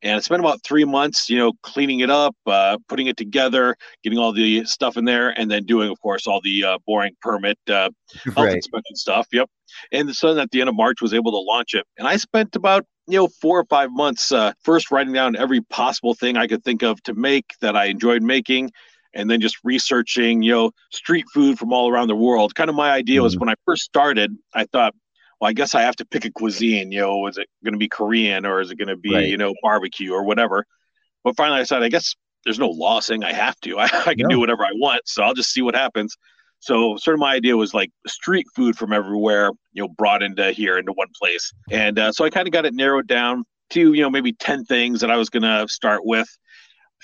And 0.05 0.15
I 0.15 0.19
spent 0.19 0.39
about 0.39 0.63
three 0.63 0.85
months, 0.85 1.29
you 1.31 1.37
know, 1.37 1.53
cleaning 1.63 2.01
it 2.01 2.11
up, 2.11 2.35
uh, 2.45 2.77
putting 2.87 3.07
it 3.07 3.17
together, 3.17 3.75
getting 4.03 4.19
all 4.19 4.31
the 4.31 4.63
stuff 4.65 4.97
in 4.97 5.05
there, 5.05 5.29
and 5.31 5.49
then 5.49 5.65
doing, 5.65 5.89
of 5.89 5.99
course, 5.99 6.27
all 6.27 6.39
the 6.41 6.63
uh, 6.63 6.77
boring 6.85 7.15
permit 7.21 7.57
uh, 7.67 7.89
health 8.35 8.37
Right. 8.37 8.55
inspection 8.55 8.95
stuff. 8.95 9.27
Yep. 9.31 9.49
And 9.91 10.15
so 10.15 10.33
then 10.35 10.43
at 10.43 10.51
the 10.51 10.61
end 10.61 10.69
of 10.69 10.75
March 10.75 11.01
was 11.01 11.13
able 11.13 11.31
to 11.31 11.39
launch 11.39 11.73
it. 11.73 11.85
And 11.97 12.07
I 12.07 12.17
spent 12.17 12.55
about 12.55 12.85
you 13.07 13.17
know 13.17 13.27
four 13.41 13.59
or 13.59 13.65
five 13.65 13.91
months 13.91 14.31
uh, 14.31 14.53
first 14.63 14.91
writing 14.91 15.13
down 15.13 15.35
every 15.35 15.61
possible 15.61 16.13
thing 16.13 16.37
I 16.37 16.47
could 16.47 16.63
think 16.63 16.83
of 16.83 17.01
to 17.03 17.15
make 17.15 17.45
that 17.61 17.75
I 17.75 17.85
enjoyed 17.85 18.21
making, 18.21 18.71
and 19.15 19.29
then 19.29 19.41
just 19.41 19.57
researching 19.63 20.43
you 20.43 20.51
know 20.51 20.71
street 20.91 21.25
food 21.33 21.57
from 21.57 21.73
all 21.73 21.89
around 21.89 22.09
the 22.09 22.15
world. 22.15 22.53
Kind 22.53 22.69
of 22.69 22.75
my 22.75 22.91
idea 22.91 23.23
was 23.23 23.37
when 23.37 23.49
I 23.49 23.55
first 23.65 23.83
started, 23.83 24.37
I 24.53 24.65
thought. 24.65 24.93
Well, 25.39 25.49
I 25.49 25.53
guess 25.53 25.75
I 25.75 25.81
have 25.81 25.95
to 25.97 26.05
pick 26.05 26.25
a 26.25 26.31
cuisine. 26.31 26.91
You 26.91 27.01
know, 27.01 27.27
is 27.27 27.37
it 27.37 27.47
going 27.63 27.73
to 27.73 27.79
be 27.79 27.89
Korean 27.89 28.45
or 28.45 28.61
is 28.61 28.71
it 28.71 28.77
going 28.77 28.87
to 28.87 28.95
be, 28.97 29.13
Right. 29.13 29.27
you 29.27 29.37
know, 29.37 29.53
barbecue 29.61 30.13
or 30.13 30.23
whatever? 30.23 30.65
But 31.23 31.35
finally, 31.35 31.59
I 31.59 31.63
said, 31.63 31.83
I 31.83 31.89
guess 31.89 32.15
there's 32.45 32.59
no 32.59 32.69
law 32.69 32.99
saying 32.99 33.23
I 33.23 33.33
have 33.33 33.59
to. 33.61 33.79
I, 33.79 33.83
I 34.05 34.15
can 34.15 34.29
do 34.29 34.39
whatever 34.39 34.63
I 34.63 34.71
want, 34.73 35.01
so 35.05 35.23
I'll 35.23 35.33
just 35.33 35.51
see 35.51 35.61
what 35.61 35.75
happens. 35.75 36.15
So 36.59 36.95
sort 36.97 37.15
of 37.15 37.19
my 37.19 37.33
idea 37.35 37.55
was 37.57 37.73
like 37.73 37.91
street 38.07 38.47
food 38.55 38.77
from 38.77 38.93
everywhere, 38.93 39.51
you 39.73 39.83
know, 39.83 39.87
brought 39.89 40.23
into 40.23 40.51
here 40.51 40.77
into 40.77 40.93
one 40.93 41.09
place. 41.19 41.51
And 41.69 41.99
uh, 41.99 42.11
so 42.11 42.25
I 42.25 42.29
kind 42.29 42.47
of 42.47 42.53
got 42.53 42.65
it 42.65 42.73
narrowed 42.73 43.07
down 43.07 43.43
to, 43.71 43.93
you 43.93 44.01
know, 44.01 44.09
maybe 44.09 44.33
10 44.33 44.65
things 44.65 45.01
that 45.01 45.11
I 45.11 45.17
was 45.17 45.29
going 45.29 45.43
to 45.43 45.67
start 45.67 46.05
with. 46.05 46.27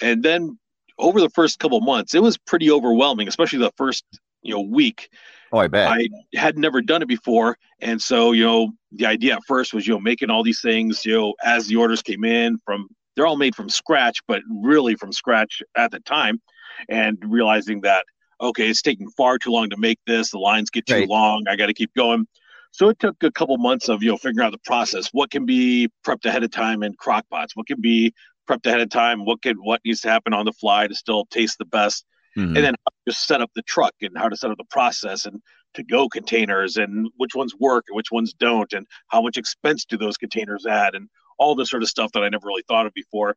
And 0.02 0.24
then 0.24 0.58
over 0.98 1.20
the 1.20 1.30
first 1.30 1.60
couple 1.60 1.80
months, 1.82 2.16
it 2.16 2.24
was 2.24 2.38
pretty 2.38 2.72
overwhelming, 2.72 3.28
especially 3.28 3.60
the 3.60 3.72
first, 3.78 4.04
you 4.42 4.54
know, 4.56 4.62
week. 4.62 5.10
Oh, 5.52 5.58
I 5.58 5.68
bet. 5.68 5.90
I 5.90 6.08
had 6.36 6.58
never 6.58 6.82
done 6.82 7.02
it 7.02 7.08
before. 7.08 7.58
And 7.82 8.02
so, 8.02 8.32
you 8.32 8.46
know, 8.46 8.72
the 8.92 9.06
idea 9.06 9.36
at 9.36 9.44
first 9.48 9.74
was, 9.74 9.88
you 9.88 9.94
know, 9.94 10.00
making 10.00 10.30
all 10.30 10.44
these 10.44 10.62
things, 10.62 11.06
you 11.06 11.14
know, 11.14 11.34
as 11.44 11.68
the 11.68 11.76
orders 11.76 12.02
came 12.02 12.24
in 12.24 12.58
from, 12.66 12.88
they're 13.16 13.26
all 13.28 13.38
made 13.38 13.56
from 13.56 13.70
scratch, 13.70 14.20
but 14.28 14.42
really 14.50 14.96
from 14.96 15.12
scratch 15.12 15.62
at 15.76 15.92
the 15.92 16.00
time. 16.00 16.42
And 16.90 17.18
realizing 17.26 17.82
that, 17.82 18.06
okay, 18.40 18.70
it's 18.70 18.82
taking 18.82 19.10
far 19.12 19.38
too 19.38 19.52
long 19.52 19.70
to 19.70 19.78
make 19.78 20.00
this. 20.08 20.32
The 20.32 20.40
lines 20.40 20.70
get 20.70 20.86
too 20.86 20.96
Right. 20.96 21.10
long. 21.10 21.46
I 21.50 21.56
got 21.56 21.68
to 21.68 21.74
keep 21.74 21.94
going. 21.94 22.26
So 22.72 22.88
it 22.88 23.00
took 23.00 23.22
a 23.22 23.32
couple 23.32 23.58
months 23.58 23.90
of, 23.90 24.02
you 24.02 24.10
know, 24.10 24.18
figuring 24.18 24.46
out 24.46 24.54
the 24.54 24.58
process. 24.60 25.10
What 25.12 25.30
can 25.30 25.46
be 25.46 25.90
prepped 26.08 26.26
ahead 26.26 26.44
of 26.44 26.52
time 26.52 26.82
in 26.84 26.94
crock 26.94 27.26
pots? 27.30 27.56
What 27.56 27.68
can 27.68 27.82
be 27.82 28.14
prepped 28.50 28.66
ahead 28.66 28.80
of 28.80 28.90
time? 28.90 29.26
What 29.26 29.42
can, 29.42 29.58
what 29.58 29.82
needs 29.84 30.00
to 30.02 30.10
happen 30.10 30.34
on 30.34 30.46
the 30.46 30.54
fly 30.54 30.88
to 30.88 30.96
still 30.96 31.26
taste 31.26 31.58
the 31.58 31.66
best? 31.66 32.06
Mhm. 32.38 32.56
and 32.56 32.58
then 32.58 32.74
how 32.74 32.90
to 32.92 33.12
just 33.12 33.26
set 33.28 33.42
up 33.42 33.52
the 33.56 33.62
truck 33.64 33.94
and 34.02 34.18
how 34.18 34.30
to 34.30 34.36
set 34.38 34.52
up 34.52 34.58
the 34.58 34.64
process 34.66 35.26
and 35.26 35.42
to 35.74 35.84
go 35.84 36.08
containers 36.10 36.78
and 36.78 37.10
which 37.18 37.36
ones 37.36 37.54
work 37.60 37.86
and 37.88 37.96
which 37.96 38.12
ones 38.12 38.34
don't 38.34 38.74
and 38.74 38.86
how 39.08 39.22
much 39.22 39.38
expense 39.38 39.86
do 39.86 39.98
those 39.98 40.18
containers 40.18 40.66
add 40.66 40.96
and 40.96 41.08
all 41.40 41.56
this 41.56 41.70
sort 41.70 41.82
of 41.84 41.90
stuff 41.90 42.12
that 42.14 42.24
I 42.24 42.30
never 42.30 42.46
really 42.48 42.64
thought 42.68 42.86
of 42.86 42.94
before. 42.94 43.36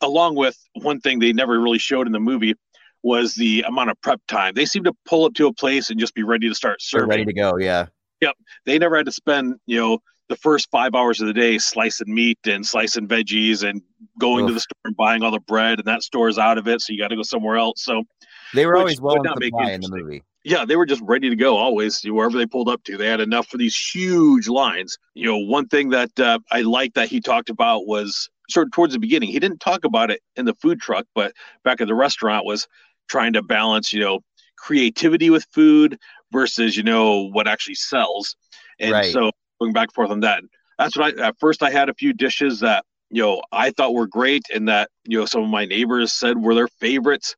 Along 0.00 0.34
with 0.34 0.56
one 0.74 1.00
thing 1.00 1.18
they 1.18 1.32
never 1.32 1.60
really 1.60 1.78
showed 1.78 2.06
in 2.06 2.12
the 2.12 2.20
movie 2.20 2.54
was 3.02 3.34
the 3.34 3.62
amount 3.62 3.90
of 3.90 4.00
prep 4.00 4.20
time. 4.28 4.54
They 4.54 4.64
seem 4.66 4.84
to 4.84 4.92
pull 5.04 5.24
up 5.24 5.34
to 5.34 5.46
a 5.46 5.52
place 5.52 5.90
and 5.90 5.98
just 6.00 6.14
be 6.14 6.22
ready 6.22 6.48
to 6.48 6.54
start 6.54 6.78
They're 6.92 7.00
serving. 7.00 7.08
ready 7.10 7.24
to 7.26 7.32
go. 7.32 7.56
Yeah. 7.58 7.86
Yep. 8.20 8.34
They 8.64 8.78
never 8.78 8.96
had 8.96 9.06
to 9.06 9.12
spend, 9.12 9.56
you 9.66 9.76
know, 9.78 9.98
the 10.28 10.36
first 10.36 10.70
five 10.70 10.94
hours 10.94 11.20
of 11.20 11.26
the 11.26 11.32
day 11.32 11.58
slicing 11.58 12.12
meat 12.12 12.38
and 12.44 12.66
slicing 12.66 13.08
veggies 13.08 13.68
and 13.68 13.82
going 14.18 14.46
to 14.46 14.52
the 14.52 14.60
store 14.60 14.80
and 14.84 14.96
buying 14.96 15.22
all 15.22 15.30
the 15.30 15.40
bread 15.40 15.78
and 15.78 15.86
that 15.86 16.02
store's 16.02 16.38
out 16.38 16.58
of 16.58 16.68
it. 16.68 16.80
So 16.80 16.92
you 16.92 16.98
got 16.98 17.08
to 17.08 17.16
go 17.16 17.22
somewhere 17.22 17.56
else. 17.56 17.82
So 17.82 18.04
They 18.52 18.66
were 18.66 18.76
always 18.76 19.00
well 19.00 19.22
in 19.22 19.28
supply 19.28 19.70
in 19.72 19.80
the 19.80 19.88
movie. 19.88 20.24
yeah, 20.44 20.64
they 20.64 20.76
were 20.76 20.86
just 20.86 21.02
ready 21.02 21.28
to 21.28 21.36
go 21.36 21.56
always 21.56 22.02
wherever 22.02 22.38
they 22.38 22.46
pulled 22.46 22.68
up 22.68 22.82
to. 22.84 22.96
They 22.96 23.08
had 23.08 23.20
enough 23.20 23.48
for 23.48 23.58
these 23.58 23.76
huge 23.76 24.48
lines. 24.48 24.96
You 25.14 25.26
know, 25.26 25.38
one 25.38 25.68
thing 25.68 25.90
that 25.90 26.18
uh, 26.18 26.38
I 26.52 26.62
liked 26.62 26.94
that 26.94 27.08
he 27.08 27.20
talked 27.20 27.50
about 27.50 27.86
was 27.86 28.28
sort 28.48 28.66
of 28.68 28.72
towards 28.72 28.92
the 28.94 28.98
beginning. 28.98 29.30
He 29.30 29.38
didn't 29.40 29.60
talk 29.60 29.84
about 29.84 30.10
it 30.10 30.20
in 30.36 30.46
the 30.46 30.54
food 30.54 30.80
truck, 30.80 31.06
but 31.14 31.32
back 31.64 31.80
at 31.80 31.88
the 31.88 31.94
restaurant 31.94 32.46
was 32.46 32.66
trying 33.08 33.32
to 33.34 33.42
balance, 33.42 33.92
you 33.92 34.00
know, 34.00 34.20
creativity 34.56 35.30
with 35.30 35.46
food 35.52 35.98
versus, 36.32 36.76
you 36.76 36.82
know, 36.82 37.28
what 37.30 37.46
actually 37.48 37.74
sells. 37.74 38.36
And 38.80 38.92
Right. 38.92 39.12
so 39.12 39.30
going 39.60 39.72
back 39.72 39.88
and 39.88 39.92
forth 39.94 40.10
on 40.10 40.20
that. 40.20 40.42
That's 40.78 40.96
what 40.96 41.18
I 41.18 41.28
at 41.28 41.38
first 41.38 41.62
I 41.62 41.70
had 41.70 41.88
a 41.88 41.94
few 41.94 42.12
dishes 42.12 42.60
that, 42.60 42.84
you 43.10 43.22
know, 43.22 43.42
I 43.52 43.70
thought 43.70 43.94
were 43.94 44.06
great 44.06 44.42
and 44.54 44.68
that, 44.68 44.90
you 45.04 45.18
know, 45.18 45.26
some 45.26 45.42
of 45.42 45.48
my 45.48 45.64
neighbors 45.64 46.12
said 46.12 46.38
were 46.38 46.54
their 46.54 46.68
favorites. 46.68 47.34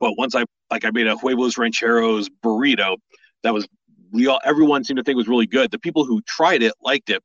But 0.00 0.16
once 0.16 0.34
I 0.34 0.44
like 0.70 0.84
I 0.84 0.90
made 0.90 1.06
a 1.06 1.16
huevos 1.16 1.58
rancheros 1.58 2.28
burrito 2.42 2.96
that 3.42 3.52
was 3.52 3.66
we 4.10 4.26
all 4.26 4.40
everyone 4.44 4.84
seemed 4.84 4.96
to 4.98 5.02
think 5.02 5.16
was 5.16 5.28
really 5.28 5.46
good. 5.46 5.70
The 5.70 5.78
people 5.78 6.04
who 6.04 6.22
tried 6.22 6.62
it 6.62 6.72
liked 6.82 7.10
it, 7.10 7.22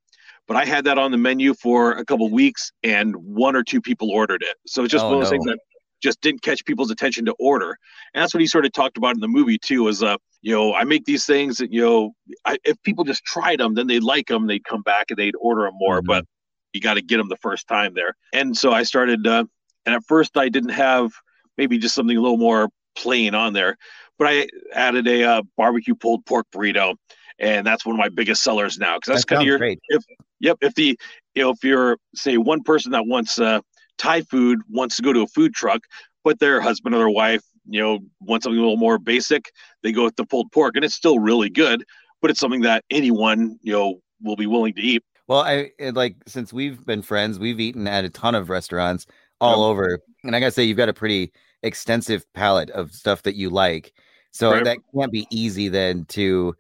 but 0.47 0.57
I 0.57 0.65
had 0.65 0.83
that 0.85 0.97
on 0.97 1.11
the 1.11 1.17
menu 1.17 1.53
for 1.53 1.93
a 1.93 2.03
couple 2.03 2.29
weeks 2.29 2.71
and 2.83 3.15
one 3.15 3.55
or 3.55 3.63
two 3.63 3.79
people 3.81 4.11
ordered 4.11 4.43
it. 4.43 4.57
So 4.67 4.83
it's 4.83 4.91
just 4.91 5.05
Oh, 5.05 5.09
one 5.09 5.15
of 5.15 5.21
those 5.21 5.31
no. 5.31 5.37
things 5.37 5.45
that 5.45 5.59
just 6.03 6.21
didn't 6.21 6.41
catch 6.41 6.63
people's 6.65 6.91
attention 6.91 7.25
to 7.25 7.35
order. 7.39 7.77
And 8.13 8.21
that's 8.21 8.33
what 8.33 8.41
he 8.41 8.47
sort 8.47 8.65
of 8.65 8.73
talked 8.73 8.97
about 8.97 9.15
in 9.15 9.21
the 9.21 9.27
movie 9.27 9.57
too. 9.57 9.87
Is 9.87 10.03
uh, 10.03 10.17
you 10.41 10.53
know, 10.53 10.73
I 10.73 10.83
make 10.83 11.05
these 11.05 11.25
things 11.25 11.57
that 11.57 11.71
you 11.71 11.81
know, 11.81 12.11
I, 12.45 12.57
if 12.65 12.81
people 12.83 13.03
just 13.03 13.23
tried 13.23 13.59
them, 13.59 13.73
then 13.73 13.87
they'd 13.87 14.03
like 14.03 14.27
them, 14.27 14.45
they'd 14.45 14.65
come 14.65 14.81
back 14.83 15.05
and 15.09 15.17
they'd 15.17 15.35
order 15.39 15.63
them 15.63 15.75
more. 15.77 16.01
But 16.01 16.25
you 16.73 16.81
got 16.81 16.95
to 16.95 17.01
get 17.01 17.17
them 17.17 17.29
the 17.29 17.37
first 17.37 17.67
time 17.67 17.93
there. 17.93 18.15
And 18.33 18.57
so 18.57 18.71
I 18.71 18.83
started, 18.83 19.25
uh, 19.25 19.45
and 19.85 19.95
at 19.95 20.03
first 20.05 20.37
I 20.37 20.49
didn't 20.49 20.71
have 20.71 21.11
maybe 21.57 21.77
just 21.77 21.95
something 21.95 22.17
a 22.17 22.21
little 22.21 22.37
more 22.37 22.69
plain 22.95 23.35
on 23.35 23.53
there, 23.53 23.77
but 24.17 24.27
I 24.27 24.47
added 24.73 25.07
a 25.07 25.23
uh, 25.23 25.41
barbecue 25.55 25.95
pulled 25.95 26.25
pork 26.25 26.47
burrito, 26.53 26.95
and 27.39 27.65
that's 27.65 27.85
one 27.85 27.95
of 27.95 27.99
my 27.99 28.09
biggest 28.09 28.43
sellers 28.43 28.77
now 28.77 28.97
because 28.97 29.13
that's 29.13 29.25
That 29.25 29.35
kind 29.35 29.41
of 29.41 29.47
your 29.47 29.57
great. 29.57 29.79
if 29.89 30.03
yep 30.39 30.57
if 30.61 30.73
the 30.75 30.97
you 31.35 31.43
know 31.43 31.51
if 31.51 31.63
you're 31.63 31.97
say 32.15 32.37
one 32.37 32.63
person 32.63 32.91
that 32.91 33.05
wants 33.05 33.39
uh, 33.39 33.59
Thai 34.03 34.21
food 34.21 34.59
wants 34.69 34.97
to 34.97 35.01
go 35.01 35.13
to 35.13 35.21
a 35.21 35.27
food 35.27 35.53
truck, 35.53 35.81
but 36.25 36.39
their 36.39 36.59
husband 36.59 36.93
or 36.93 36.99
their 36.99 37.09
wife 37.09 37.41
you 37.65 37.79
know 37.81 37.99
wants 38.19 38.43
something 38.43 38.59
a 38.59 38.61
little 38.61 38.75
more 38.77 38.97
basic, 38.99 39.49
they 39.81 39.93
go 39.93 40.03
with 40.03 40.17
the 40.17 40.25
pulled 40.25 40.51
pork, 40.51 40.75
and 40.75 40.83
it's 40.83 40.95
still 40.95 41.19
really 41.19 41.49
good, 41.49 41.85
but 42.21 42.29
it's 42.29 42.39
something 42.39 42.61
that 42.61 42.83
anyone 42.89 43.57
you 43.61 43.71
know 43.71 44.01
will 44.21 44.35
be 44.35 44.45
willing 44.47 44.73
to 44.73 44.81
eat. 44.81 45.03
Well, 45.27 45.39
I 45.41 45.71
like 45.93 46.17
since 46.27 46.51
we've 46.51 46.85
been 46.85 47.01
friends, 47.01 47.39
we've 47.39 47.59
eaten 47.59 47.87
at 47.87 48.03
a 48.03 48.09
ton 48.09 48.35
of 48.35 48.49
restaurants 48.49 49.05
all 49.39 49.63
Um, 49.63 49.71
over, 49.71 49.99
and 50.25 50.35
I 50.35 50.39
gotta 50.41 50.51
say, 50.51 50.63
you've 50.65 50.77
got 50.77 50.89
a 50.89 50.93
pretty 50.93 51.31
extensive 51.63 52.25
palette 52.33 52.69
of 52.71 52.91
stuff 52.91 53.23
that 53.23 53.35
you 53.35 53.49
like. 53.49 53.93
So 54.31 54.51
Right. 54.51 54.63
that 54.65 54.77
can't 54.97 55.11
be 55.11 55.27
easy 55.31 55.69
then 55.69 56.05
to 56.09 56.55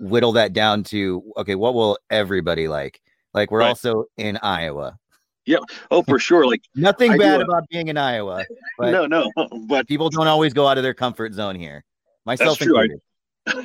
whittle 0.00 0.32
that 0.32 0.52
down 0.52 0.82
to 0.84 1.22
okay, 1.38 1.54
what 1.54 1.74
will 1.74 1.98
everybody 2.10 2.66
like? 2.68 3.00
Like 3.34 3.50
we're 3.52 3.60
Right. 3.60 3.68
also 3.68 4.06
in 4.16 4.38
Iowa. 4.38 4.98
Yeah. 5.50 5.58
Oh, 5.90 6.02
for 6.04 6.20
sure. 6.20 6.46
Like 6.46 6.62
Nothing 6.76 7.10
I 7.12 7.18
bad 7.18 7.40
about 7.40 7.68
being 7.68 7.88
in 7.88 7.96
Iowa, 7.96 8.44
but 8.78 8.92
no, 8.92 9.06
no, 9.06 9.32
but 9.66 9.88
people 9.88 10.08
don't 10.08 10.28
always 10.28 10.52
go 10.52 10.68
out 10.68 10.78
of 10.78 10.84
their 10.84 10.94
comfort 10.94 11.34
zone 11.34 11.56
here. 11.56 11.84
Myself 12.24 12.58
true. 12.58 12.78
I- 12.78 12.82
included. 12.84 13.00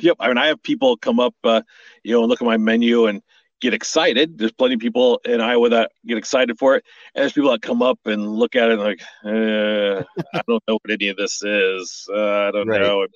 yep. 0.02 0.16
I 0.18 0.28
mean, 0.28 0.38
I 0.38 0.46
have 0.46 0.60
people 0.64 0.96
come 0.96 1.20
up, 1.20 1.34
uh, 1.44 1.62
you 2.02 2.12
know, 2.12 2.22
and 2.22 2.28
look 2.28 2.42
at 2.42 2.44
my 2.46 2.56
menu 2.56 3.06
and 3.06 3.22
get 3.60 3.72
excited. 3.72 4.36
There's 4.36 4.50
plenty 4.50 4.74
of 4.74 4.80
people 4.80 5.20
in 5.24 5.40
Iowa 5.40 5.68
that 5.68 5.92
get 6.06 6.18
excited 6.18 6.58
for 6.58 6.74
it, 6.74 6.84
and 7.14 7.22
there's 7.22 7.34
people 7.34 7.50
that 7.52 7.62
come 7.62 7.82
up 7.82 8.00
and 8.04 8.26
look 8.26 8.56
at 8.56 8.68
it 8.70 8.80
and 8.80 8.82
like, 8.82 9.02
uh, 9.24 10.02
I 10.34 10.42
don't 10.48 10.62
know 10.66 10.78
what 10.82 10.90
any 10.90 11.08
of 11.08 11.16
this 11.16 11.40
is. 11.44 12.08
Uh, 12.12 12.48
I 12.48 12.50
don't 12.50 12.66
Right. 12.66 12.80
know. 12.80 13.06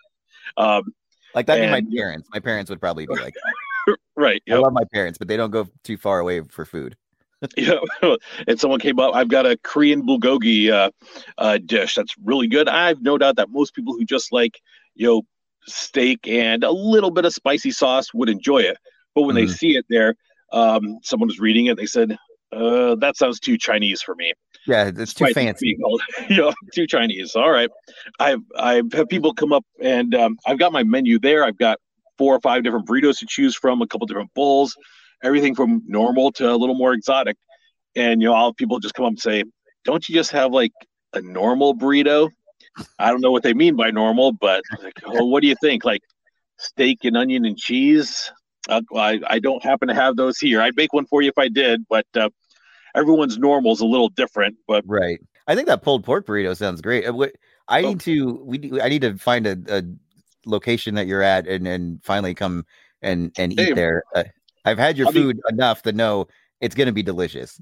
Um, 0.56 0.94
Like 1.34 1.46
that'd 1.46 1.64
be 1.64 1.70
my 1.70 1.82
parents. 1.96 2.28
My 2.32 2.40
parents 2.40 2.70
would 2.70 2.80
probably 2.80 3.06
be 3.06 3.14
like, 3.16 3.34
right. 4.16 4.42
I 4.48 4.54
love 4.54 4.72
my 4.72 4.84
parents, 4.92 5.18
but 5.18 5.26
they 5.26 5.36
don't 5.36 5.50
go 5.50 5.66
too 5.82 5.96
far 5.96 6.20
away 6.20 6.42
for 6.42 6.64
food. 6.64 6.96
Yeah, 7.56 7.78
and 8.46 8.60
someone 8.60 8.80
came 8.80 8.98
up. 8.98 9.14
I've 9.14 9.28
got 9.28 9.46
a 9.46 9.56
Korean 9.62 10.06
bulgogi 10.06 10.70
uh, 10.70 10.90
uh, 11.38 11.58
dish 11.64 11.94
that's 11.94 12.14
really 12.22 12.46
good. 12.46 12.68
I've 12.68 13.00
no 13.02 13.16
doubt 13.18 13.36
that 13.36 13.50
most 13.50 13.74
people 13.74 13.94
who 13.94 14.04
just 14.04 14.32
like 14.32 14.60
you 14.94 15.06
know 15.06 15.22
steak 15.66 16.26
and 16.28 16.64
a 16.64 16.70
little 16.70 17.10
bit 17.10 17.24
of 17.24 17.32
spicy 17.32 17.70
sauce 17.70 18.12
would 18.12 18.28
enjoy 18.28 18.58
it. 18.58 18.76
But 19.14 19.22
when 19.22 19.34
they 19.36 19.46
Mhm. 19.46 19.56
see 19.56 19.76
it 19.76 19.86
there, 19.88 20.14
um, 20.52 20.98
someone 21.02 21.28
was 21.28 21.40
reading 21.40 21.66
it. 21.66 21.76
They 21.76 21.86
said, 21.86 22.16
uh, 22.52 22.94
"That 22.96 23.16
sounds 23.16 23.40
too 23.40 23.56
Chinese 23.56 24.02
for 24.02 24.14
me." 24.14 24.32
Yeah, 24.66 24.90
it's 24.94 25.14
too 25.14 25.32
fancy. 25.32 25.78
you 26.28 26.36
know, 26.36 26.52
too 26.74 26.86
Chinese. 26.86 27.34
All 27.36 27.50
right, 27.50 27.70
I've 28.18 28.42
I've 28.56 28.92
had 28.92 29.08
people 29.08 29.32
come 29.32 29.52
up 29.52 29.64
and 29.80 30.14
um, 30.14 30.38
I've 30.46 30.58
got 30.58 30.72
my 30.72 30.82
menu 30.84 31.18
there. 31.18 31.44
I've 31.44 31.58
got 31.58 31.78
four 32.18 32.34
or 32.34 32.40
five 32.40 32.62
different 32.62 32.86
burritos 32.86 33.18
to 33.18 33.26
choose 33.26 33.56
from, 33.56 33.80
a 33.80 33.86
couple 33.86 34.06
different 34.06 34.32
bowls, 34.34 34.76
everything 35.22 35.54
from 35.54 35.82
normal 35.86 36.32
to 36.32 36.50
a 36.50 36.56
little 36.56 36.74
more 36.76 36.92
exotic. 36.92 37.36
And 37.96 38.22
you 38.22 38.28
know, 38.28 38.34
I'll 38.34 38.54
people 38.54 38.78
just 38.78 38.94
come 38.94 39.04
up 39.06 39.10
and 39.10 39.20
say, 39.20 39.44
"Don't 39.84 40.08
you 40.08 40.14
just 40.14 40.30
have 40.32 40.52
like 40.52 40.72
a 41.12 41.20
normal 41.20 41.74
burrito?" 41.76 42.30
I 42.98 43.10
don't 43.10 43.20
know 43.20 43.32
what 43.32 43.42
they 43.42 43.52
mean 43.54 43.74
by 43.76 43.90
normal, 43.90 44.32
but 44.32 44.62
like, 44.82 45.00
oh, 45.04 45.24
what 45.26 45.42
do 45.42 45.48
you 45.48 45.56
think? 45.60 45.84
Like 45.84 46.02
steak 46.58 47.04
and 47.04 47.16
onion 47.16 47.44
and 47.44 47.56
cheese? 47.56 48.30
Uh, 48.68 48.82
I 48.94 49.20
I 49.26 49.38
don't 49.40 49.62
happen 49.62 49.88
to 49.88 49.94
have 49.94 50.16
those 50.16 50.38
here. 50.38 50.60
I'd 50.62 50.76
make 50.76 50.92
one 50.92 51.06
for 51.06 51.20
you 51.22 51.28
if 51.28 51.38
I 51.38 51.48
did, 51.48 51.84
but 51.88 52.06
uh, 52.14 52.28
everyone's 52.94 53.38
normal 53.38 53.72
is 53.72 53.80
a 53.80 53.86
little 53.86 54.08
different. 54.08 54.56
But 54.68 54.84
Right. 54.86 55.20
I 55.48 55.54
think 55.56 55.66
that 55.66 55.82
pulled 55.82 56.04
pork 56.04 56.26
burrito 56.26 56.56
sounds 56.56 56.80
great. 56.80 57.06
Uh, 57.08 57.12
what- 57.14 57.34
I 57.66 57.82
Oh. 57.82 57.88
need 57.90 58.00
to 58.00 58.34
we 58.44 58.80
I 58.80 58.88
need 58.88 59.02
to 59.02 59.16
find 59.16 59.46
a, 59.46 59.56
a 59.68 59.82
location 60.44 60.94
that 60.96 61.06
you're 61.06 61.22
at 61.22 61.46
and 61.46 61.66
and 61.68 62.02
finally 62.04 62.34
come 62.34 62.64
and 63.02 63.32
and 63.38 63.52
eat 63.52 63.60
Hey. 63.60 63.72
there. 63.72 64.02
Uh, 64.14 64.24
I've 64.64 64.78
had 64.78 64.96
your 64.96 65.08
I'll 65.08 65.12
be- 65.12 65.22
food 65.22 65.40
enough 65.48 65.82
to 65.82 65.92
know 65.92 66.28
it's 66.60 66.74
going 66.74 66.86
to 66.86 66.92
be 66.92 67.02
delicious. 67.02 67.60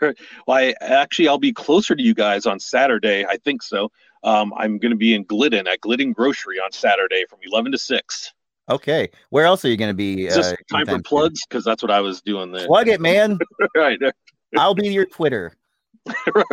Well, 0.00 0.14
I 0.48 0.74
actually 0.80 1.28
I'll 1.28 1.38
be 1.38 1.52
closer 1.52 1.94
to 1.94 2.02
you 2.02 2.14
guys 2.14 2.46
on 2.46 2.58
Saturday. 2.58 3.26
I 3.26 3.36
think 3.36 3.62
so. 3.62 3.90
Um, 4.22 4.52
I'm 4.56 4.78
going 4.78 4.92
to 4.92 4.96
be 4.96 5.14
in 5.14 5.24
Glidden 5.24 5.66
at 5.66 5.80
Glidden 5.80 6.12
Grocery 6.12 6.58
on 6.58 6.72
Saturday 6.72 7.24
from 7.28 7.40
11 7.42 7.72
to 7.72 7.78
6. 7.78 8.32
Okay. 8.68 9.10
Where 9.30 9.44
else 9.44 9.64
are 9.64 9.68
you 9.68 9.76
going 9.76 9.90
to 9.90 9.96
be? 9.96 10.26
Is 10.26 10.36
this 10.36 10.52
uh, 10.52 10.56
time 10.70 10.86
for 10.86 11.02
plugs? 11.02 11.44
Because 11.46 11.64
that's 11.64 11.82
what 11.82 11.90
I 11.90 12.00
was 12.00 12.22
doing 12.22 12.52
there. 12.52 12.66
Plug 12.66 12.88
it, 12.88 13.00
man. 13.00 13.38
right. 13.76 13.98
I'll 14.56 14.74
be 14.74 14.88
your 14.88 15.06
Twitter. 15.06 15.52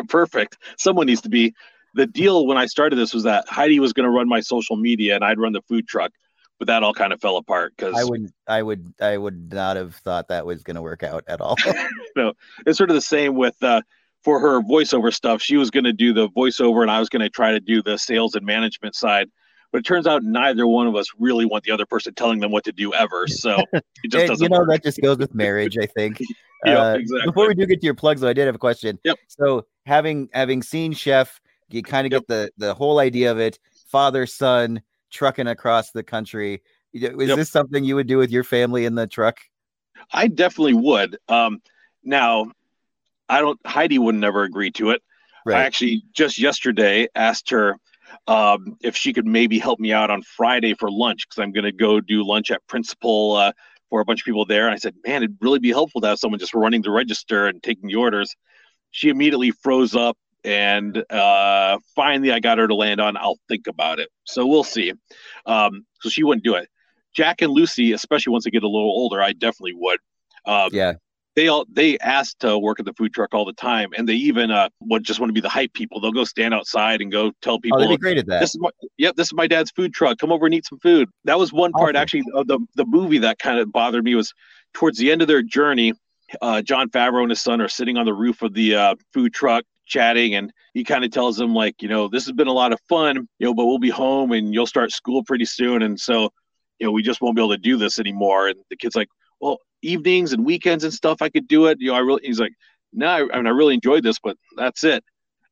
Perfect. 0.09 0.57
Someone 0.77 1.07
needs 1.07 1.21
to 1.21 1.29
be. 1.29 1.53
The 1.93 2.05
deal 2.05 2.45
when 2.45 2.57
I 2.57 2.67
started 2.67 2.97
this 2.97 3.13
was 3.13 3.23
that 3.23 3.47
Heidi 3.47 3.79
was 3.79 3.91
going 3.91 4.03
to 4.03 4.11
run 4.11 4.27
my 4.27 4.39
social 4.39 4.75
media 4.75 5.15
and 5.15 5.23
I'd 5.23 5.39
run 5.39 5.53
the 5.53 5.61
food 5.63 5.87
truck, 5.87 6.11
but 6.59 6.67
that 6.67 6.83
all 6.83 6.93
kind 6.93 7.13
of 7.13 7.21
fell 7.21 7.37
apart 7.37 7.73
because 7.77 7.95
I 7.95 8.03
would 8.03 8.31
I 8.47 8.61
would 8.61 8.93
I 8.99 9.17
would 9.17 9.53
not 9.53 9.77
have 9.77 9.95
thought 9.95 10.27
that 10.29 10.45
was 10.45 10.63
going 10.63 10.75
to 10.75 10.81
work 10.81 11.03
out 11.03 11.23
at 11.27 11.41
all. 11.41 11.55
no, 12.15 12.33
it's 12.65 12.77
sort 12.77 12.89
of 12.89 12.95
the 12.95 13.01
same 13.01 13.35
with 13.35 13.61
uh, 13.61 13.81
for 14.23 14.39
her 14.39 14.61
voiceover 14.61 15.13
stuff. 15.13 15.41
She 15.41 15.57
was 15.57 15.69
going 15.69 15.83
to 15.83 15.93
do 15.93 16.13
the 16.13 16.29
voiceover, 16.29 16.81
and 16.81 16.91
I 16.91 16.99
was 16.99 17.09
going 17.09 17.21
to 17.21 17.29
try 17.29 17.51
to 17.51 17.59
do 17.59 17.81
the 17.81 17.97
sales 17.97 18.35
and 18.35 18.45
management 18.45 18.95
side. 18.95 19.29
But 19.71 19.79
it 19.79 19.85
turns 19.85 20.07
out 20.07 20.23
neither 20.23 20.65
one 20.65 20.87
of 20.87 20.95
us 20.95 21.07
really 21.19 21.45
want 21.45 21.65
the 21.65 21.71
other 21.71 21.85
person 21.85 22.13
telling 22.13 22.39
them 22.39 22.51
what 22.51 22.63
to 22.63 22.71
do 22.71 22.93
ever. 22.93 23.27
So 23.27 23.63
it 23.73 23.83
just 24.09 24.27
doesn't 24.27 24.43
you 24.43 24.49
know 24.49 24.59
work. 24.59 24.69
that 24.69 24.83
just 24.83 25.01
goes 25.01 25.17
with 25.17 25.35
marriage, 25.35 25.77
I 25.81 25.85
think. 25.85 26.21
Yeah, 26.65 26.81
Uh, 26.81 26.93
exactly. 26.95 27.27
Before 27.27 27.47
we 27.49 27.53
do 27.53 27.67
get 27.67 27.81
to 27.81 27.85
your 27.85 27.93
plugs, 27.93 28.21
though, 28.21 28.29
I 28.29 28.33
did 28.33 28.47
have 28.47 28.55
a 28.55 28.57
question. 28.57 28.97
Yep. 29.03 29.17
So 29.27 29.67
having 29.85 30.27
having 30.33 30.63
seen 30.63 30.91
Chef, 30.91 31.39
you 31.69 31.83
kind 31.83 32.07
of 32.07 32.11
get 32.11 32.27
the 32.27 32.49
the 32.57 32.73
whole 32.73 32.97
idea 32.97 33.31
of 33.31 33.37
it. 33.37 33.59
Father 33.91 34.25
son 34.25 34.81
trucking 35.11 35.47
across 35.47 35.91
the 35.91 36.03
country. 36.03 36.61
Is 36.93 37.01
Yep. 37.01 37.35
this 37.37 37.49
something 37.49 37.83
you 37.83 37.95
would 37.95 38.07
do 38.07 38.17
with 38.17 38.31
your 38.31 38.43
family 38.43 38.85
in 38.85 38.95
the 38.95 39.07
truck? 39.07 39.39
I 40.11 40.27
definitely 40.27 40.75
would. 40.75 41.17
Um, 41.27 41.61
now, 42.03 42.51
I 43.29 43.41
don't. 43.41 43.59
Heidi 43.65 43.99
would 43.99 44.15
never 44.15 44.43
agree 44.43 44.71
to 44.71 44.91
it. 44.91 45.01
Right. 45.45 45.57
I 45.57 45.63
actually 45.63 46.03
just 46.13 46.37
yesterday 46.37 47.07
asked 47.15 47.49
her 47.49 47.77
um, 48.27 48.77
if 48.81 48.95
she 48.95 49.13
could 49.13 49.25
maybe 49.25 49.59
help 49.59 49.79
me 49.79 49.91
out 49.93 50.09
on 50.09 50.21
Friday 50.21 50.73
for 50.73 50.89
lunch 50.89 51.27
because 51.27 51.41
I'm 51.41 51.51
going 51.51 51.65
to 51.65 51.71
go 51.71 51.99
do 51.99 52.25
lunch 52.25 52.51
at 52.51 52.65
Principal 52.67 53.33
uh, 53.33 53.51
for 53.89 54.01
a 54.01 54.05
bunch 54.05 54.21
of 54.21 54.25
people 54.25 54.45
there. 54.45 54.65
And 54.65 54.73
I 54.73 54.77
said, 54.77 54.95
man, 55.05 55.23
it'd 55.23 55.37
really 55.41 55.59
be 55.59 55.69
helpful 55.69 56.01
to 56.01 56.07
have 56.07 56.19
someone 56.19 56.39
just 56.39 56.53
running 56.53 56.81
the 56.81 56.91
register 56.91 57.47
and 57.47 57.61
taking 57.61 57.87
the 57.87 57.95
orders. 57.95 58.35
She 58.91 59.09
immediately 59.09 59.51
froze 59.51 59.95
up, 59.95 60.17
and 60.47 61.03
uh, 61.11 61.77
finally 61.93 62.31
I 62.31 62.39
got 62.39 62.57
her 62.57 62.67
to 62.67 62.73
land 62.73 63.01
on. 63.01 63.17
I'll 63.17 63.37
think 63.49 63.67
about 63.67 63.99
it. 63.99 64.09
So 64.23 64.47
we'll 64.47 64.63
see. 64.63 64.93
Um, 65.45 65.85
so 65.99 66.07
she 66.09 66.23
wouldn't 66.23 66.45
do 66.45 66.55
it. 66.55 66.69
Jack 67.13 67.41
and 67.41 67.51
Lucy, 67.51 67.91
especially 67.91 68.31
once 68.31 68.45
they 68.45 68.51
get 68.51 68.63
a 68.63 68.67
little 68.67 68.89
older, 68.89 69.21
I 69.21 69.33
definitely 69.33 69.73
would. 69.73 69.99
Um, 70.45 70.69
Yeah. 70.71 70.93
they 71.35 71.49
all 71.49 71.65
they 71.69 71.99
asked 71.99 72.39
to 72.39 72.57
work 72.57 72.79
at 72.79 72.85
the 72.85 72.93
food 72.93 73.13
truck 73.13 73.33
all 73.33 73.43
the 73.43 73.53
time, 73.53 73.89
and 73.97 74.07
they 74.07 74.13
even 74.13 74.49
uh 74.49 74.69
would 74.81 75.03
just 75.03 75.19
want 75.19 75.29
to 75.29 75.33
be 75.33 75.41
the 75.41 75.49
hype 75.49 75.73
people. 75.73 75.99
They'll 75.99 76.11
go 76.13 76.23
stand 76.23 76.53
outside 76.53 77.01
and 77.01 77.11
go 77.11 77.33
tell 77.41 77.59
people. 77.59 77.79
Oh, 77.79 77.81
they'd 77.81 77.89
be 77.89 77.97
great 77.97 78.17
at 78.17 78.25
that. 78.27 78.39
This 78.39 78.55
is 78.55 78.59
my 78.61 78.69
yep, 78.97 79.15
this 79.17 79.27
is 79.27 79.33
my 79.33 79.47
dad's 79.47 79.71
food 79.71 79.93
truck. 79.93 80.17
Come 80.17 80.31
over 80.31 80.45
and 80.45 80.55
eat 80.55 80.65
some 80.65 80.79
food. 80.79 81.09
That 81.25 81.37
was 81.37 81.51
one 81.51 81.73
part 81.73 81.95
Awesome. 81.95 82.01
actually 82.01 82.23
of 82.33 82.47
the 82.47 82.59
the 82.75 82.85
movie 82.85 83.17
that 83.19 83.37
kind 83.39 83.59
of 83.59 83.71
bothered 83.71 84.05
me 84.05 84.15
was 84.15 84.33
towards 84.73 84.97
the 84.97 85.11
end 85.11 85.21
of 85.21 85.27
their 85.27 85.41
journey. 85.41 85.93
Uh, 86.41 86.61
Jon 86.61 86.89
Favreau 86.89 87.21
and 87.21 87.29
his 87.29 87.41
son 87.41 87.61
are 87.61 87.67
sitting 87.67 87.97
on 87.97 88.05
the 88.05 88.13
roof 88.13 88.41
of 88.41 88.53
the 88.53 88.75
uh, 88.75 88.95
food 89.13 89.33
truck 89.33 89.63
chatting, 89.87 90.35
and 90.35 90.51
he 90.73 90.83
kind 90.83 91.03
of 91.03 91.11
tells 91.11 91.37
them 91.37 91.53
like, 91.53 91.81
you 91.81 91.89
know, 91.89 92.07
this 92.07 92.25
has 92.25 92.33
been 92.33 92.47
a 92.47 92.53
lot 92.53 92.73
of 92.73 92.79
fun, 92.87 93.27
you 93.39 93.47
know, 93.47 93.53
but 93.53 93.65
we'll 93.65 93.79
be 93.79 93.89
home 93.89 94.31
and 94.31 94.53
you'll 94.53 94.67
start 94.67 94.91
school 94.91 95.23
pretty 95.23 95.45
soon, 95.45 95.81
and 95.81 95.99
so 95.99 96.29
you 96.79 96.85
know 96.85 96.91
we 96.91 97.01
just 97.01 97.21
won't 97.21 97.35
be 97.35 97.41
able 97.41 97.53
to 97.53 97.57
do 97.57 97.77
this 97.77 97.99
anymore. 97.99 98.49
And 98.49 98.59
the 98.69 98.77
kid's 98.77 98.95
like, 98.95 99.09
well, 99.39 99.59
evenings 99.81 100.33
and 100.33 100.45
weekends 100.45 100.83
and 100.83 100.93
stuff, 100.93 101.21
I 101.21 101.29
could 101.29 101.47
do 101.47 101.67
it. 101.67 101.79
You 101.79 101.91
know, 101.91 101.95
I 101.95 101.99
really, 101.99 102.21
he's 102.23 102.39
like, 102.39 102.53
no, 102.93 103.07
I, 103.07 103.33
I 103.33 103.37
mean, 103.37 103.47
I 103.47 103.51
really 103.51 103.73
enjoyed 103.73 104.03
this, 104.03 104.19
but 104.19 104.37
that's 104.55 104.83
it. 104.83 105.03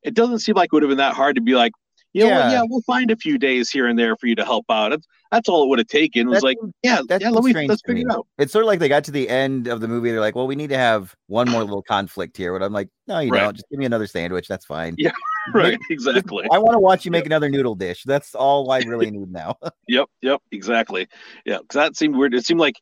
It 0.04 0.14
doesn't 0.14 0.40
seem 0.40 0.56
like 0.56 0.68
it 0.68 0.74
would 0.74 0.84
have 0.84 0.90
been 0.90 0.98
that 1.00 1.16
hard 1.16 1.36
to 1.36 1.42
be 1.42 1.56
like, 1.56 1.72
you 2.16 2.24
know 2.24 2.30
Yeah. 2.30 2.52
yeah, 2.52 2.62
we'll 2.70 2.82
find 2.84 3.12
a 3.12 3.16
few 3.18 3.38
days 3.38 3.70
here 3.70 3.88
and 3.88 4.00
there 4.00 4.16
for 4.16 4.28
you 4.28 4.36
to 4.36 4.46
help 4.46 4.66
out. 4.70 4.90
That's, 4.92 5.06
that's 5.32 5.50
all 5.50 5.64
it 5.64 5.68
would 5.70 5.80
have 5.80 5.88
taken. 5.88 6.28
It 6.28 6.30
was 6.30 6.44
like, 6.44 6.58
yeah, 6.82 7.02
yeah, 7.10 7.30
let 7.30 7.44
me, 7.44 7.52
strange 7.52 7.70
let's 7.70 7.82
figure 7.86 8.06
me. 8.06 8.10
it 8.10 8.16
out. 8.18 8.26
It's 8.38 8.54
sort 8.54 8.64
of 8.64 8.68
like 8.68 8.80
they 8.80 8.88
got 8.88 9.04
to 9.06 9.12
the 9.12 9.28
end 9.28 9.68
of 9.68 9.82
the 9.82 9.88
movie. 9.90 10.12
They're 10.12 10.22
like, 10.22 10.34
well, 10.36 10.48
we 10.48 10.56
need 10.56 10.70
to 10.70 10.78
have 10.78 11.14
one 11.28 11.50
more 11.50 11.62
little 11.62 11.82
conflict 11.82 12.38
here. 12.38 12.58
But 12.58 12.64
I'm 12.64 12.72
like, 12.72 12.88
no, 13.08 13.20
you 13.20 13.32
Right. 13.32 13.42
don't. 13.42 13.54
Just 13.56 13.66
give 13.70 13.80
me 13.80 13.86
another 13.86 14.08
sandwich. 14.08 14.48
That's 14.48 14.66
fine. 14.66 14.96
Yeah, 14.98 15.12
right, 15.54 15.78
exactly. 15.90 16.48
I 16.54 16.58
want 16.58 16.74
to 16.76 16.80
watch 16.80 17.04
you 17.04 17.12
make 17.12 17.26
another 17.26 17.50
noodle 17.50 17.76
dish. 17.76 18.04
That's 18.06 18.34
all 18.34 18.72
I 18.72 18.80
really 18.80 19.12
need 19.12 19.32
now. 19.32 19.56
Yep, 19.90 20.08
yep, 20.22 20.42
exactly. 20.52 21.08
Yeah, 21.46 21.58
because 21.60 21.76
that 21.76 21.96
seemed 21.98 22.16
weird. 22.16 22.34
It 22.34 22.46
seemed 22.46 22.60
like, 22.62 22.76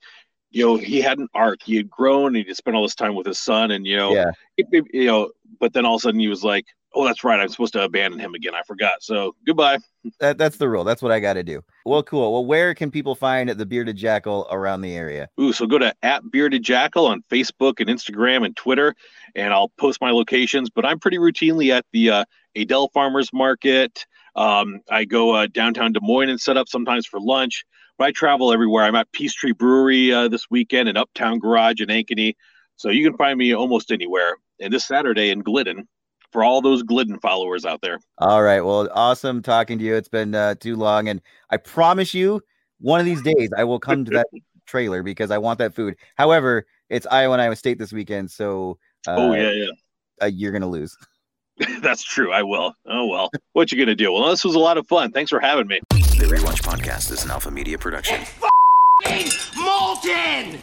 you 0.51 0.65
know, 0.65 0.77
he 0.77 1.01
had 1.01 1.17
an 1.17 1.27
arc. 1.33 1.63
He 1.63 1.75
had 1.75 1.89
grown. 1.89 2.35
He 2.35 2.43
had 2.47 2.55
spent 2.55 2.75
all 2.77 2.83
this 2.83 2.93
time 2.95 3.15
with 3.15 3.25
his 3.25 3.39
son, 3.39 3.71
and 3.71 3.87
you 3.87 3.97
know, 3.97 4.13
Yeah. 4.13 4.31
it- 4.57 4.67
it- 4.71 4.85
you 4.93 5.05
know. 5.07 5.31
But 5.63 5.71
then 5.71 5.85
all 5.85 5.95
of 5.95 5.99
a 5.99 6.01
sudden, 6.01 6.19
he 6.19 6.27
was 6.27 6.43
like, 6.43 6.65
"Oh, 6.93 7.05
that's 7.05 7.23
right. 7.23 7.39
I'm 7.39 7.47
supposed 7.47 7.71
to 7.71 7.83
abandon 7.85 8.19
him 8.19 8.33
again. 8.33 8.53
I 8.53 8.63
forgot. 8.63 9.01
So 9.01 9.33
goodbye." 9.47 9.77
that, 10.19 10.37
that's 10.37 10.57
the 10.57 10.67
rule. 10.67 10.83
That's 10.83 11.01
what 11.01 11.13
I 11.13 11.21
got 11.21 11.35
to 11.35 11.43
do. 11.43 11.61
Well, 11.85 12.03
cool. 12.03 12.33
Well, 12.33 12.45
where 12.45 12.75
can 12.75 12.91
people 12.91 13.15
find 13.15 13.47
the 13.47 13.65
Bearded 13.65 13.95
Jackal 13.95 14.45
around 14.51 14.81
the 14.81 14.93
area? 14.93 15.29
Ooh, 15.39 15.53
so 15.53 15.65
go 15.65 15.77
to 15.77 15.95
at 16.03 16.29
Bearded 16.29 16.63
Jackal 16.63 17.05
on 17.05 17.23
Facebook 17.31 17.79
and 17.79 17.87
Instagram 17.87 18.45
and 18.45 18.53
Twitter, 18.57 18.93
and 19.35 19.53
I'll 19.53 19.69
post 19.79 20.01
my 20.01 20.11
locations. 20.11 20.69
But 20.69 20.85
I'm 20.85 20.99
pretty 20.99 21.17
routinely 21.17 21.69
at 21.69 21.85
the 21.93 22.09
uh, 22.09 22.25
Adel 22.57 22.89
Farmers 22.89 23.29
Market. 23.31 24.05
Um, 24.35 24.81
I 24.91 25.05
go 25.05 25.33
uh, 25.33 25.47
downtown 25.47 25.93
Des 25.93 26.01
Moines 26.01 26.27
and 26.27 26.41
set 26.41 26.57
up 26.57 26.67
sometimes 26.67 27.07
for 27.07 27.21
lunch. 27.21 27.63
But 27.97 28.07
I 28.07 28.11
travel 28.11 28.51
everywhere. 28.51 28.83
I'm 28.83 28.95
at 28.95 29.09
Peace 29.13 29.33
Tree 29.33 29.53
Brewery 29.53 30.11
uh, 30.11 30.27
this 30.27 30.47
weekend 30.49 30.89
and 30.89 30.97
Uptown 30.97 31.39
Garage 31.39 31.79
in 31.79 31.87
Ankeny. 31.87 32.33
So 32.75 32.89
you 32.89 33.09
can 33.09 33.17
find 33.17 33.37
me 33.37 33.53
almost 33.55 33.93
anywhere. 33.93 34.35
And 34.63 34.73
this 34.73 34.85
Saturday 34.85 35.29
in 35.29 35.41
Glidden 35.41 35.87
for 36.31 36.43
all 36.43 36.61
those 36.61 36.83
Glidden 36.83 37.19
followers 37.19 37.65
out 37.65 37.81
there. 37.81 37.99
All 38.17 38.41
right. 38.41 38.61
Well, 38.61 38.89
awesome 38.93 39.41
talking 39.41 39.77
to 39.77 39.83
you. 39.83 39.95
It's 39.95 40.09
been 40.09 40.33
uh, 40.33 40.55
too 40.55 40.75
long, 40.75 41.09
and 41.09 41.21
I 41.51 41.57
promise 41.57 42.13
you, 42.13 42.41
one 42.79 42.99
of 42.99 43.05
these 43.05 43.21
days 43.21 43.49
I 43.55 43.63
will 43.63 43.79
come 43.79 44.05
to 44.05 44.11
that 44.11 44.27
trailer 44.65 45.03
because 45.03 45.29
I 45.31 45.37
want 45.37 45.59
that 45.59 45.75
food. 45.75 45.95
However, 46.15 46.65
it's 46.89 47.05
Iowa 47.11 47.33
and 47.33 47.41
Iowa 47.41 47.55
State 47.55 47.77
this 47.77 47.93
weekend, 47.93 48.31
so 48.31 48.77
uh, 49.07 49.15
oh, 49.15 49.33
yeah, 49.33 49.51
yeah. 49.51 49.69
uh, 50.21 50.25
you're 50.27 50.51
gonna 50.51 50.69
lose. 50.69 50.97
That's 51.81 52.03
true. 52.03 52.31
I 52.31 52.43
will. 52.43 52.73
Oh, 52.87 53.07
well. 53.07 53.29
What 53.53 53.71
you 53.71 53.77
going 53.77 53.87
to 53.87 53.95
do? 53.95 54.11
Well, 54.11 54.29
this 54.29 54.43
was 54.43 54.55
a 54.55 54.59
lot 54.59 54.77
of 54.77 54.87
fun. 54.87 55.11
Thanks 55.11 55.29
for 55.29 55.39
having 55.39 55.67
me. 55.67 55.79
The 55.91 56.25
Rewatch 56.25 56.61
Podcast 56.63 57.11
is 57.11 57.23
an 57.25 57.31
Alpha 57.31 57.51
Media 57.51 57.77
production. 57.77 58.21
Molten! 59.55 60.59